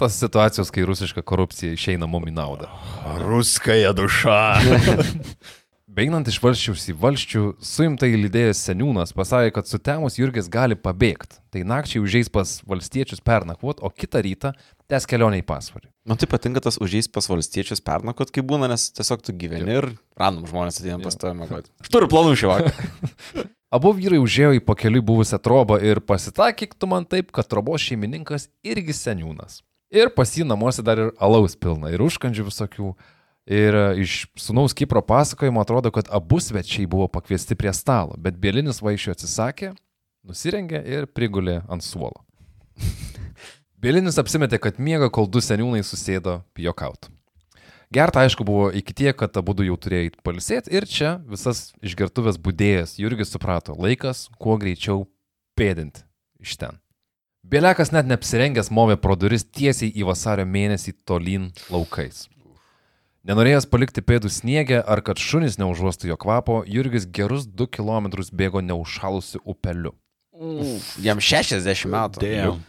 Tas 0.00 0.16
situacijos, 0.18 0.72
kai 0.74 0.82
rusiška 0.88 1.22
korupcija 1.22 1.76
išeina 1.76 2.08
mum 2.10 2.24
į 2.26 2.32
naudą. 2.34 2.66
Ruskaja 3.26 3.92
duša. 3.94 4.40
Beinant 6.00 6.28
iš 6.30 6.38
valščiaus 6.42 6.84
į 6.92 6.94
valščių, 7.02 7.40
suimtai 7.66 8.12
lydėjęs 8.14 8.60
seniūnas 8.70 9.10
pasakė, 9.14 9.50
kad 9.56 9.66
sutemus 9.68 10.16
Jurgis 10.20 10.46
gali 10.50 10.76
pabėgti. 10.78 11.40
Tai 11.50 11.64
nakčiai 11.66 12.02
užeis 12.04 12.30
pas 12.32 12.56
valstiečius 12.70 13.20
pernakvot, 13.26 13.82
o 13.82 13.90
kitą 13.90 14.22
rytą 14.22 14.52
tęs 14.90 15.06
kelionę 15.10 15.38
į 15.40 15.46
pasvarį. 15.46 15.88
Man 16.08 16.18
tai 16.20 16.28
patinka 16.30 16.62
tas 16.64 16.80
užėjęs 16.82 17.10
pas 17.14 17.28
valstiečius 17.30 17.82
pernakot, 17.84 18.32
kai 18.34 18.42
būna, 18.46 18.68
nes 18.70 18.88
tiesiog 18.96 19.22
tu 19.24 19.34
gyveni 19.36 19.76
ir 19.78 19.88
random 20.18 20.48
žmonės 20.50 20.80
ateina 20.80 20.98
pas 21.04 21.16
tavę 21.18 21.36
mėgoti. 21.38 21.70
Aš 21.82 21.92
turiu 21.92 22.10
planų 22.10 22.36
šį 22.40 22.50
vakarą. 22.50 22.90
Abu 23.76 23.92
vyrai 23.94 24.18
užėjo 24.18 24.56
į 24.58 24.64
pakeliui 24.66 25.02
buvusią 25.06 25.38
trobą 25.38 25.76
ir 25.86 26.00
pasitakyk 26.02 26.74
tu 26.74 26.88
man 26.90 27.06
taip, 27.06 27.30
kad 27.30 27.46
trobos 27.46 27.84
šeimininkas 27.84 28.48
irgi 28.66 28.96
seniūnas. 28.98 29.60
Ir 29.94 30.10
pas 30.14 30.30
jį 30.34 30.46
namuose 30.46 30.82
dar 30.86 30.98
ir 30.98 31.12
alaus 31.22 31.54
pilna, 31.58 31.92
ir 31.94 32.02
užkandžių 32.02 32.48
visokių. 32.48 32.90
Ir 33.50 33.74
e, 33.74 33.84
iš 34.02 34.16
sunaus 34.38 34.74
Kipro 34.76 35.02
pasakojimo 35.02 35.62
atrodo, 35.62 35.90
kad 35.94 36.10
abu 36.14 36.38
svečiai 36.42 36.86
buvo 36.90 37.08
pakviesti 37.10 37.56
prie 37.58 37.72
stalo, 37.74 38.18
bet 38.18 38.38
Bielinis 38.38 38.82
vaišio 38.82 39.14
atsisakė, 39.16 39.72
nusirengė 40.26 40.82
ir 40.86 41.08
prigulė 41.10 41.60
ant 41.70 41.86
suolo. 41.86 42.22
Bielinis 43.80 44.18
apsimetė, 44.20 44.58
kad 44.60 44.76
miega, 44.76 45.08
kol 45.08 45.24
du 45.24 45.40
seniūnai 45.40 45.80
susėdo 45.86 46.42
pijokauti. 46.52 47.08
Gerta, 47.90 48.20
aišku, 48.22 48.44
buvo 48.44 48.66
iki 48.76 48.92
tiek, 48.94 49.16
kad 49.16 49.34
abu 49.40 49.54
jau 49.64 49.76
turėjo 49.80 50.12
palsėti 50.22 50.70
ir 50.76 50.84
čia 50.86 51.14
visas 51.26 51.72
išgertuvės 51.80 52.36
būdėjas 52.38 52.98
Jurgis 53.00 53.32
suprato, 53.32 53.72
laikas 53.74 54.28
kuo 54.38 54.58
greičiau 54.60 55.08
pėdinti 55.58 56.04
iš 56.44 56.58
ten. 56.60 56.76
Bielekas 57.40 57.88
net 57.90 58.04
neapsirengęs 58.06 58.68
movė 58.70 58.98
pro 59.00 59.16
duris 59.16 59.46
tiesiai 59.48 59.88
į 59.96 60.04
vasario 60.10 60.44
mėnesį 60.44 60.92
tolyn 61.08 61.48
laukais. 61.72 62.28
Nenorėjęs 63.24 63.66
palikti 63.72 64.04
pėdų 64.04 64.28
sniegę 64.28 64.84
ar 64.84 65.00
kad 65.04 65.18
šunys 65.18 65.56
neužuostų 65.60 66.12
jo 66.12 66.20
kvapo, 66.20 66.60
Jurgis 66.68 67.08
gerus 67.08 67.48
2 67.48 67.72
km 67.80 68.12
bėgo 68.36 68.60
neužšalusiu 68.60 69.40
upeliu. 69.40 69.96
Jam 71.00 71.16
60 71.16 71.88
metų. 71.88 72.28
Damn. 72.28 72.60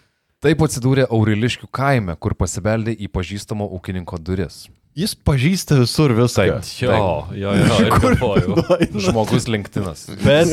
Taip 0.42 0.58
atsidūrė 0.66 1.04
Auriliškių 1.14 1.68
kaime, 1.70 2.16
kur 2.18 2.34
pasibeldė 2.34 2.96
į 2.98 3.12
pažįstamo 3.14 3.62
ūkininko 3.78 4.18
duris. 4.18 4.64
Jis 4.98 5.14
pažįsta 5.14 5.78
visur 5.78 6.10
viską. 6.18 6.58
Jo, 6.82 6.96
jo, 7.38 7.52
jo, 7.54 7.76
ir 7.86 7.94
galvoju. 8.02 8.58
Žmogus 9.06 9.46
linktinas. 9.48 10.10
Bet 10.26 10.50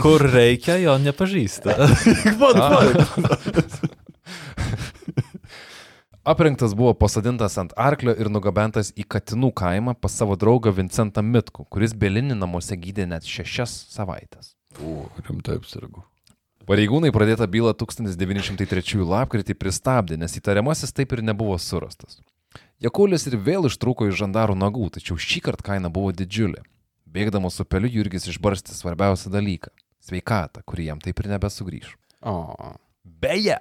kur 0.00 0.24
reikia, 0.32 0.80
jo 0.80 0.96
nepažįsta. 1.04 1.76
Vat, 2.40 2.56
vat. 2.56 3.76
Aprengtas 6.32 6.72
buvo 6.76 6.92
pasodintas 6.96 7.60
ant 7.60 7.72
arklio 7.76 8.16
ir 8.16 8.32
nugabentas 8.32 8.96
į 8.96 9.04
Katinų 9.12 9.52
kaimą 9.56 9.92
pas 10.00 10.12
savo 10.16 10.40
draugą 10.40 10.72
Vincentą 10.76 11.20
Mitku, 11.24 11.68
kuris 11.68 11.92
Belinį 11.92 12.34
namuose 12.40 12.76
gydė 12.80 13.04
net 13.12 13.28
šešias 13.28 13.84
savaitės. 13.92 14.56
Rimtai 15.28 15.60
apsirgu. 15.60 16.08
Pareigūnai 16.68 17.08
pradėtą 17.08 17.46
bylą 17.48 17.70
1903 17.80 19.00
lapkritį 19.08 19.54
pristabdė, 19.56 20.18
nes 20.20 20.34
įtariamasis 20.36 20.92
taip 20.92 21.14
ir 21.16 21.22
nebuvo 21.24 21.54
surastas. 21.56 22.18
Jakulis 22.84 23.24
ir 23.30 23.38
vėl 23.40 23.70
ištrūko 23.70 24.10
iš 24.10 24.18
žandarų 24.20 24.56
nagų, 24.58 24.90
tačiau 24.98 25.16
šį 25.16 25.40
kartą 25.46 25.64
kaina 25.70 25.88
buvo 25.88 26.12
didžiulė. 26.12 26.60
Bėgdamas 27.08 27.56
upeliu 27.64 27.88
Jurgis 27.88 28.28
išbarstė 28.28 28.76
svarbiausią 28.76 29.32
dalyką- 29.32 29.72
sveikatą, 30.08 30.60
kuri 30.68 30.90
jam 30.90 31.00
taip 31.00 31.18
ir 31.20 31.30
nebesugrįž. 31.32 31.96
O, 32.20 32.76
Beje, 33.02 33.56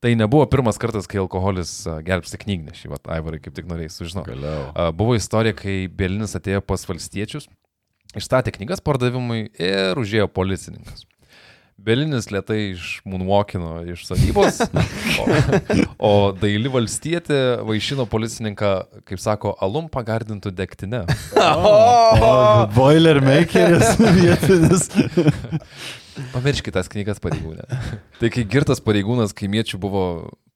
tai 0.00 0.14
nebuvo 0.14 0.46
pirmas 0.46 0.78
kartas, 0.78 1.08
kai 1.08 1.18
alkoholis 1.18 1.82
gelbsti 2.06 2.38
knygnešį, 2.38 2.88
va, 2.88 2.98
Aivarai 3.10 3.42
kaip 3.42 3.54
tik 3.54 3.66
norėjai 3.66 3.90
sužinoti. 3.90 4.38
Galiau. 4.38 4.92
Buvo 4.94 5.18
istorija, 5.18 5.52
kai 5.52 5.88
Bielinis 5.88 6.38
atėjo 6.38 6.62
pas 6.62 6.86
valstiečius, 6.86 7.48
išstatė 8.14 8.54
knygas 8.54 8.80
pardavimui 8.80 9.50
ir 9.58 9.98
užėjo 9.98 10.30
policininkas. 10.30 11.04
Belinis 11.76 12.30
lietai 12.32 12.70
išmunvokino 12.72 13.82
iš 13.92 14.06
sodybos, 14.08 14.62
o, 15.20 15.26
o 16.00 16.12
daili 16.32 16.70
valstietė 16.72 17.60
vaišino 17.68 18.06
policininką, 18.08 18.70
kaip 19.04 19.20
sako, 19.20 19.52
alum 19.60 19.90
pagardintų 19.92 20.54
degtinę. 20.56 21.02
Boilermakeris 22.72 24.00
vietinis. 24.16 24.88
Pamirškite 26.32 26.78
tas 26.78 26.88
knygas 26.88 27.20
pareigūnė. 27.20 27.68
Tai 28.22 28.32
kai 28.32 28.46
girtas 28.48 28.80
pareigūnas 28.80 29.36
kaimiečių 29.36 29.80
buvo 29.82 30.06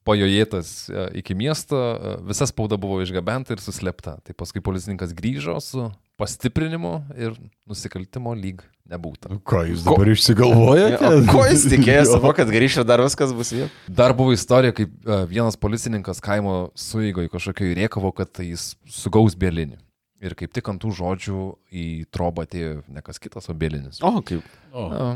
pajojėtas 0.09 0.73
e, 0.89 1.03
iki 1.21 1.37
miesto, 1.37 1.77
e, 1.77 2.15
visa 2.31 2.49
spauda 2.49 2.81
buvo 2.81 3.03
išgabenta 3.05 3.53
ir 3.53 3.61
suslėpta. 3.61 4.17
Tai 4.25 4.37
paskui 4.41 4.65
policininkas 4.65 5.13
grįžo 5.17 5.61
su 5.61 5.91
pastiprinimo 6.21 7.01
ir 7.17 7.35
nusikaltimo 7.69 8.35
lyg 8.37 8.63
nebūtų. 8.91 9.39
Ką 9.47 9.63
jūs 9.71 9.85
dabar 9.87 10.11
išsigalvojate? 10.13 11.13
O 11.21 11.21
ko 11.31 11.45
jis 11.49 11.67
tikėjosi, 11.71 12.21
kad 12.41 12.53
grįš 12.53 12.81
ir 12.83 12.89
dar 12.89 13.03
viskas 13.05 13.33
bus 13.37 13.53
jau? 13.55 13.69
Dar 13.89 14.15
buvo 14.19 14.35
istorija, 14.37 14.75
kaip 14.77 14.91
e, 14.91 15.21
vienas 15.31 15.59
policininkas 15.61 16.23
kaimo 16.25 16.59
suigoje 16.79 17.31
kažkokio 17.33 17.71
įriekavo, 17.71 18.13
kad 18.17 18.33
tai 18.37 18.51
jis 18.51 18.73
sugaus 18.91 19.39
bėlinį. 19.39 19.79
Ir 20.21 20.37
kaip 20.37 20.53
tik 20.53 20.67
ant 20.69 20.83
tų 20.83 20.93
žodžių 20.99 21.43
į 21.73 21.87
trobą 22.13 22.45
atėjo 22.45 22.83
ne 22.93 23.03
kas 23.05 23.21
kitas, 23.23 23.49
o 23.49 23.57
bėlinis. 23.57 24.03
O, 24.05 24.19
kaip. 24.27 24.45
Na, 24.75 25.15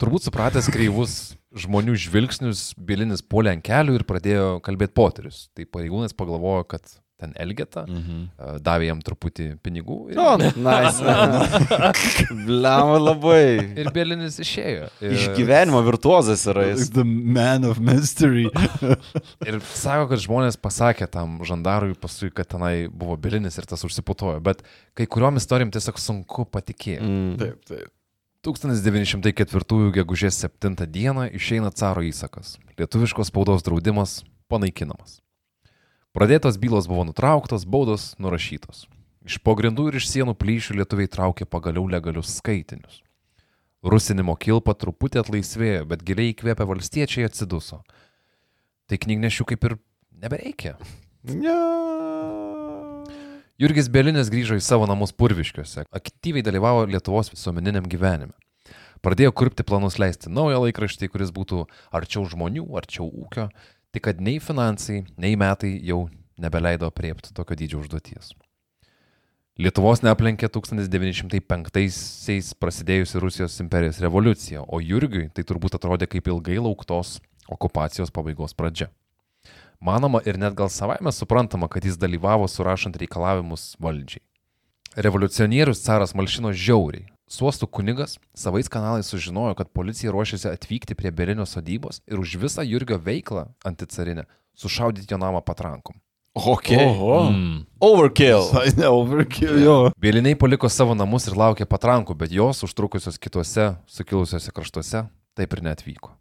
turbūt 0.00 0.24
supratęs 0.24 0.70
kreivus 0.72 1.16
žmonių 1.52 1.98
žvilgsnius, 2.00 2.70
bėlinis 2.80 3.20
puolė 3.28 3.58
ant 3.58 3.66
kelių 3.66 3.98
ir 3.98 4.06
pradėjo 4.08 4.46
kalbėti 4.64 4.96
poterius. 4.96 5.44
Tai 5.52 5.68
pareigūnas 5.68 6.16
pagalvojo, 6.16 6.64
kad 6.70 6.94
ten 7.22 7.32
Elgeta, 7.40 7.84
mhm. 7.88 8.58
davė 8.64 8.90
jam 8.90 9.00
truputį 9.04 9.48
pinigų 9.62 9.98
ir, 10.12 10.20
O, 10.22 10.34
nice. 10.40 11.14
Bliam 12.48 12.92
labai. 12.98 13.72
ir 13.78 13.90
bėlinis 13.94 14.40
išėjo. 14.42 14.90
Ir, 15.00 15.16
Iš 15.16 15.28
gyvenimo 15.38 15.80
virtuozas 15.86 16.44
yra 16.50 16.66
jis. 16.72 16.90
The 16.94 17.06
man 17.06 17.66
of 17.68 17.80
mystery. 17.82 18.48
ir 19.48 19.58
sako, 19.72 20.10
kad 20.12 20.22
žmonės 20.26 20.58
pasakė 20.60 21.08
tam 21.12 21.40
žandarui 21.46 21.96
paskui, 21.98 22.32
kad 22.34 22.50
tenai 22.52 22.88
buvo 22.90 23.16
bėlinis 23.20 23.58
ir 23.60 23.68
tas 23.70 23.86
užsiputojo. 23.86 24.42
Bet 24.44 24.62
kai 24.98 25.08
kuriuom 25.08 25.40
istorijom 25.40 25.72
tiesiog 25.74 26.00
sunku 26.02 26.46
patikėti. 26.50 27.02
Mm. 27.02 27.34
taip, 27.40 27.66
taip. 27.68 27.90
1904 28.42 29.92
gegužės 29.94 30.40
7 30.42 30.74
dieną 30.90 31.28
išeina 31.38 31.70
caro 31.70 32.02
įsakas. 32.02 32.56
Lietuviškos 32.74 33.30
spaudos 33.30 33.62
draudimas 33.62 34.22
panaikinamas. 34.50 35.21
Pradėtos 36.12 36.58
bylos 36.60 36.84
buvo 36.90 37.06
nutrauktos, 37.08 37.64
baudos 37.64 38.10
nurašytos. 38.20 38.84
Iš 39.24 39.38
pogrindų 39.40 39.86
ir 39.88 39.96
iš 39.96 40.10
sienų 40.10 40.34
plyšių 40.36 40.76
lietuviai 40.82 41.08
traukė 41.08 41.46
pagaliau 41.48 41.86
legalius 41.88 42.34
skaitinius. 42.36 43.00
Rusinimo 43.80 44.34
kilpa 44.36 44.74
truputį 44.76 45.22
atlaisvėjo, 45.22 45.86
bet 45.88 46.04
giliai 46.04 46.34
įkvėpę 46.34 46.68
valstiečiai 46.68 47.24
atsiduso. 47.30 47.80
Tai 48.92 49.00
knygnešių 49.00 49.48
kaip 49.54 49.64
ir 49.70 49.78
nebereikia. 50.20 50.76
Jurgis 53.62 53.88
Belinis 53.88 54.28
grįžo 54.28 54.60
į 54.60 54.62
savo 54.68 54.84
namus 54.90 55.16
Purviškiuose, 55.16 55.88
aktyviai 55.88 56.44
dalyvavo 56.44 56.84
Lietuvos 56.92 57.32
visuomeniniam 57.32 57.88
gyvenime. 57.88 58.36
Pradėjo 59.00 59.32
kurpti 59.32 59.64
planus 59.64 59.96
leisti 60.02 60.28
naują 60.28 60.60
laikraštį, 60.66 61.08
kuris 61.08 61.32
būtų 61.34 61.64
arčiau 61.94 62.28
žmonių, 62.28 62.68
arčiau 62.78 63.08
ūkio, 63.08 63.48
tik 63.92 64.08
kad 64.08 64.20
nei 64.20 64.40
finansai, 64.40 65.04
nei 65.20 65.36
metai 65.36 65.76
jau 65.84 66.08
nebeleido 66.40 66.88
priepti 66.90 67.34
tokio 67.36 67.56
dydžio 67.56 67.78
užduoties. 67.84 68.32
Lietuvos 69.60 70.00
neaplenkė 70.00 70.48
1905-aisiais 70.48 72.54
prasidėjusi 72.56 73.20
Rusijos 73.20 73.60
imperijos 73.60 74.00
revoliucija, 74.00 74.64
o 74.64 74.80
Jurgiui 74.80 75.28
tai 75.28 75.44
turbūt 75.44 75.76
atrodė 75.76 76.08
kaip 76.08 76.24
ilgai 76.32 76.56
lauktos 76.56 77.20
okupacijos 77.52 78.08
pabaigos 78.08 78.56
pradžia. 78.56 78.88
Manoma 79.76 80.24
ir 80.24 80.40
net 80.40 80.56
gal 80.56 80.72
savaime 80.72 81.12
suprantama, 81.12 81.68
kad 81.68 81.84
jis 81.84 82.00
dalyvavo 82.00 82.48
surašant 82.48 82.96
reikalavimus 82.96 83.76
valdžiai. 83.82 84.24
Revoliucionierius 84.96 85.84
caras 85.84 86.16
malšino 86.16 86.56
žiauriai. 86.56 87.11
Suostų 87.32 87.64
kunigas 87.72 88.18
savais 88.36 88.68
kanalais 88.68 89.08
sužinojo, 89.08 89.54
kad 89.56 89.70
policija 89.72 90.12
ruošiasi 90.12 90.50
atvykti 90.50 90.96
prie 90.98 91.08
Belinio 91.16 91.46
sodybos 91.48 92.02
ir 92.04 92.20
už 92.20 92.36
visą 92.42 92.64
Jurgio 92.66 92.98
veiklą 93.00 93.46
anticarinę 93.64 94.26
sušaudyti 94.58 95.08
jo 95.14 95.18
namą 95.20 95.40
patrankom. 95.40 95.96
Ok. 96.34 96.68
Oho. 96.76 97.30
Mm. 97.30 97.64
Overkill. 97.80 98.44
Ne 98.76 98.88
overkill, 98.88 99.62
jo. 99.64 99.76
Bėliniai 100.00 100.36
paliko 100.36 100.68
savo 100.68 100.96
namus 100.96 101.28
ir 101.28 101.36
laukė 101.36 101.68
patrankų, 101.68 102.16
bet 102.16 102.32
jos 102.32 102.62
užtrukusios 102.68 103.16
kitose 103.20 103.70
sukilusiuose 103.88 104.52
kraštuose 104.52 105.06
taip 105.36 105.56
ir 105.56 105.64
neatvyko. 105.64 106.12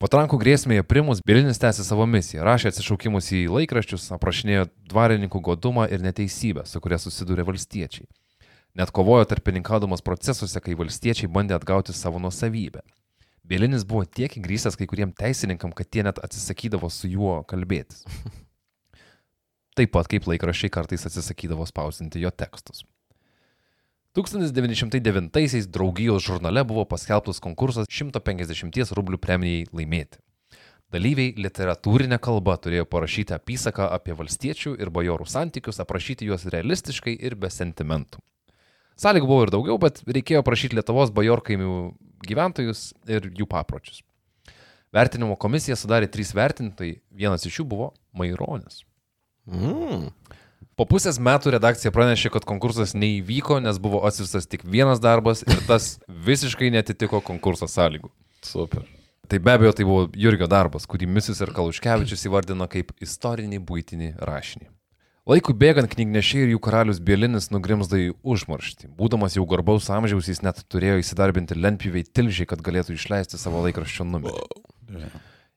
Patrankų 0.00 0.36
grėsmėje 0.42 0.84
primus 0.84 1.24
Bėlinis 1.24 1.60
tęsė 1.60 1.84
savo 1.88 2.04
misiją, 2.04 2.44
rašė 2.44 2.68
atsišaukimus 2.68 3.32
į 3.32 3.46
laikraščius, 3.48 4.10
aprašinėjo 4.12 4.68
dvarininkų 4.92 5.40
godumą 5.40 5.88
ir 5.88 6.04
neteisybę, 6.04 6.66
su 6.68 6.84
kuria 6.84 7.00
susidūrė 7.00 7.48
valstiečiai. 7.48 8.04
Net 8.76 8.90
kovojo 8.92 9.24
tarpininkaudamas 9.24 10.02
procesuose, 10.04 10.60
kai 10.60 10.74
valstiečiai 10.76 11.30
bandė 11.32 11.54
atgauti 11.56 11.94
savo 11.96 12.20
nusavybę. 12.20 12.82
Bėlinis 13.46 13.86
buvo 13.88 14.04
tiek 14.04 14.34
įgrysęs 14.36 14.76
kai 14.76 14.88
kuriem 14.90 15.14
teisininkam, 15.16 15.72
kad 15.72 15.88
tie 15.88 16.02
net 16.04 16.18
atsisakydavo 16.20 16.90
su 16.92 17.08
juo 17.08 17.38
kalbėtis. 17.48 18.04
Taip 19.76 19.94
pat 19.94 20.10
kaip 20.12 20.28
laikraščiai 20.28 20.74
kartais 20.76 21.08
atsisakydavo 21.08 21.64
spausinti 21.68 22.20
jo 22.20 22.32
tekstus. 22.32 22.84
1909-aisiais 24.16 25.68
draugijos 25.72 26.24
žurnale 26.24 26.64
buvo 26.64 26.84
paskelbtas 26.88 27.40
konkursas 27.44 27.88
150 27.88 28.92
rublių 28.96 29.20
premijai 29.20 29.66
laimėti. 29.72 30.20
Dalyviai 30.92 31.32
literatūrinė 31.40 32.20
kalba 32.22 32.60
turėjo 32.60 32.84
parašyti 32.88 33.34
apysaką 33.36 33.88
apie 33.96 34.14
valstiečių 34.16 34.76
ir 34.80 34.92
bajorų 34.92 35.26
santykius, 35.28 35.80
aprašyti 35.82 36.28
juos 36.28 36.44
realistiškai 36.52 37.16
ir 37.16 37.40
be 37.40 37.50
sentimentų. 37.52 38.20
Sąlygų 39.00 39.28
buvo 39.28 39.44
ir 39.44 39.52
daugiau, 39.52 39.76
bet 39.80 40.00
reikėjo 40.08 40.40
prašyti 40.46 40.78
Lietuvos 40.78 41.12
bajorkaimių 41.14 41.76
gyventojus 42.26 42.90
ir 43.10 43.28
jų 43.36 43.48
papročius. 43.50 44.00
Vertinimo 44.96 45.36
komisiją 45.36 45.76
sudarė 45.76 46.08
trys 46.08 46.32
vertintojai, 46.36 47.00
vienas 47.12 47.44
iš 47.44 47.60
jų 47.60 47.66
buvo 47.68 47.90
Maironis. 48.16 48.84
Mm. 49.44 50.08
Po 50.76 50.84
pusės 50.88 51.18
metų 51.20 51.54
redakcija 51.54 51.92
pranešė, 51.92 52.30
kad 52.34 52.46
konkursas 52.48 52.94
neįvyko, 52.96 53.58
nes 53.64 53.78
buvo 53.80 54.02
atsiustas 54.08 54.48
tik 54.48 54.64
vienas 54.64 55.00
darbas 55.00 55.44
ir 55.44 55.60
tas 55.68 55.96
visiškai 56.08 56.72
netitiko 56.72 57.22
konkurso 57.24 57.68
sąlygų. 57.68 58.10
Super. 58.44 58.84
Tai 59.26 59.40
be 59.42 59.52
abejo, 59.56 59.72
tai 59.74 59.86
buvo 59.88 60.06
Jurgio 60.14 60.46
darbas, 60.48 60.86
kurį 60.86 61.08
Misis 61.10 61.40
ir 61.42 61.50
Kaluškevičius 61.56 62.28
įvardino 62.28 62.68
kaip 62.70 62.92
istorinį 63.02 63.58
būtinį 63.66 64.12
rašinį. 64.22 64.68
Laikui 65.26 65.56
bėgant 65.58 65.90
knygnešiai 65.90 66.44
ir 66.44 66.52
jų 66.52 66.60
karalius 66.62 67.00
Bielinis 67.02 67.48
nugrimzda 67.50 67.98
į 67.98 68.10
užmarštį. 68.22 68.92
Būdamas 68.94 69.34
jau 69.34 69.42
garbaus 69.50 69.88
amžiaus, 69.90 70.28
jis 70.30 70.38
net 70.46 70.60
turėjo 70.70 71.00
įsidarbinti 71.02 71.56
lentpyviai 71.58 72.06
tilžiai, 72.06 72.46
kad 72.46 72.62
galėtų 72.62 72.94
išleisti 72.94 73.40
savo 73.40 73.64
laikraščio 73.64 74.06
numerį. 74.06 74.44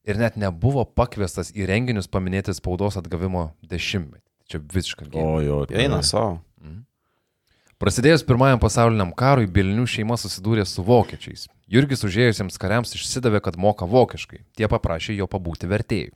Ir 0.09 0.17
net 0.17 0.39
nebuvo 0.41 0.87
pakviestas 0.89 1.53
į 1.53 1.69
renginius 1.69 2.09
paminėti 2.09 2.55
spaudos 2.57 2.97
atgavimo 2.97 3.51
dešimtmetį. 3.69 4.25
Čia 4.49 4.63
visiškai. 4.73 5.11
O 5.21 5.37
jo. 5.45 5.59
Eina 5.69 6.01
savo. 6.01 6.39
Prasidėjus 7.79 8.25
pirmajam 8.27 8.59
pasauliniam 8.59 9.13
karui, 9.15 9.45
Bilinių 9.47 9.85
šeima 9.87 10.17
susidūrė 10.19 10.65
su 10.67 10.83
vokiečiais. 10.83 11.45
Jurgis 11.71 12.01
užėjusiems 12.03 12.57
kariams 12.59 12.91
išsidavė, 12.97 13.39
kad 13.45 13.55
moka 13.55 13.85
vokiškai. 13.87 14.41
Tie 14.57 14.67
paprašė 14.67 15.15
jo 15.15 15.29
pabūti 15.31 15.69
vertėjų. 15.69 16.11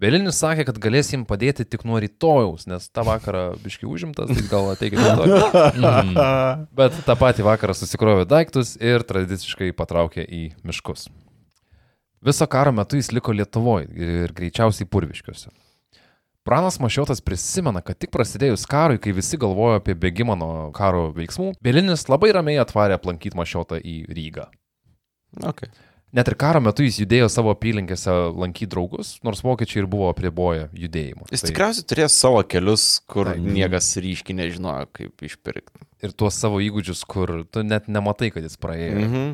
Belinis 0.00 0.38
sakė, 0.40 0.64
kad 0.64 0.78
galės 0.80 1.10
jiems 1.12 1.28
padėti 1.28 1.66
tik 1.68 1.82
nuo 1.84 1.98
rytojaus, 2.00 2.64
nes 2.70 2.86
tą 2.88 3.04
vakarą 3.04 3.42
biški 3.60 3.84
užimtas, 3.88 4.30
tai 4.32 4.44
gal 4.48 4.70
ateikite 4.72 5.04
rytoj. 5.04 5.34
Bet 6.78 6.96
tą 7.04 7.16
patį 7.20 7.44
vakarą 7.44 7.76
susikrovė 7.76 8.24
daiktus 8.28 8.78
ir 8.80 9.04
tradiciškai 9.04 9.74
patraukė 9.76 10.24
į 10.24 10.46
miškus. 10.64 11.10
Viso 12.24 12.48
karo 12.52 12.72
metu 12.76 12.96
jis 12.96 13.12
liko 13.12 13.32
Lietuvoje 13.36 13.90
ir 13.92 14.32
greičiausiai 14.36 14.88
Purviškiuose. 14.88 15.52
Pranas 16.48 16.80
Mašiotas 16.80 17.20
prisimena, 17.20 17.82
kad 17.84 18.00
tik 18.00 18.12
prasidėjus 18.14 18.64
karui, 18.68 18.96
kai 19.00 19.12
visi 19.12 19.36
galvojo 19.40 19.76
apie 19.82 19.92
bėgimą 20.00 20.38
nuo 20.40 20.54
karo 20.76 21.10
veiksmų, 21.16 21.52
Belinis 21.60 22.08
labai 22.08 22.32
ramiai 22.36 22.60
atvarė 22.64 22.96
aplankyti 22.96 23.36
Mašiotą 23.36 23.80
į 23.84 24.02
Rygą. 24.08 24.48
Okay. 25.52 25.68
Net 26.12 26.26
ir 26.26 26.34
karo 26.34 26.58
metu 26.62 26.82
jis 26.82 26.96
judėjo 27.04 27.28
savo 27.30 27.52
apylinkėse 27.54 28.10
lankyti 28.34 28.66
draugus, 28.72 29.12
nors 29.26 29.44
vokiečiai 29.46 29.84
ir 29.84 29.90
buvo 29.90 30.08
apriboję 30.10 30.66
judėjimą. 30.74 31.28
Jis 31.30 31.44
tikriausiai 31.46 31.86
turės 31.86 32.16
savo 32.18 32.40
kelius, 32.50 32.86
kur 33.10 33.30
Taip. 33.30 33.44
niekas 33.58 33.92
ryškiai 34.02 34.40
nežinojo, 34.40 34.88
kaip 34.96 35.26
išpirkti. 35.28 35.86
Ir 36.02 36.16
tuos 36.18 36.34
savo 36.34 36.58
įgūdžius, 36.64 37.04
kur 37.06 37.44
tu 37.46 37.62
net 37.62 37.86
nematai, 37.86 38.32
kad 38.34 38.42
jis 38.42 38.58
praėjo. 38.58 38.96
Mhm. 39.04 39.30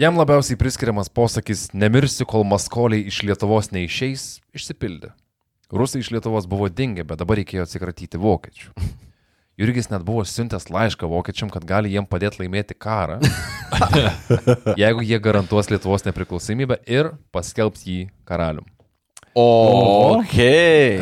Jam 0.00 0.16
labiausiai 0.16 0.56
priskiriamas 0.56 1.10
posakis 1.12 1.66
Nemirsiu, 1.76 2.24
kol 2.30 2.46
maskoliai 2.48 3.04
iš 3.10 3.20
Lietuvos 3.26 3.74
neišeis, 3.74 4.38
išsipildė. 4.56 5.10
Rusai 5.74 6.00
iš 6.04 6.14
Lietuvos 6.14 6.46
buvo 6.48 6.70
dingę, 6.70 7.04
bet 7.08 7.20
dabar 7.20 7.42
reikėjo 7.42 7.66
atsikratyti 7.66 8.20
vokiečių. 8.22 8.70
Jurgis 9.62 9.86
net 9.92 10.02
buvo 10.02 10.24
siuntęs 10.26 10.66
laišką 10.74 11.06
vokiečiam, 11.06 11.50
kad 11.52 11.62
gali 11.68 11.92
jiem 11.92 12.06
padėti 12.10 12.42
laimėti 12.42 12.74
karą, 12.74 13.20
jeigu 14.82 15.04
jie 15.06 15.20
garantuos 15.22 15.70
Lietuvos 15.70 16.02
nepriklausomybę 16.08 16.80
ir 16.90 17.12
paskelbs 17.30 17.86
jį 17.86 18.00
karalium. 18.26 18.66
O, 19.38 20.18
ok. 20.18 20.34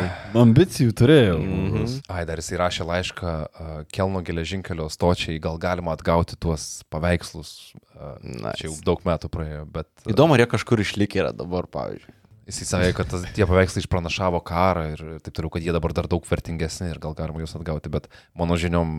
Ambicijų 0.43 0.93
turėjau. 0.95 1.39
Mhm. 1.41 1.97
Ai, 2.13 2.21
dar 2.29 2.39
jisai 2.39 2.61
rašė 2.61 2.87
laišką 2.87 3.33
uh, 3.33 3.73
Kelno 3.91 4.21
geležinkelio 4.23 4.87
stočiai, 4.93 5.41
gal 5.43 5.59
galima 5.59 5.97
atgauti 5.97 6.37
tuos 6.39 6.85
paveikslus. 6.93 7.73
Uh, 7.91 8.15
Nice. 8.21 8.55
Čia 8.61 8.69
jau 8.69 8.77
daug 8.93 9.03
metų 9.07 9.31
praėjo, 9.33 9.65
bet 9.73 9.89
uh, 10.05 10.13
Įdomu, 10.13 10.37
ar 10.37 10.45
jie 10.45 10.51
kažkur 10.53 10.85
išlikę 10.85 11.25
yra 11.25 11.33
dabar, 11.35 11.67
pavyzdžiui. 11.73 12.20
Jisai 12.51 12.67
sakė, 12.67 12.91
kad 12.99 13.09
tas, 13.13 13.25
tie 13.35 13.47
paveikslai 13.47 13.83
išpranašavo 13.83 14.41
karą 14.45 14.85
ir 14.93 15.03
taip 15.23 15.33
toliau, 15.37 15.53
kad 15.55 15.65
jie 15.65 15.73
dabar 15.75 15.95
dar 15.97 16.09
daug 16.11 16.25
vertingesni 16.27 16.91
ir 16.91 17.01
gal 17.01 17.15
galima 17.17 17.41
juos 17.43 17.55
atgauti, 17.57 17.91
bet 17.93 18.09
mano 18.37 18.57
žiniom 18.59 18.93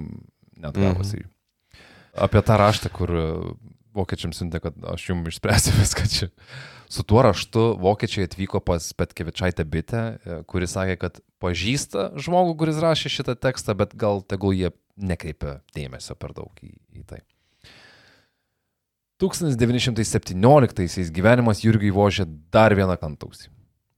net 0.63 0.79
gavosi. 0.79 1.23
Mhm. 1.23 1.83
Apie 2.27 2.43
tą 2.45 2.59
raštą, 2.61 2.91
kur 2.93 3.13
e, 3.17 3.25
vokiečiams 3.97 4.41
siuntė, 4.41 4.61
kad 4.65 4.77
aš 4.93 5.09
jums 5.11 5.33
išspręsiu 5.33 5.75
viską 5.83 6.09
čia. 6.13 6.29
Su 6.93 7.07
tuo 7.09 7.23
raštu 7.25 7.71
vokiečiai 7.81 8.27
atvyko 8.29 8.61
pas 8.61 8.91
Petkevičaitę 8.97 9.65
bitę, 9.65 10.03
e, 10.21 10.41
kuris 10.49 10.75
sakė, 10.77 10.99
kad 11.01 11.21
pažįsta 11.41 12.11
žmogų, 12.21 12.57
kuris 12.61 12.81
rašė 12.85 13.13
šitą 13.17 13.37
tekstą, 13.41 13.77
bet 13.79 13.97
gal 13.97 14.21
tegul 14.29 14.57
jie 14.57 14.75
nekreipia 15.01 15.61
dėmesio 15.77 16.19
per 16.21 16.37
daug 16.37 16.53
į, 16.61 16.75
į 17.01 17.07
tai. 17.09 17.23
1917-aisiais 19.23 21.11
gyvenimas 21.15 21.63
Jurgiui 21.63 21.93
vožė 21.95 22.25
dar 22.51 22.75
vieną 22.75 22.97
kantausį. 22.99 23.49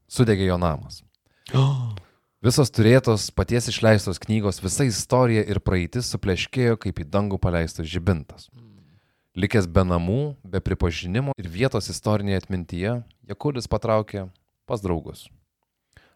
Sudegė 0.05 0.51
jo 0.51 0.59
namas. 0.61 1.01
Visos 2.45 2.69
turėtos 2.69 3.31
paties 3.33 3.71
išleistos 3.73 4.21
knygos, 4.21 4.61
visa 4.61 4.85
istorija 4.85 5.41
ir 5.49 5.63
praeitis 5.65 6.11
supleškėjo 6.13 6.77
kaip 6.83 7.01
į 7.01 7.09
dangų 7.09 7.39
paleistas 7.41 7.89
žibintas. 7.89 8.51
Likęs 9.35 9.65
be 9.65 9.81
namų, 9.89 10.37
be 10.45 10.61
pripažinimo 10.61 11.33
ir 11.41 11.49
vietos 11.49 11.89
istorinėje 11.89 12.45
atmintyje, 12.45 12.93
Jakudis 13.25 13.65
patraukė 13.65 14.29
pas 14.69 14.85
draugus. 14.85 15.33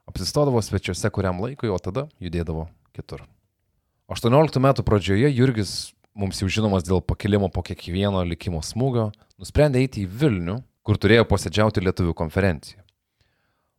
Apsistodavo 0.05 0.61
svečiuose 0.61 1.09
kuriam 1.09 1.41
laikui, 1.41 1.73
o 1.73 1.79
tada 1.81 2.07
judėdavo 2.21 2.69
kitur. 2.93 3.25
18 4.13 4.61
metų 4.61 4.85
pradžioje 4.85 5.33
Jurgis 5.33 5.97
mums 6.19 6.43
jau 6.43 6.51
žinomas 6.51 6.85
dėl 6.87 7.01
pakilimo 7.05 7.49
po 7.53 7.62
kiekvieno 7.62 8.25
likimo 8.27 8.61
smūgio, 8.64 9.12
nusprendė 9.39 9.85
eiti 9.85 10.03
į 10.05 10.11
Vilnių, 10.21 10.59
kur 10.83 10.99
turėjo 10.99 11.25
posėdžiauti 11.31 11.85
lietuvių 11.85 12.14
konferenciją. 12.19 12.83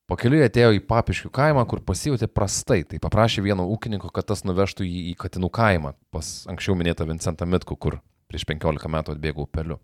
Pakeliui 0.10 0.42
atėjo 0.42 0.72
į 0.74 0.82
Papiškių 0.90 1.30
kaimą, 1.30 1.68
kur 1.70 1.84
pasijutė 1.86 2.26
prastai, 2.34 2.82
tai 2.82 2.98
paprašė 3.02 3.44
vieno 3.46 3.68
ūkininko, 3.70 4.10
kad 4.10 4.26
tas 4.32 4.42
nuvežtų 4.42 4.88
jį 4.88 5.04
į 5.12 5.14
Katinų 5.22 5.52
kaimą, 5.54 5.94
pas 6.10 6.32
anksčiau 6.50 6.74
minėtą 6.80 7.06
Vincentą 7.06 7.46
Mitku, 7.46 7.78
kur 7.78 8.00
prieš 8.32 8.48
15 8.50 8.90
metų 8.90 9.14
atbėgau 9.14 9.46
upeliu. 9.46 9.78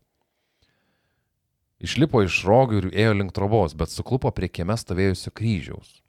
Išlipo 1.77 2.23
iš 2.25 2.39
rogių 2.47 2.79
ir 2.79 2.89
ėjo 3.05 3.13
link 3.19 3.35
trobos, 3.37 3.77
bet 3.77 3.93
suklupo 3.93 4.31
prie 4.33 4.49
kieme 4.49 4.73
stovėjusio 4.79 5.29
kryžiaus. 5.35 5.99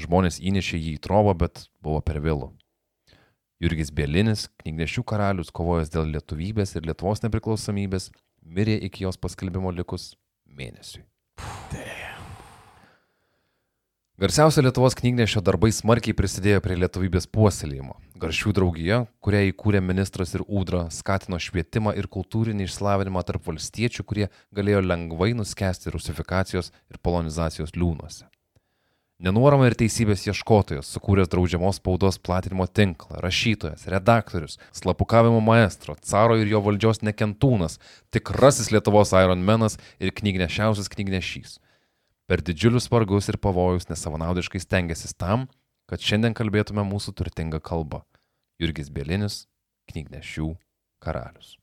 Žmonės 0.00 0.40
įnešė 0.40 0.80
jį 0.80 0.96
į 0.96 1.02
trobą, 1.04 1.36
bet 1.36 1.66
buvo 1.84 2.00
per 2.00 2.22
vėlų. 2.24 2.54
Jurgis 3.56 3.88
Bielinis, 3.88 4.50
knygnešių 4.60 5.02
karalius, 5.08 5.48
kovojęs 5.48 5.88
dėl 5.94 6.10
lietuvybės 6.12 6.74
ir 6.76 6.84
Lietuvos 6.90 7.22
nepriklausomybės, 7.24 8.10
mirė 8.44 8.76
iki 8.84 9.06
jos 9.06 9.16
paskelbimo 9.16 9.72
likus 9.72 10.10
mėnesiui. 10.44 11.06
Garsiausia 14.20 14.60
Lietuvos 14.64 14.96
knygnešio 14.96 15.40
darbai 15.44 15.70
smarkiai 15.72 16.16
prisidėjo 16.16 16.60
prie 16.64 16.76
lietuvybės 16.82 17.28
puoselėjimo. 17.32 17.96
Garšių 18.20 18.52
draugija, 18.60 19.02
kurią 19.24 19.42
įkūrė 19.50 19.80
ministras 19.84 20.36
ir 20.36 20.44
Udra, 20.44 20.86
skatino 20.92 21.40
švietimą 21.40 21.96
ir 21.96 22.12
kultūrinį 22.12 22.68
išslavinimą 22.68 23.24
tarp 23.28 23.48
valstiečių, 23.48 24.04
kurie 24.08 24.30
galėjo 24.56 24.84
lengvai 24.84 25.32
nuskesti 25.36 25.92
rusifikacijos 25.96 26.72
ir 26.92 27.00
polonizacijos 27.00 27.76
liūnuose. 27.76 28.28
Nenuorama 29.16 29.70
ir 29.70 29.74
teisybės 29.80 30.26
ieškotojas, 30.28 30.90
sukūręs 30.92 31.30
draudžiamos 31.32 31.78
spaudos 31.78 32.18
platinimo 32.20 32.66
tinklą, 32.68 33.22
rašytojas, 33.24 33.86
redaktorius, 33.88 34.58
slapukavimo 34.76 35.40
maestro, 35.40 35.94
caro 36.04 36.36
ir 36.36 36.50
jo 36.52 36.60
valdžios 36.66 37.00
nekentūnas, 37.00 37.78
tikrasis 38.12 38.68
Lietuvos 38.74 39.14
Ironmanas 39.16 39.78
ir 39.96 40.12
knygnešiausias 40.12 40.92
knygnešys. 40.92 41.56
Per 42.28 42.44
didžiulius 42.44 42.90
vargus 42.92 43.32
ir 43.32 43.40
pavojus 43.40 43.88
nesavanaudiškai 43.88 44.60
stengiasi 44.60 45.14
tam, 45.16 45.48
kad 45.88 46.04
šiandien 46.04 46.36
kalbėtume 46.36 46.84
mūsų 46.84 47.16
turtingą 47.16 47.62
kalbą. 47.64 48.04
Jurgis 48.60 48.92
Bielinis, 48.92 49.46
knygnešių 49.94 50.52
karalius. 51.00 51.56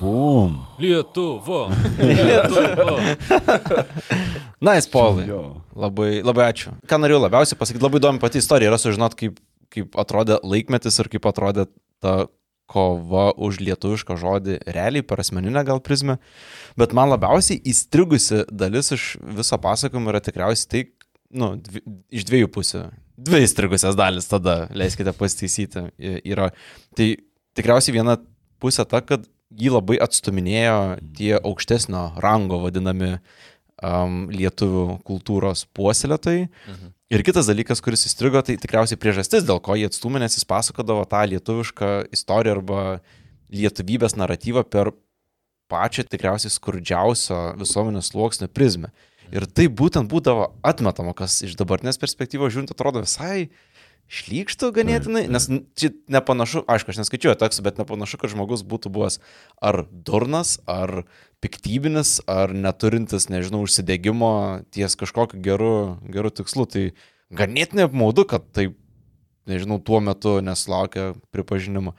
Bum. 0.00 0.58
Lietuva. 0.82 1.64
Lietuva. 1.98 2.98
Nice, 4.62 4.86
Paulai. 4.86 5.26
Jo. 5.26 5.40
Labai, 5.74 6.20
labai 6.22 6.44
ačiū. 6.52 6.70
Ką 6.86 7.00
norėjau 7.02 7.24
labiausiai 7.24 7.58
pasakyti, 7.58 7.82
labai 7.82 7.98
įdomi 7.98 8.22
pati 8.22 8.38
istorija 8.38 8.70
yra 8.70 8.78
sužinot, 8.78 9.16
kaip, 9.18 9.40
kaip 9.74 9.96
atrodė 9.98 10.36
laikmetis 10.46 11.00
ir 11.02 11.10
kaip 11.10 11.26
atrodė 11.26 11.64
ta 12.02 12.28
kova 12.70 13.32
už 13.36 13.58
lietuvišką 13.62 14.16
žodį 14.20 14.60
realiai 14.70 15.04
per 15.04 15.20
asmeninę 15.22 15.64
gal 15.66 15.82
prizmę. 15.84 16.18
Bet 16.78 16.94
man 16.96 17.10
labiausiai 17.10 17.58
įstrigusi 17.72 18.44
dalis 18.48 18.92
iš 18.94 19.08
viso 19.38 19.58
pasakojimo 19.66 20.12
yra 20.14 20.22
tikriausiai 20.24 20.70
tai, 20.70 20.84
nu, 21.34 21.56
dvi, 21.58 21.82
iš 22.14 22.26
dviejų 22.30 22.52
pusių. 22.54 22.84
Dvi 23.22 23.42
įstrigusias 23.44 23.98
dalis 23.98 24.30
tada, 24.30 24.66
leiskite 24.78 25.12
pasitaisyti, 25.16 25.88
yra. 26.22 26.52
Tai 26.96 27.08
tikriausiai 27.58 27.98
viena 27.98 28.16
pusė 28.62 28.86
ta, 28.88 29.02
kad 29.04 29.26
jį 29.58 29.72
labai 29.74 29.98
atstuminėjo 30.02 30.78
tie 31.18 31.34
aukštesnio 31.38 32.04
rango 32.22 32.60
vadinami 32.62 33.14
um, 33.16 34.26
lietuvių 34.32 34.98
kultūros 35.06 35.66
puoselėtojai. 35.76 36.48
Mhm. 36.48 36.92
Ir 37.12 37.20
kitas 37.26 37.48
dalykas, 37.50 37.82
kuris 37.84 38.06
įstrigo, 38.08 38.40
tai 38.40 38.56
tikriausiai 38.56 38.96
priežastis, 38.96 39.44
dėl 39.44 39.58
ko 39.60 39.76
jie 39.76 39.90
atstumė, 39.90 40.22
nes 40.22 40.38
jis 40.38 40.48
pasakodavo 40.48 41.04
tą 41.10 41.26
lietuvišką 41.28 41.90
istoriją 42.16 42.56
arba 42.56 42.84
lietuvybės 43.52 44.16
naratyvą 44.16 44.64
per 44.64 44.94
pačią 45.72 46.06
tikriausiai 46.08 46.52
skurdžiausio 46.52 47.40
visuomenės 47.60 48.12
sluoksnio 48.12 48.48
prizmę. 48.48 48.92
Ir 49.32 49.44
tai 49.48 49.68
būtent 49.72 50.08
būdavo 50.12 50.50
atmetama, 50.64 51.14
kas 51.16 51.38
iš 51.44 51.56
dabartinės 51.60 52.00
perspektyvos 52.00 52.52
žiūrint 52.52 52.72
atrodo 52.74 53.00
visai 53.04 53.50
šlykštų 54.12 54.72
ganėtinai, 54.76 55.22
nes 55.30 55.48
n- 55.48 55.62
čia 55.78 55.90
nepanašu, 56.12 56.64
aišku, 56.68 56.92
aš 56.92 57.00
neskaičiuoju 57.02 57.38
tekstų, 57.40 57.62
bet 57.64 57.78
nepanašu, 57.80 58.18
kad 58.20 58.30
žmogus 58.30 58.64
būtų 58.66 58.92
buvęs 58.92 59.18
ar 59.62 59.86
durnas, 59.90 60.58
ar 60.66 61.04
piktybinis, 61.40 62.20
ar 62.28 62.52
neturintis, 62.52 63.28
nežinau, 63.32 63.62
užsidėgymo 63.64 64.64
ties 64.70 64.96
kažkokiu 65.00 65.40
geru, 65.42 65.98
geru 66.12 66.30
tikslu. 66.30 66.66
Tai 66.68 66.84
ganėtinai 67.32 67.88
apmaudu, 67.88 68.26
kad 68.28 68.44
taip, 68.52 68.76
nežinau, 69.48 69.80
tuo 69.82 70.00
metu 70.04 70.40
neslaukė 70.44 71.14
pripažinimo. 71.32 71.96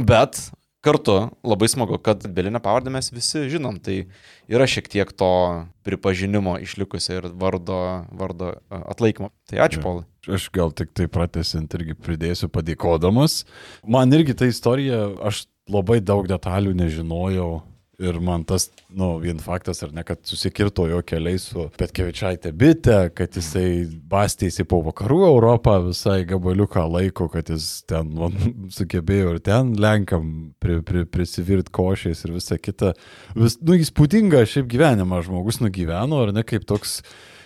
Bet 0.00 0.40
kartu 0.84 1.30
labai 1.44 1.68
smagu, 1.68 1.98
kad 2.02 2.24
Belinę 2.26 2.60
pavardę 2.60 2.90
mes 2.92 3.12
visi 3.12 3.46
žinom, 3.52 3.78
tai 3.80 4.08
yra 4.48 4.66
šiek 4.68 4.88
tiek 4.88 5.12
to 5.12 5.30
pripažinimo 5.86 6.56
išlikusio 6.64 7.20
ir 7.20 7.28
vardo, 7.36 7.78
vardo 8.12 8.56
atlaikymo. 8.68 9.30
Tai 9.48 9.62
ačiū. 9.68 9.84
Paulai. 9.84 10.04
Aš 10.32 10.48
gal 10.54 10.72
tik 10.76 10.94
tai 10.96 11.08
pratesint 11.12 11.74
irgi 11.76 11.96
pridėsiu 11.98 12.48
padėkodamas. 12.52 13.42
Man 13.84 14.12
irgi 14.16 14.36
ta 14.38 14.48
istorija, 14.48 15.06
aš 15.24 15.44
labai 15.70 16.00
daug 16.04 16.28
detalių 16.30 16.74
nežinojau. 16.78 17.52
Ir 18.02 18.16
man 18.18 18.42
tas, 18.42 18.66
nu, 18.90 19.12
vien 19.22 19.38
faktas, 19.38 19.78
ar 19.86 19.92
ne, 19.94 20.02
kad 20.02 20.18
susikirto 20.26 20.88
jo 20.90 20.98
keliai 21.06 21.38
su 21.38 21.68
Petkevičiaitė 21.78 22.50
bitė, 22.58 22.96
kad 23.14 23.36
jisai 23.38 23.84
bastėsi 24.10 24.64
po 24.66 24.80
vakarų 24.82 25.20
Europą 25.28 25.76
visai 25.84 26.24
gabaliuką 26.26 26.88
laiko, 26.90 27.28
kad 27.30 27.52
jis 27.54 27.84
ten 27.86 28.10
man, 28.18 28.34
sugebėjo 28.76 29.36
ir 29.36 29.38
ten 29.46 29.76
Lenkam 29.78 30.32
pri, 30.58 30.80
pri, 30.82 31.04
prisivirt 31.06 31.70
košės 31.74 32.24
ir 32.26 32.34
visa 32.34 32.58
kita. 32.58 32.96
Vis, 33.38 33.60
nu, 33.62 33.78
įspūdinga 33.78 34.42
šiaip 34.42 34.66
gyvenimą 34.74 35.22
žmogus 35.28 35.62
nugyveno, 35.62 36.24
ar 36.24 36.34
ne, 36.34 36.42
kaip 36.42 36.66
toks 36.66 36.98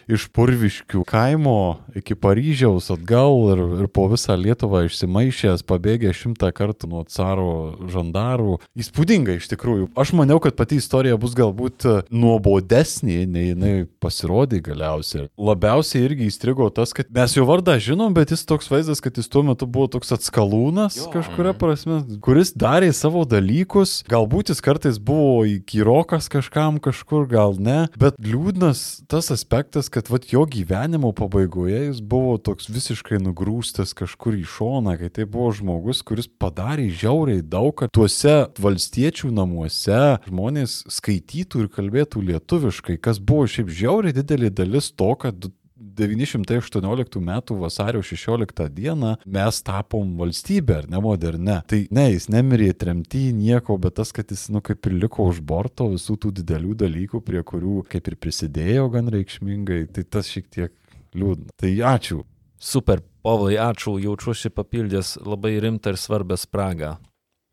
iš 0.08 0.28
Purviškių 0.32 1.02
kaimo 1.08 1.78
iki 1.98 2.16
Paryžiaus 2.18 2.88
atgal 2.94 3.52
ir, 3.52 3.62
ir 3.82 3.90
po 3.92 4.06
visą 4.10 4.36
Lietuvą 4.38 4.84
išsimaišęs, 4.86 5.64
pabėgė 5.68 6.14
šimtą 6.16 6.50
kartų 6.56 6.90
nuo 6.90 7.04
caro 7.10 7.76
žandarų. 7.90 8.58
Įspūdinga 8.78 9.36
iš 9.38 9.50
tikrųjų. 9.52 9.90
Aš 9.98 10.14
maniau, 10.16 10.40
kad 10.42 10.56
pati 10.58 10.78
istorija 10.80 11.18
bus 11.20 11.34
galbūt 11.38 11.86
nuobodesnė, 12.08 13.20
nei 13.28 13.50
jinai 13.52 13.74
pasirodė 14.00 14.62
galiausiai. 14.64 15.28
Labiausiai 15.36 16.06
irgi 16.06 16.28
įstrigo 16.30 16.70
tas, 16.74 16.94
kad 16.96 17.10
mes 17.14 17.36
jo 17.36 17.44
vardą 17.48 17.76
žinom, 17.82 18.14
bet 18.16 18.32
jis 18.34 18.46
toks 18.48 18.70
vaizdas, 18.72 19.02
kad 19.04 19.18
jis 19.18 19.28
tuo 19.30 19.44
metu 19.46 19.68
buvo 19.68 19.90
toks 19.92 20.14
atskalūnas 20.16 20.98
kažkuria 21.12 21.54
prasme, 21.58 22.00
kuris 22.24 22.52
darė 22.56 22.90
savo 22.96 23.24
dalykus. 23.28 24.02
Galbūt 24.08 24.52
jis 24.52 24.62
kartais 24.64 25.00
buvo 25.02 25.44
įkyrokas 25.48 26.30
kažkam 26.32 26.78
kažkur, 26.82 27.26
gal 27.30 27.58
ne. 27.60 27.86
Bet 27.98 28.18
liūdnas 28.22 29.04
tas 29.10 29.32
aspektas, 29.34 29.90
kad 29.92 29.97
vat, 30.06 30.28
jo 30.30 30.44
gyvenimo 30.46 31.10
pabaigoje 31.18 31.80
jis 31.88 31.98
buvo 31.98 32.36
toks 32.38 32.70
visiškai 32.70 33.18
nugrūstas 33.24 33.90
kažkur 33.98 34.38
į 34.38 34.44
šoną, 34.46 34.94
kai 35.00 35.10
tai 35.10 35.26
buvo 35.26 35.50
žmogus, 35.58 36.04
kuris 36.06 36.30
padarė 36.30 36.86
žiauriai 36.94 37.42
daug, 37.42 37.74
kad 37.82 37.90
tuose 37.90 38.36
valstiečių 38.62 39.32
namuose 39.34 40.00
žmonės 40.28 40.84
skaitytų 40.94 41.64
ir 41.64 41.70
kalbėtų 41.74 42.22
lietuviškai, 42.30 43.00
kas 43.02 43.18
buvo 43.18 43.50
šiaip 43.50 43.74
žiauriai 43.74 44.14
didelė 44.20 44.54
dalis 44.54 44.92
to, 44.94 45.10
kad 45.18 45.50
918 45.78 47.20
m. 47.22 47.32
vasario 47.60 48.02
16 48.02 48.68
d. 48.74 48.94
mes 49.26 49.60
tapom 49.62 50.16
valstybė, 50.18 50.78
ar 50.82 50.88
ne 50.90 51.02
moderne. 51.02 51.60
Tai 51.70 51.80
ne, 51.94 52.06
jis 52.12 52.28
nemirė 52.32 52.72
tremty 52.78 53.28
nieko, 53.36 53.78
bet 53.78 53.98
tas, 54.00 54.12
kad 54.14 54.30
jis, 54.30 54.48
nu, 54.54 54.62
kaip 54.64 54.86
ir 54.90 54.98
liko 55.04 55.28
už 55.30 55.40
borto 55.40 55.88
visų 55.92 56.18
tų 56.24 56.32
didelių 56.40 56.74
dalykų, 56.82 57.22
prie 57.26 57.44
kurių 57.46 57.84
kaip 57.92 58.10
ir 58.10 58.18
prisidėjo 58.18 58.88
gan 58.94 59.12
reikšmingai, 59.14 59.84
tai 59.94 60.04
tas 60.04 60.30
šiek 60.30 60.50
tiek 60.50 60.74
liūdna. 61.14 61.54
Tai 61.58 61.72
ačiū. 61.94 62.24
Super, 62.58 63.04
Povai, 63.28 63.58
ačiū, 63.60 63.98
jaučiuosi 64.00 64.48
papildęs 64.56 65.18
labai 65.26 65.58
rimtą 65.60 65.92
ir 65.92 65.98
svarbę 66.00 66.36
spragą 66.40 66.94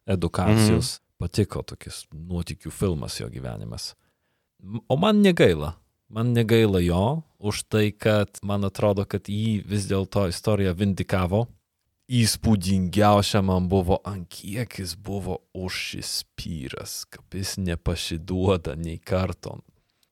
edukacijos. 0.08 0.96
Mhm. 0.96 1.02
Patiko 1.20 1.62
tokis 1.64 2.04
nuotikių 2.12 2.72
filmas 2.76 3.18
jo 3.20 3.28
gyvenimas. 3.32 3.94
O 4.92 4.98
man 5.00 5.22
negaila. 5.24 5.74
Man 6.10 6.34
negaila 6.34 6.80
jo 6.86 7.24
už 7.39 7.64
tai, 7.70 7.91
kad 7.91 8.38
man 8.45 8.66
atrodo, 8.66 9.06
kad 9.10 9.26
jį 9.30 9.64
vis 9.66 9.88
dėlto 9.89 10.28
istorija 10.30 10.76
vindikavo. 10.78 11.47
Įspūdingiausia 12.06 13.41
man 13.41 13.66
buvo, 13.66 13.97
ant 14.06 14.28
kiek 14.30 14.78
jis 14.78 14.93
buvo 14.93 15.39
užsispyręs, 15.58 17.08
kad 17.10 17.34
jis 17.34 17.56
nepasiduoda 17.58 18.76
nei 18.78 18.99
karto. 19.01 19.58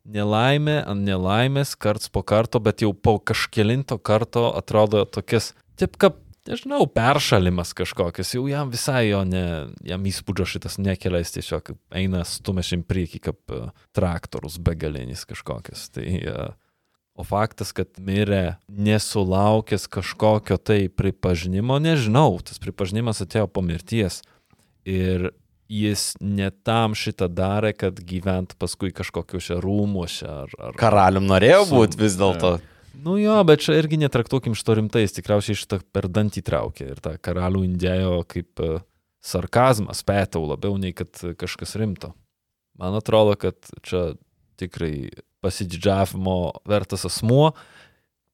Nelaimė 0.03 0.79
ant 0.89 1.05
nelaimės, 1.05 1.75
karts 1.77 2.09
po 2.09 2.25
karto, 2.25 2.59
bet 2.59 2.81
jau 2.81 2.91
po 2.97 3.19
kažkelinto 3.21 3.99
karto 4.01 4.49
atrodo 4.57 5.05
tokias, 5.05 5.53
taip 5.77 5.95
kaip, 6.01 6.17
nežinau, 6.49 6.85
peršalimas 6.91 7.73
kažkokias, 7.77 8.33
jau 8.35 8.43
jam 8.49 8.71
visai 8.73 9.07
jo, 9.09 9.21
ne, 9.27 9.45
jam 9.87 10.03
įspūdžio 10.09 10.47
šitas 10.55 10.79
nekelia, 10.81 11.21
jis 11.23 11.37
tiesiog 11.37 11.73
eina 11.95 12.23
stumešim 12.27 12.83
prieki 12.87 13.21
kaip 13.23 13.53
e, 13.53 13.61
traktorius 13.95 14.59
begalinis 14.63 15.25
kažkokias. 15.29 15.87
Tai, 15.95 16.05
e, 16.05 16.49
o 17.13 17.25
faktas, 17.27 17.71
kad 17.75 17.93
mirė 18.01 18.57
nesulaukęs 18.67 19.87
kažkokio 19.93 20.57
tai 20.57 20.87
pripažinimo, 20.89 21.77
nežinau, 21.83 22.39
tas 22.45 22.59
pripažinimas 22.61 23.23
atėjo 23.23 23.47
po 23.53 23.63
mirties. 23.65 24.21
Ir 24.89 25.31
jis 25.71 26.11
netam 26.21 26.95
šitą 26.97 27.29
darė, 27.31 27.71
kad 27.77 27.97
gyvent 28.03 28.57
paskui 28.59 28.91
kažkokiuose 28.95 29.57
rūmuose 29.63 30.27
ar... 30.27 30.53
ar 30.59 30.77
Karalium 30.79 31.29
norėjo 31.29 31.63
būti 31.71 32.01
vis 32.03 32.17
dėlto. 32.19 32.57
Nu 32.93 33.17
jo, 33.17 33.35
bet 33.47 33.63
čia 33.65 33.79
irgi 33.79 33.97
netraktuokim 33.97 34.53
šito 34.57 34.75
rimtai, 34.77 35.05
jis 35.07 35.15
tikriausiai 35.17 35.57
šitą 35.57 35.79
per 35.95 36.05
dantį 36.13 36.43
traukė 36.45 36.91
ir 36.93 37.01
tą 37.01 37.15
karalių 37.17 37.63
indėjo 37.65 38.19
kaip 38.29 38.61
e, 38.61 38.81
sarkazmą, 39.25 39.95
spėtau 39.97 40.43
labiau 40.45 40.77
nei 40.77 40.93
kad 40.93 41.09
kažkas 41.39 41.73
rimto. 41.81 42.13
Man 42.77 42.97
atrodo, 42.97 43.33
kad 43.39 43.57
čia 43.85 44.13
tikrai 44.61 45.09
pasididžiavimo 45.43 46.37
vertas 46.69 47.05
asmuo, 47.09 47.53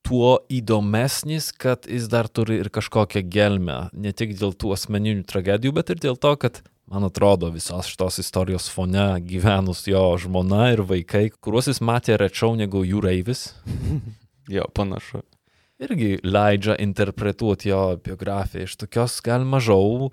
tuo 0.06 0.40
įdomesnis, 0.52 1.52
kad 1.56 1.88
jis 1.90 2.08
dar 2.12 2.30
turi 2.32 2.60
ir 2.64 2.70
kažkokią 2.74 3.24
gelmę, 3.32 3.80
ne 3.94 4.14
tik 4.16 4.36
dėl 4.40 4.56
tų 4.56 4.74
asmeninių 4.76 5.26
tragedijų, 5.30 5.74
bet 5.76 5.92
ir 5.94 6.04
dėl 6.04 6.20
to, 6.20 6.36
kad 6.40 6.62
man 6.90 7.06
atrodo 7.06 7.52
visos 7.54 7.90
šitos 7.92 8.20
istorijos 8.24 8.70
fone 8.74 9.12
gyvenus 9.26 9.86
jo 9.90 10.04
žmona 10.22 10.72
ir 10.74 10.84
vaikai, 10.88 11.30
kuriuos 11.44 11.70
jis 11.72 11.84
matė 11.86 12.18
rečiau 12.20 12.56
negu 12.60 12.86
jūreivis, 12.88 13.50
Jo, 14.50 14.66
panašu. 14.74 15.22
irgi 15.80 16.18
leidžia 16.26 16.76
interpretuoti 16.84 17.70
jo 17.70 17.84
biografiją 18.04 18.66
iš 18.68 18.74
tokios 18.82 19.20
gal 19.24 19.46
mažiau 19.48 20.10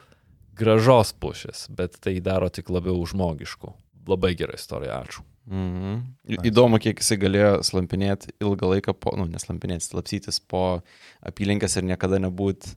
gražos 0.56 1.10
pušės, 1.20 1.66
bet 1.74 1.98
tai 2.00 2.18
daro 2.20 2.48
tik 2.48 2.68
labiau 2.70 3.00
žmogiškų. 3.08 3.72
Labai 4.06 4.34
gera 4.38 4.54
istorija, 4.54 5.00
ačiū. 5.02 5.24
Mhm. 5.50 5.96
Į- 6.30 6.38
Įdomu, 6.50 6.78
kiek 6.82 6.98
jisai 7.02 7.18
galėjo 7.22 7.50
slampinėti 7.66 8.32
ilgą 8.42 8.70
laiką 8.76 8.94
po, 8.98 9.12
nu, 9.18 9.26
neslampinėti, 9.30 9.88
slapsytis 9.90 10.38
po 10.40 10.82
apylinkės 11.26 11.76
ir 11.78 11.84
niekada 11.90 12.18
nebūt 12.22 12.74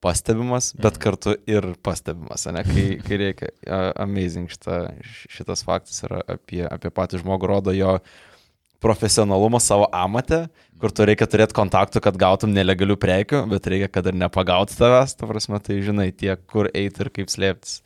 pastebimas, 0.00 0.70
bet 0.80 0.96
kartu 1.00 1.34
ir 1.50 1.74
pastebimas, 1.84 2.46
ne, 2.52 2.62
kai, 2.64 2.84
kai 3.06 3.18
reikia. 3.20 3.50
Amazing 4.00 4.48
šita, 4.52 4.78
šitas 5.28 5.64
faktas 5.66 6.00
yra 6.08 6.22
apie, 6.36 6.62
apie 6.68 6.90
patį 6.94 7.20
žmogų, 7.24 7.50
rodo 7.52 7.74
jo 7.76 7.98
profesionalumą 8.80 9.60
savo 9.62 9.86
amate, 9.92 10.46
kur 10.80 10.92
tu 10.94 11.04
reikia 11.08 11.28
turėti 11.28 11.56
kontaktų, 11.56 12.02
kad 12.04 12.16
gautum 12.20 12.54
nelegalių 12.56 12.96
prekių, 13.00 13.44
bet 13.50 13.68
reikia, 13.68 13.90
kad 13.92 14.08
ir 14.08 14.16
nepagautų 14.16 14.78
tavęs, 14.78 15.16
ta 15.20 15.28
prasme, 15.28 15.60
tai 15.64 15.80
žinai 15.84 16.10
tiek, 16.16 16.40
kur 16.50 16.70
eiti 16.72 17.04
ir 17.04 17.12
kaip 17.12 17.32
slėptis. 17.32 17.80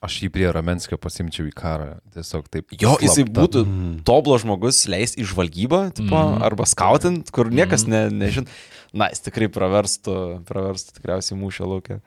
Aš 0.00 0.14
jį 0.22 0.30
prie 0.32 0.46
Ramenskio 0.48 0.96
pasimčiau 0.96 1.44
į 1.44 1.52
karą. 1.52 1.90
Tiesiog 2.14 2.46
taip. 2.48 2.72
Jo, 2.72 2.94
jisai 3.04 3.26
slapta. 3.26 3.42
būtų 3.42 3.62
toblo 4.08 4.38
žmogus, 4.40 4.86
leis 4.88 5.12
į 5.20 5.26
žvalgybą, 5.28 5.80
tipo, 5.98 6.16
mm. 6.16 6.40
arba 6.46 6.64
skautint, 6.68 7.28
kur 7.36 7.52
niekas 7.52 7.84
mm. 7.84 7.92
ne, 7.92 8.22
nežin. 8.24 8.48
Na, 8.96 9.10
jis 9.12 9.20
tikrai 9.26 9.50
praverstų, 9.52 10.14
praverstų 10.48 10.96
tikriausiai 10.96 11.36
mūšio 11.38 11.68
laukia. 11.68 11.98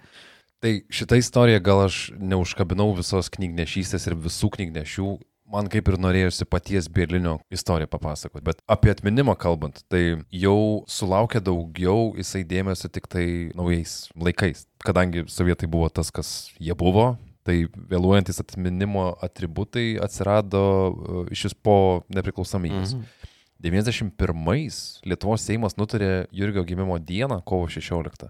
Tai 0.63 0.71
šitą 0.95 1.19
istoriją 1.21 1.61
gal 1.61 1.83
aš 1.85 1.99
neužkabinau 2.17 2.89
visos 2.97 3.29
knygnešystės 3.35 4.09
ir 4.09 4.17
visų 4.25 4.49
knygnešių. 4.57 5.13
Man 5.53 5.67
kaip 5.69 5.89
ir 5.91 5.99
norėjusi 6.01 6.47
paties 6.49 6.87
Berlinio 6.89 7.35
istoriją 7.53 7.89
papasakoti. 7.91 8.41
Bet 8.47 8.61
apie 8.65 8.89
atminimą 8.93 9.35
kalbant, 9.37 9.83
tai 9.91 10.01
jau 10.33 10.81
sulaukė 10.89 11.43
daugiau 11.45 12.15
jisai 12.17 12.41
dėmesio 12.49 12.89
tik 12.89 13.05
tai 13.11 13.25
naujais 13.57 14.07
laikais. 14.17 14.65
Kadangi 14.83 15.27
sovietai 15.29 15.69
buvo 15.69 15.91
tas, 15.93 16.09
kas 16.15 16.31
jie 16.57 16.73
buvo, 16.77 17.13
tai 17.45 17.67
vėluojantis 17.91 18.41
atminimo 18.41 19.11
atributai 19.23 19.99
atsirado 20.01 20.63
e, 20.63 21.23
iš 21.35 21.49
vis 21.49 21.57
po 21.61 21.77
nepriklausomybės. 22.15 22.97
Mhm. 22.97 23.29
91-ais 23.63 24.77
Lietuvos 25.07 25.45
Seimas 25.45 25.77
nutarė 25.79 26.25
Jurgio 26.35 26.65
gimimo 26.67 26.97
dieną, 26.99 27.37
kovo 27.47 27.69
16, 27.71 28.27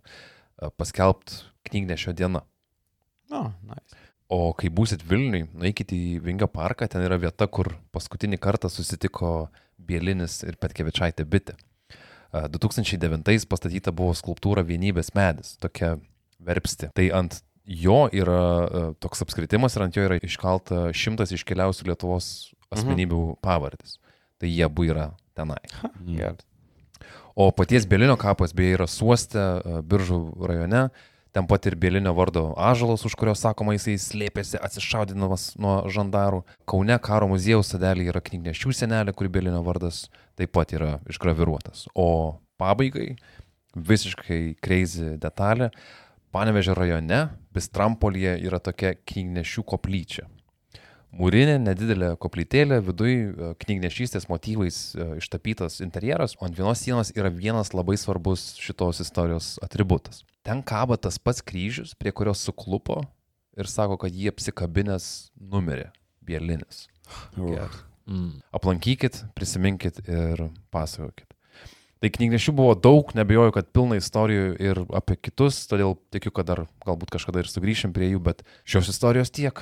paskelbti 0.77 1.39
knygnešio 1.71 2.13
dieną. 2.13 2.43
No, 3.33 3.47
nice. 3.65 3.97
O 4.31 4.53
kai 4.57 4.69
būsit 4.73 5.03
Vilniui, 5.05 5.47
nueikit 5.51 5.91
į 5.93 6.19
Vingio 6.23 6.47
parką, 6.49 6.87
ten 6.89 7.03
yra 7.05 7.19
vieta, 7.21 7.47
kur 7.47 7.73
paskutinį 7.93 8.39
kartą 8.41 8.71
susitiko 8.71 9.49
Bielinis 9.77 10.41
ir 10.47 10.57
Petkevičaitė 10.61 11.25
bitė. 11.27 11.57
A, 12.33 12.47
2009 12.49 13.45
pastatyta 13.49 13.93
buvo 13.93 14.15
skulptūra 14.17 14.63
Vienybės 14.65 15.11
medis, 15.17 15.57
tokia 15.61 15.97
verpsti. 16.43 16.89
Tai 16.95 17.09
ant 17.19 17.41
jo 17.63 18.05
yra 18.11 18.93
toks 19.03 19.23
apskritimas 19.23 19.77
ir 19.77 19.85
ant 19.85 19.97
jo 19.97 20.07
yra 20.07 20.17
iškalta 20.23 20.87
šimtas 20.95 21.31
iškeliausių 21.35 21.91
Lietuvos 21.91 22.31
asmenybių 22.73 23.21
pavardės. 23.43 23.99
Tai 24.41 24.49
jie 24.49 24.65
abu 24.65 24.87
yra 24.89 25.11
tenai. 25.37 25.61
Gerai. 26.07 26.41
O 27.35 27.49
paties 27.55 27.87
Bielinio 27.89 28.17
kapas 28.19 28.53
beje 28.53 28.75
yra 28.77 28.87
Suoste, 28.89 29.41
Biržų 29.89 30.19
rajone. 30.45 30.87
Ten 31.33 31.47
pat 31.49 31.65
ir 31.65 31.73
Bielinio 31.81 32.11
vardo 32.13 32.51
ažalas, 32.61 33.01
už 33.07 33.15
kurio 33.17 33.33
sakoma 33.33 33.73
jisai 33.73 33.95
slėpėsi 33.97 34.59
atsišaudinamas 34.61 35.55
nuo 35.57 35.79
žandarų. 35.89 36.43
Kaune 36.69 36.97
karo 37.01 37.25
muziejaus 37.31 37.71
sadelė 37.73 38.11
yra 38.11 38.21
knygnešių 38.21 38.73
senelė, 38.77 39.15
kuri 39.17 39.31
Bielinio 39.33 39.63
vardas 39.65 40.05
taip 40.37 40.53
pat 40.53 40.75
yra 40.77 40.99
išgraviruotas. 41.09 41.87
O 41.97 42.37
pabaigai 42.61 43.15
visiškai 43.73 44.59
crazy 44.61 45.15
detalė. 45.17 45.71
Panevežė 46.33 46.77
rajone, 46.77 47.23
Bistrampolyje 47.53 48.37
yra 48.45 48.61
tokia 48.61 48.93
knygnešių 48.97 49.65
koplyčia. 49.73 50.29
Mūrinė, 51.13 51.59
nedidelė 51.61 52.13
koplytėlė, 52.21 52.79
viduje 52.81 53.51
knygnešystės 53.61 54.25
motyvais 54.31 54.77
e, 54.97 55.05
ištapytas 55.21 55.77
interjeras, 55.85 56.33
o 56.39 56.47
ant 56.47 56.57
vienos 56.57 56.81
sienos 56.81 57.11
yra 57.13 57.29
vienas 57.29 57.69
labai 57.77 57.99
svarbus 58.01 58.53
šitos 58.57 59.03
istorijos 59.03 59.55
atributas. 59.61 60.23
Ten 60.41 60.63
kaba 60.65 60.97
tas 60.97 61.19
pats 61.21 61.45
kryžius, 61.45 61.93
prie 61.99 62.11
kurios 62.15 62.41
suklupo 62.41 63.03
ir 63.53 63.69
sako, 63.69 63.99
kad 64.01 64.15
jį 64.15 64.31
apsikabinęs 64.33 65.09
numirė 65.37 65.91
Bielinis. 66.25 66.87
Geras. 67.37 67.83
Mm. 68.09 68.41
Aplankykit, 68.55 69.21
prisiminkit 69.37 70.01
ir 70.07 70.47
pasakokit. 70.73 71.29
Tai 72.03 72.09
knygnešių 72.11 72.51
buvo 72.57 72.73
daug, 72.75 73.13
nebejoju, 73.15 73.53
kad 73.55 73.69
pilna 73.71 73.95
istorijų 74.01 74.47
ir 74.59 74.81
apie 74.97 75.15
kitus, 75.15 75.61
todėl 75.69 75.93
tikiu, 76.11 76.33
kad 76.35 76.49
dar 76.49 76.65
galbūt 76.83 77.13
kažkada 77.15 77.39
ir 77.39 77.47
sugrįšim 77.47 77.93
prie 77.95 78.09
jų, 78.11 78.19
bet 78.25 78.41
šios 78.67 78.89
istorijos 78.91 79.31
tiek. 79.31 79.61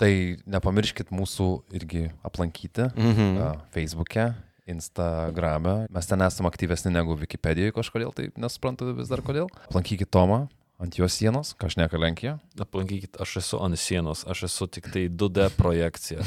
Tai 0.00 0.12
nepamirškit 0.48 1.10
mūsų 1.12 1.46
irgi 1.76 2.06
aplankyti 2.24 2.86
Mhm. 2.96 3.34
uh, 3.36 3.58
Facebook'e, 3.74 4.30
Instagram'e. 4.70 5.74
Mes 5.92 6.06
ten 6.08 6.20
esame 6.24 6.48
aktyvesni 6.48 6.88
negu 6.94 7.12
Wikipedijoje 7.20 7.74
kažkodėl, 7.76 8.14
tai 8.16 8.30
nesuprantu 8.40 8.94
vis 8.96 9.08
dar 9.12 9.20
kodėl. 9.20 9.50
Aplankykit 9.68 10.08
Tomą 10.10 10.46
ant 10.80 10.96
jos 10.96 11.12
sienos, 11.12 11.50
kažneka 11.60 11.98
Lenkija. 12.00 12.38
Aplankykit, 12.56 13.18
aš 13.20 13.34
esu 13.42 13.58
ant 13.60 13.76
sienos, 13.76 14.22
aš 14.24 14.46
esu 14.48 14.64
tik 14.72 14.88
tai 14.88 15.02
2D 15.12 15.50
projekcija. 15.58 16.24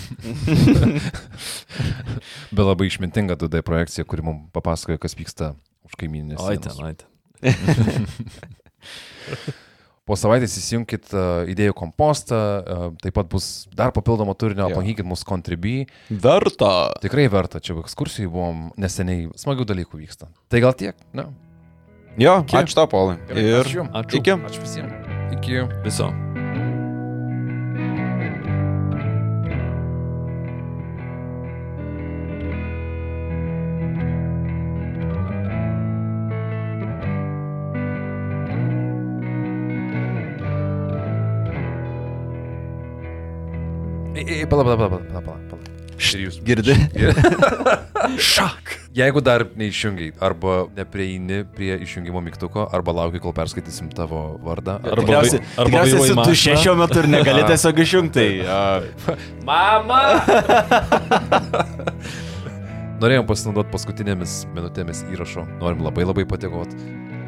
Bet 2.53 2.61
labai 2.67 2.85
išmintinga 2.91 3.33
2D 3.41 3.63
projekcija, 3.65 4.05
kuri 4.05 4.21
mums 4.21 4.53
papasakoja, 4.53 5.01
kas 5.01 5.17
vyksta 5.17 5.55
už 5.89 5.97
kaiminės. 5.97 6.37
Oi 6.45 6.61
ten, 6.61 6.77
oi 6.85 6.93
ten. 6.93 7.09
Po 10.03 10.17
savaitės 10.19 10.57
įsijunkit 10.59 11.13
uh, 11.15 11.45
idėjų 11.47 11.75
kompostą, 11.79 12.39
uh, 12.59 12.83
taip 12.99 13.15
pat 13.15 13.29
bus 13.31 13.69
dar 13.71 13.93
papildomo 13.95 14.35
turinio, 14.35 14.65
aplankykit 14.67 15.07
mūsų 15.07 15.29
Contribui. 15.29 15.77
Verta. 16.11 16.91
Tikrai 17.03 17.29
verta, 17.31 17.63
čia 17.63 17.77
ekskursijai 17.79 18.27
buvom 18.27 18.67
neseniai, 18.75 19.29
smagių 19.39 19.69
dalykų 19.71 20.03
vyksta. 20.03 20.27
Tai 20.51 20.63
gal 20.67 20.75
tiek, 20.75 20.99
ne? 21.15 21.29
Jo, 22.19 22.41
Iki. 22.43 22.59
ačiū 22.59 22.77
tau, 22.77 22.91
Paulai. 22.91 23.17
Ir 23.31 23.63
ačiū. 23.63 23.87
Ačiū. 23.89 24.19
iki. 24.19 24.37
Ačiū 24.51 24.67
visiems. 24.67 25.11
Iki. 25.39 25.65
Viso. 25.87 26.11
Pala, 44.49 44.63
pala, 44.63 44.77
pala, 44.77 44.89
pala, 44.89 45.21
pala, 45.21 45.39
pala. 45.51 45.61
Jūs. 46.03 46.39
Girdi? 46.43 46.73
Šak. 48.33 48.73
Jeigu 48.93 49.21
dar 49.23 49.45
neišjungiai, 49.57 50.11
arba 50.21 50.65
neprieini 50.75 51.43
prie 51.55 51.77
išjungimo 51.85 52.19
mygtuko, 52.25 52.65
arba 52.75 52.93
lauki, 52.97 53.21
kol 53.23 53.33
perskaitysim 53.33 53.87
tavo 53.95 54.35
vardą. 54.43 54.75
Arba 54.83 54.99
Tikriausiai, 55.05 55.41
arba 55.55 55.69
tikriausiai 55.69 56.01
mašiną. 56.01 56.25
tuščia 56.27 56.57
šiuo 56.65 56.75
metu 56.81 56.99
ir 57.01 57.07
negali 57.13 57.45
tiesiog 57.49 57.81
išjungti. 57.85 58.25
A, 58.45 58.59
Mama! 59.47 60.01
Norėjom 63.03 63.25
pasinaudoti 63.27 63.71
paskutinėmis 63.73 64.35
minutėmis 64.55 65.01
įrašo. 65.11 65.45
Norim 65.61 65.81
labai 65.83 66.05
labai 66.07 66.27
padėkoti 66.29 66.77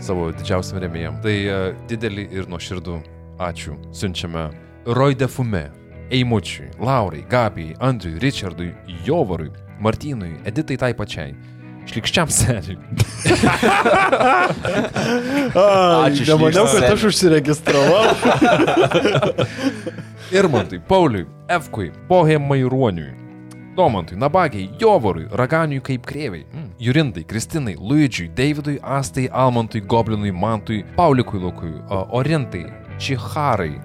savo 0.03 0.29
didžiausiam 0.35 0.79
remėjim. 0.83 1.17
Tai 1.23 1.33
uh, 1.47 1.65
didelį 1.89 2.27
ir 2.35 2.47
nuoširdų 2.51 2.99
ačiū. 3.43 3.75
Siunčiame 3.95 4.49
Roy 4.85 5.17
Defume, 5.17 5.65
Eimučiui, 6.11 6.69
Laurai, 6.79 7.25
Gabijai, 7.29 7.75
Andriui, 7.79 8.19
Richardui, 8.19 8.73
Jovarui, 9.05 9.51
Martynui, 9.79 10.35
Editai 10.45 10.77
tai 10.77 10.93
pačiai. 10.93 11.35
Šlikščiam 11.85 12.29
seniui. 12.33 12.77
Ačiū, 15.53 16.25
Nemaniau, 16.31 16.65
kad 16.71 16.87
aš 16.89 17.03
užsiregistravau. 17.11 18.05
Irmantui, 20.33 20.79
Pauliui, 20.87 21.27
Efkui, 21.49 21.91
Bohemai 22.09 22.63
Ruoniui, 22.65 23.13
Domantui, 23.77 24.17
Nabagiai, 24.17 24.71
Jovarui, 24.81 25.27
Raganiui 25.29 25.83
kaip 25.85 26.05
krėviai, 26.09 26.45
mm. 26.47 26.69
Jurintai, 26.81 27.25
Kristinai, 27.29 27.75
Luidžiui, 27.77 28.31
Davidui, 28.33 28.79
Astai, 28.81 29.27
Almantui, 29.29 29.81
Goblinui, 29.85 30.31
Mantui, 30.31 30.81
Paulikui 30.95 31.39
Lukui, 31.43 31.75
Orintai, 31.89 32.65
Čiharai, 32.97 33.75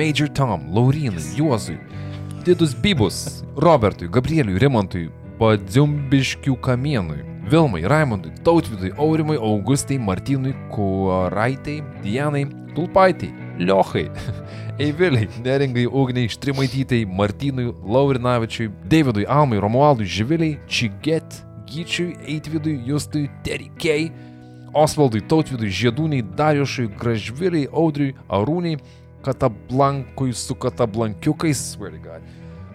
Major 0.00 0.30
Tom, 0.30 0.62
Laurinai, 0.72 1.20
Juozui, 1.36 1.78
Didus 2.42 2.72
Bibus, 2.72 3.44
Robertui, 3.54 4.08
Gabrieliui, 4.08 4.56
Rimantui, 4.56 5.10
Badziumbiškių 5.36 6.54
kamienui, 6.64 7.18
Vilmai, 7.52 7.82
Raimondui, 7.84 8.32
Tautvidui, 8.40 8.94
Aurimai, 8.96 9.36
Augustai, 9.36 9.98
Martynui, 10.00 10.54
Kuaraitai, 10.72 11.82
Dianai, 12.00 12.46
Tulpaitai, 12.72 13.28
Liochai, 13.58 14.06
Eiviliai, 14.80 15.28
Neringai, 15.44 15.84
Ugniai, 15.84 16.32
Štrimaitytai, 16.32 17.02
Martynui, 17.04 17.68
Laurinavičiui, 17.84 18.70
Davidui, 18.88 19.26
Almai, 19.28 19.60
Romualdui, 19.60 20.08
Živiliai, 20.08 20.56
Čiget, 20.66 21.42
Gyčiui, 21.68 22.16
Eitvidui, 22.24 22.78
Justui, 22.88 23.28
Terikei, 23.44 24.08
Osvaldui, 24.72 25.20
Tautvidui, 25.28 25.68
Žiedūniai, 25.68 26.24
Dariušui, 26.40 26.88
Gražviliai, 26.96 27.68
Audriui, 27.68 28.16
Arūniai, 28.32 28.80
Katablankui 29.24 30.32
su 30.34 30.54
katablankiukais, 30.54 31.72
swear 31.72 31.92
to 31.92 31.98
God. 31.98 32.22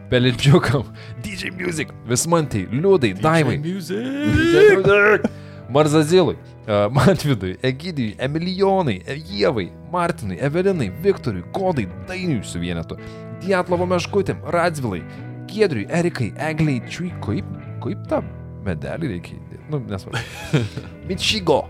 Pelidžiukam, 0.10 0.86
DJ 1.24 1.52
Music, 1.52 1.90
Vismantai, 2.08 2.68
Liūdai, 2.70 3.16
Daivai, 3.22 3.58
Music. 3.58 5.26
Marzazilui, 5.70 6.38
uh, 6.68 6.86
Matvidui, 6.94 7.56
Egidijui, 7.66 8.16
Emilijonai, 8.22 9.00
Jėvai, 9.26 9.72
Martinui, 9.92 10.38
Evelinai, 10.38 10.92
Viktorui, 11.02 11.42
Godai, 11.54 11.88
Dainiui 12.08 12.44
su 12.46 12.62
vienetu, 12.62 13.00
Dietlovo 13.42 13.88
Meškutėm, 13.90 14.46
Radzvilai, 14.54 15.02
Giedriui, 15.50 15.88
Erikai, 15.90 16.30
Egliai, 16.38 16.84
Čiui, 16.86 17.10
kaip, 17.26 17.50
kaip 17.82 18.06
tą 18.12 18.22
medelį 18.66 19.16
reikia 19.16 19.42
nu, 19.70 19.80
nesvarbu. 19.90 20.22
Mičigo, 21.10 21.64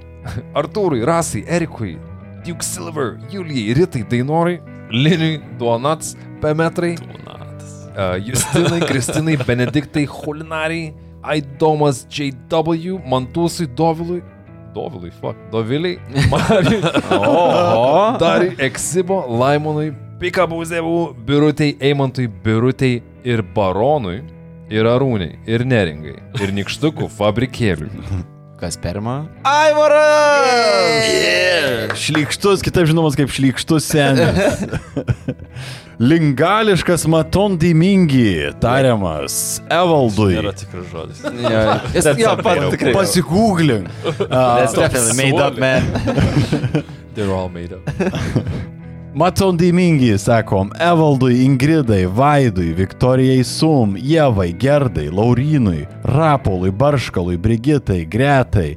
Artūrui, 0.57 1.03
Rasai, 1.07 1.43
Erikui, 1.47 1.95
Duke 2.45 2.63
Silver, 2.63 3.17
Julijai, 3.31 3.73
Ritai, 3.73 4.03
Dainorai, 4.03 4.61
Liniui, 4.91 5.41
Duonats, 5.57 6.15
Pemetrai, 6.41 6.95
uh, 7.95 8.19
Justinai, 8.21 8.81
Kristinai, 8.85 9.37
Benediktai, 9.37 10.05
Holinariai, 10.05 10.93
Aidomas 11.23 12.05
JW, 12.09 12.99
Mantūsui, 13.09 13.65
Dovilui, 13.67 14.21
Dovilui, 14.75 15.11
fuck, 15.21 15.37
Doviliai, 15.51 15.99
Marijai, 16.29 16.81
Oho. 17.17 18.17
Dariui, 18.19 18.53
Eksibo, 18.59 19.23
Laimonui, 19.39 19.89
Pikabuzevų, 20.19 20.99
Birutei, 21.25 21.73
Eimantui, 21.81 22.27
Birutei 22.27 23.01
ir 23.25 23.41
Baronui, 23.55 24.21
ir 24.69 24.85
Arūniai, 24.91 25.39
ir 25.49 25.65
Neringai, 25.65 26.19
ir 26.43 26.55
Nikštukų 26.61 27.09
fabrikėliui. 27.17 27.91
Kas 28.55 28.77
perima? 28.79 29.25
Aivaras! 29.43 31.03
Šlykštus, 31.99 32.61
kitaip 32.63 32.87
žinomas 32.87 33.17
kaip 33.19 33.27
šlykštus 33.35 33.83
senis. 33.91 34.63
Lingališkas 36.09 37.03
maton 37.11 37.57
dimingi, 37.59 38.53
tariamas 38.63 39.59
Evaldui. 39.67 40.37
Nėra 40.37 40.53
tikras 40.55 40.87
žodis. 40.91 41.19
Jo, 41.23 41.65
jis 41.95 42.09
jo, 42.19 42.35
pat 42.43 42.63
tikrai. 42.71 42.93
Pasigūglink. 42.95 43.91
That's 44.23 44.75
definitely 44.75 45.15
made 45.19 45.39
up, 45.39 45.59
man. 45.59 45.83
They're 47.15 47.35
all 47.35 47.49
made 47.51 47.75
up. 47.75 47.83
Maton 49.15 49.57
dimingi, 49.57 50.17
sakom, 50.17 50.71
Evaldui, 50.75 51.45
Ingridai, 51.45 52.05
Vaidui, 52.05 52.73
Viktorijai 52.75 53.45
Sum, 53.45 53.95
Jevai, 53.95 54.51
Gerdai, 54.51 55.09
Laurinui, 55.09 55.87
Rapolui, 56.03 56.71
Barškalui, 56.71 57.37
Brigitai, 57.37 58.05
Gretai. 58.05 58.75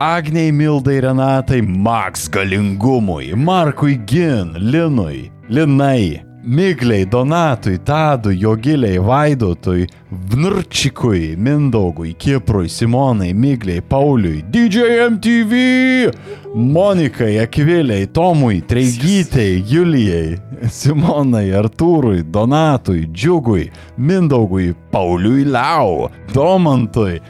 Agniai 0.00 0.50
Mildai 0.50 1.00
Renatai, 1.00 1.60
Max 1.60 2.26
Galingumui, 2.28 3.34
Markui 3.34 3.98
Gin, 4.06 4.54
Linui, 4.56 5.30
Linai, 5.50 6.24
Migliai, 6.46 7.06
Donatui, 7.06 7.78
Tadui, 7.78 8.36
Jogiliai, 8.36 8.98
Vaidotui, 8.98 9.88
Vnurčikui, 10.10 11.36
Mindaugui, 11.36 12.14
Kiprui, 12.14 12.68
Simonai, 12.68 13.32
Migliai, 13.32 13.80
Pauliui, 13.80 14.44
DJ 14.50 15.08
MTV, 15.10 16.12
Monikai, 16.54 17.38
Akviliai, 17.38 18.06
Tomui, 18.06 18.60
Treigytei, 18.60 19.62
Julijai, 19.62 20.38
Simonai, 20.68 21.48
Artūrui, 21.50 22.22
Donatui, 22.22 23.08
Džiugui, 23.10 23.70
Mindaugui, 23.96 24.74
Pauliui 24.90 25.44
Liau, 25.44 26.10
Domantui, 26.34 27.20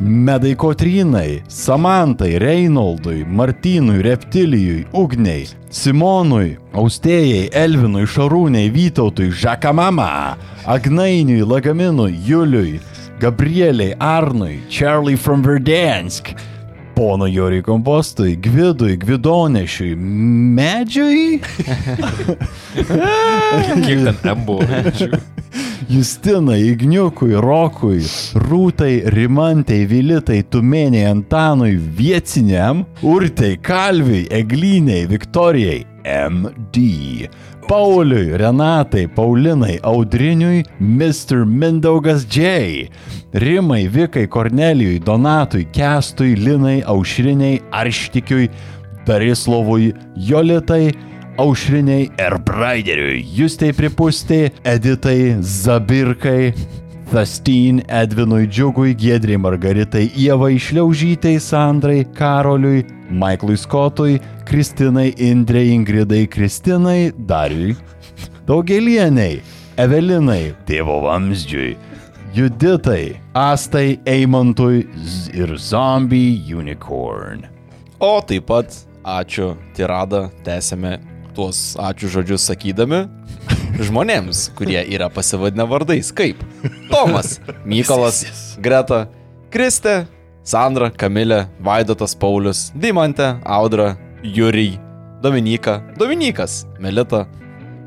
Medai 0.00 0.54
Kotrynai, 0.56 1.42
Samantai, 1.46 2.38
Reinoldui, 2.38 3.24
Martynui, 3.24 4.02
Reptilijui, 4.02 4.86
Ugniai, 4.92 5.46
Simonui, 5.70 6.56
Austėjai, 6.74 7.50
Elvinui, 7.54 8.02
Šarūniai, 8.06 8.72
Vytautui, 8.74 9.30
Žakamama, 9.30 10.36
Agnainiui, 10.66 11.44
Lagaminui, 11.46 12.18
Juliui, 12.26 12.80
Gabrieliai, 13.20 13.94
Arnui, 13.98 14.60
Charlie 14.68 15.16
from 15.16 15.44
Verdansk, 15.44 16.34
Pono 16.94 17.26
Joriui 17.26 17.62
Kompostui, 17.62 18.36
Gvidui, 18.36 18.96
Gvidonešiui, 18.96 19.94
Medžiui, 20.54 21.40
Kiek 23.84 24.04
ten 24.04 24.16
M 24.36 24.44
buvo? 24.46 24.62
Justinai, 25.88 26.60
Igniukui, 26.70 27.34
Rokui, 27.40 28.00
Rūtai, 28.46 29.02
Rimantei, 29.12 29.84
Vilitai, 29.90 30.40
Tumėniai, 30.48 31.04
Antanui, 31.10 31.74
Vieciniam, 31.76 32.84
Urtei, 33.02 33.58
Kalviui, 33.60 34.24
Egliniai, 34.32 35.04
Viktorijai, 35.10 35.82
MD. 36.04 37.28
Pauliui, 37.66 38.36
Renatai, 38.36 39.06
Paulinai, 39.08 39.78
Audriniui, 39.82 40.64
Mr. 40.80 41.44
Mindaugas 41.46 42.26
J. 42.26 42.90
Rimai, 43.32 43.88
Vikai, 43.88 44.26
Kornelijui, 44.26 45.00
Donatui, 45.00 45.64
Kestui, 45.72 46.34
Linai, 46.34 46.82
Aušriniai, 46.82 47.62
Arštikiui, 47.70 48.50
Darislovui, 49.06 49.94
Jolitai, 50.16 50.92
Aušriniai 51.38 52.10
ir 52.20 52.38
Braideriui, 52.46 53.24
Justei 53.34 53.72
Pripustė, 53.72 54.52
Editai, 54.64 55.40
Zabirkai, 55.40 56.52
Thastin, 57.10 57.80
Edvinui 57.88 58.46
Džiugui, 58.46 58.94
Giedriai 58.94 59.40
Margaritai, 59.40 60.10
Ievai 60.14 60.58
Šliaužytai, 60.60 61.38
Sandrai, 61.40 62.04
Karoliui, 62.14 62.84
Maiklui 63.10 63.56
Skotui, 63.58 64.20
Kristinai, 64.44 65.14
Indrei, 65.18 65.70
Ingridai, 65.72 66.26
Kristinai, 66.26 67.12
Dariui, 67.16 67.76
Daugelieniai, 68.46 69.40
Evelinai, 69.80 70.54
Tėvo 70.68 71.00
Vamzdžiui, 71.06 71.74
Juditai, 72.36 73.16
Astai, 73.34 73.98
Eimantui 74.06 74.84
ir 75.32 75.56
Zombie 75.56 76.36
Unicorn. 76.54 77.46
O 77.98 78.20
taip 78.20 78.46
pat 78.50 78.76
ačiū 79.04 79.54
tirada, 79.76 80.28
tęsėme 80.44 80.98
tuos 81.34 81.74
ačiū 81.80 82.12
žodžius 82.14 82.44
sakydami 82.50 83.04
žmonėms, 83.86 84.50
kurie 84.58 84.80
yra 84.84 85.08
pasivadinę 85.10 85.66
vardais. 85.70 86.12
Kaip? 86.12 86.42
Tomas, 86.92 87.38
Mykolas, 87.70 88.24
Greta, 88.60 89.06
Kristė, 89.54 90.04
Sandra, 90.44 90.90
Kamilė, 90.92 91.46
Vaidotas 91.64 92.12
Paulius, 92.18 92.68
Dimantė, 92.76 93.38
Audra, 93.48 93.94
Jūrij, 94.24 94.78
Dominika, 95.20 95.82
Dominikas, 96.00 96.62
Melita, 96.80 97.26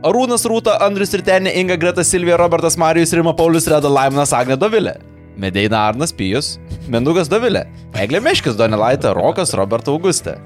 Arūnas 0.05 0.43
Rūta, 0.45 0.75
Andrius 0.85 1.15
Ritenė, 1.17 1.49
Inga 1.57 1.77
Greta 1.81 2.03
Silvija, 2.05 2.37
Robertas 2.37 2.77
Marijus, 2.77 3.13
Rima 3.17 3.33
Paulius, 3.33 3.65
Reda 3.71 3.89
Laimonas, 3.89 4.33
Agne 4.37 4.57
Dovilė. 4.59 4.93
Medeina 5.37 5.83
Arnas 5.89 6.13
Pijus, 6.13 6.55
Mendugas 6.89 7.29
Dovilė, 7.29 7.63
Eglė 7.97 8.21
Meškis, 8.25 8.55
Donelaitė, 8.57 9.11
Rokas, 9.17 9.53
Roberto 9.57 9.93
Augustė. 9.93 10.37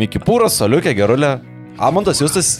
Mikipūras, 0.00 0.56
Soliukė, 0.60 0.94
Gerulė, 0.96 1.34
Almontas 1.80 2.20
Justas, 2.20 2.54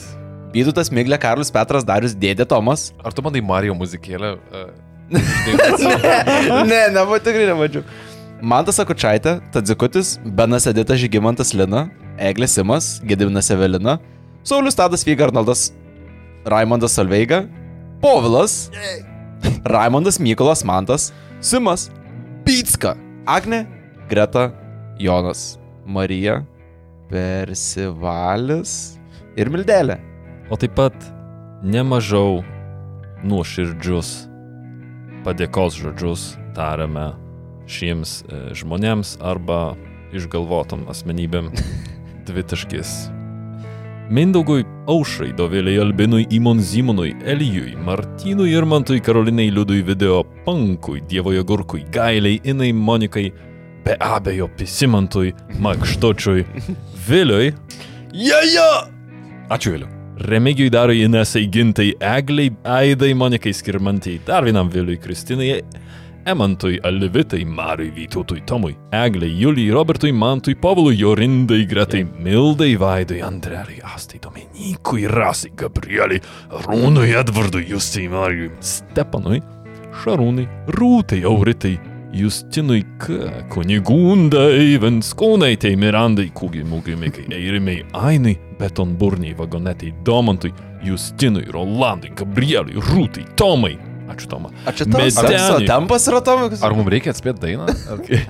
Vydutas 0.52 0.92
Miglė, 0.92 1.20
Karlis 1.20 1.52
Petras, 1.52 1.84
Darius, 1.88 2.16
Dėdė 2.16 2.48
Tomas. 2.48 2.90
Ar 3.04 3.16
tu 3.16 3.24
bandai 3.24 3.44
Mario 3.44 3.76
muzikėlę? 3.76 4.34
Uh, 4.52 4.68
ne, 6.70 6.82
nebuvo 6.96 7.20
tikrai 7.20 7.48
nemačiau. 7.48 7.84
Mantas 8.40 8.80
Akučaitė, 8.80 9.38
Tadzikutis, 9.52 10.16
Benas 10.24 10.64
Edita 10.68 10.96
Žygimantas 10.96 11.52
Lina, 11.52 11.90
Eglė 12.20 12.48
Simas, 12.50 12.98
Gediminas 13.06 13.48
Evelina, 13.52 13.96
Saulis 14.44 14.76
Tadas 14.76 15.04
Vyga 15.08 15.26
Arnoldas, 15.28 15.70
Raimondas 16.44 16.92
Salveiga, 16.96 17.46
Povilas, 18.00 18.70
Raimondas 19.74 20.20
Mykolas 20.20 20.64
Mantas, 20.64 21.10
Simas, 21.40 21.88
Pytska, 22.44 22.96
Agne, 23.26 23.66
Greta, 24.08 24.50
Jonas, 24.98 25.58
Marija, 25.86 26.42
Persivalis 27.10 28.98
ir 29.36 29.50
Mildelė. 29.52 29.96
O 30.50 30.58
taip 30.60 30.76
pat 30.76 30.96
nemažiau 31.62 32.40
nuoširdžius 33.24 34.12
padėkos 35.24 35.76
žodžius 35.76 36.22
tariame 36.56 37.10
šiems 37.70 38.20
e, 38.24 38.40
žmonėms 38.56 39.18
arba 39.22 39.76
išgalvotom 40.16 40.86
asmenybėm 40.90 41.52
dvitaškis. 42.30 42.94
Mindaugui 44.10 44.64
Aušrai, 44.90 45.30
Dovilei 45.38 45.76
Albinui, 45.78 46.26
Imon 46.34 46.58
Zimonui, 46.58 47.12
Elijui, 47.22 47.76
Martynui 47.78 48.50
Irmantui, 48.50 48.98
Karolinai 49.00 49.50
Liudui, 49.54 49.84
Video 49.86 50.24
Pankui, 50.46 51.04
Dievoje 51.06 51.44
Gurkui, 51.46 51.84
Gailiai, 51.92 52.40
Inai 52.44 52.72
Monikai, 52.72 53.28
be 53.84 53.94
abejo 54.00 54.48
Pisimantui, 54.58 55.30
Makštočiui, 55.62 56.42
Viliui, 57.06 57.52
Jaja! 58.10 58.68
Ačiū 59.50 59.76
vėliau. 59.76 59.90
Remigijui 60.26 60.72
Darui 60.74 61.04
Inesai 61.06 61.46
Gintai, 61.46 61.92
Egliai, 62.02 62.50
Aidai, 62.66 63.14
Monikai 63.14 63.54
Skirmantai, 63.54 64.18
dar 64.26 64.42
vienam 64.44 64.68
Viliui 64.74 64.98
Kristinai, 64.98 65.62
Emantui, 66.24 66.78
Alvitai, 66.82 67.44
Mariui, 67.44 67.90
Vytautui, 67.90 68.42
Tomui, 68.44 68.76
Egliai, 68.90 69.30
Julijai, 69.30 69.72
Robertui, 69.72 70.12
Mantui, 70.12 70.54
Povilui, 70.54 70.96
Jorindai, 70.96 71.64
Gretai, 71.66 72.04
Mildai, 72.04 72.76
Vaidui, 72.76 73.20
Andreliai, 73.20 73.80
Astai, 73.82 74.20
Dominykui, 74.20 75.06
Rasai, 75.06 75.52
Gabrieliai, 75.54 76.20
Rūnui, 76.66 77.14
Edvardui, 77.16 77.64
Justai, 77.70 78.08
Marijui, 78.08 78.50
Stepanui, 78.60 79.40
Šarūnai, 80.02 80.46
Rūtai, 80.76 81.24
Auritai, 81.24 81.78
Justinui 82.12 82.84
K, 82.98 83.46
Kunigundai, 83.48 84.78
Venskūnaitai, 84.82 85.76
Mirandai, 85.78 86.30
Kūgiai, 86.34 86.66
Mūgimikai, 86.66 87.28
Eirimai, 87.30 87.84
Ainai, 87.94 88.36
Betonburniai, 88.58 89.36
Vagonetai, 89.38 89.94
Domantui, 90.04 90.52
Justinui, 90.84 91.46
Rolandui, 91.50 92.12
Gabrieliui, 92.16 92.82
Rūtai, 92.90 93.28
Tomai. 93.38 93.78
Ačiū 94.10 94.28
Toma. 94.30 94.50
Čia 94.66 94.86
tas 94.90 95.22
Medeniui. 95.22 95.70
tempas 95.70 96.10
yra 96.10 96.20
Tomikas? 96.24 96.62
ar 96.66 96.76
mums 96.76 96.90
reikia 96.92 97.14
atspėti 97.14 97.46
dainą? 97.46 97.70
Okay. 97.96 98.26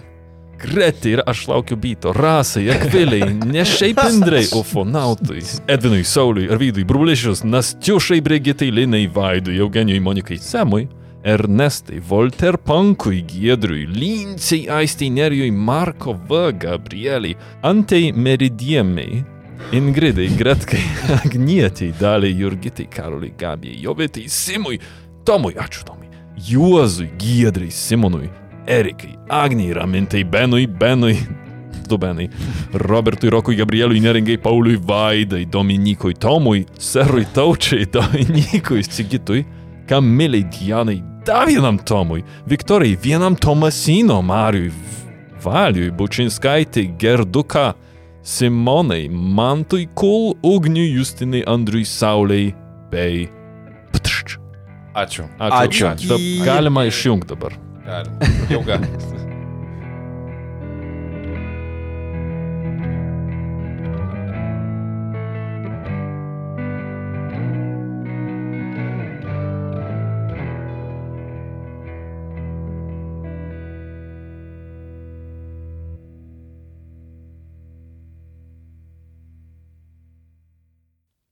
Gretė 0.60 1.14
ir 1.14 1.20
aš 1.24 1.46
laukiu 1.48 1.76
byto, 1.80 2.12
rasai, 2.12 2.66
akviliai, 2.74 3.30
ne 3.48 3.62
šiaip 3.64 3.96
indrai, 4.04 4.42
ufonautui, 4.52 5.40
Edvinui, 5.72 6.02
Sauliui, 6.04 6.50
Arvydui, 6.52 6.84
Brublišius, 6.84 7.46
Nastiušai, 7.48 8.20
Brigitai, 8.20 8.68
Linai, 8.68 9.06
Vaidui, 9.08 9.56
Eugenijui, 9.56 10.02
Monikai, 10.04 10.36
Semui, 10.36 10.84
Ernestai, 11.24 12.02
Volter 12.04 12.58
Pankui, 12.60 13.22
Giedriui, 13.28 13.86
Linciai, 13.88 14.66
Aistai, 14.68 15.08
Nerijui, 15.16 15.50
Marko 15.50 16.12
V, 16.28 16.52
Gabrieliai, 16.60 17.36
Antei 17.64 18.12
Meridiemei, 18.12 19.24
Ingridai, 19.72 20.28
Gretkai, 20.36 20.84
Agnietiai, 21.24 21.92
Daliai, 22.00 22.36
Jurgitai, 22.36 22.88
Karoliai, 22.90 23.32
Gabijai, 23.38 23.80
Jovitai, 23.80 24.28
Simui, 24.28 24.80
Tomui, 25.30 25.54
ačiū 25.54 25.84
Tomui, 25.86 26.08
Juozui, 26.34 27.12
Giedrai, 27.16 27.70
Simonui, 27.70 28.30
Erikai, 28.66 29.12
Agniai, 29.28 29.72
Ramintai, 29.72 30.24
Benui, 30.24 30.66
Benui, 30.66 31.14
du 31.88 31.98
Benai, 31.98 32.28
Robertui, 32.72 33.30
Rokui, 33.30 33.54
Gabrieliui, 33.54 34.00
Neringai, 34.00 34.38
Pauliui, 34.38 34.76
Vaidai, 34.76 35.44
Dominikui, 35.46 36.14
Tomui, 36.14 36.66
Serui, 36.78 37.28
Taučiai, 37.32 37.86
Dominikui, 37.86 38.82
Sigitui, 38.82 39.46
Kamiliai, 39.86 40.48
Dianai, 40.50 41.00
dar 41.24 41.46
vienam 41.46 41.78
Tomui, 41.78 42.24
Viktorai, 42.46 42.96
vienam 42.96 43.36
Tomasino, 43.36 44.20
Mariui, 44.22 44.72
Valiui, 45.44 45.92
Bučinskaitai, 45.94 46.96
Gerduka, 46.98 47.74
Simonai, 48.22 49.08
Mantui, 49.08 49.86
Kul, 49.94 50.34
Ugniui, 50.42 50.90
Justinai, 50.90 51.44
Andriui, 51.46 51.84
Sauliai, 51.84 52.54
bei... 52.90 53.30
Ptšč. 54.94 55.22
Ačiū. 55.38 55.86
Ačiū. 55.86 55.94
Dab, 56.10 56.20
galima 56.44 56.84
išjungti 56.84 57.28
dabar. 57.30 57.54
Galim. 57.86 58.12
Jau 58.54 58.62
galim. 58.66 58.90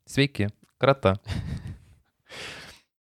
Sveiki, 0.08 0.48
krata. 0.80 1.16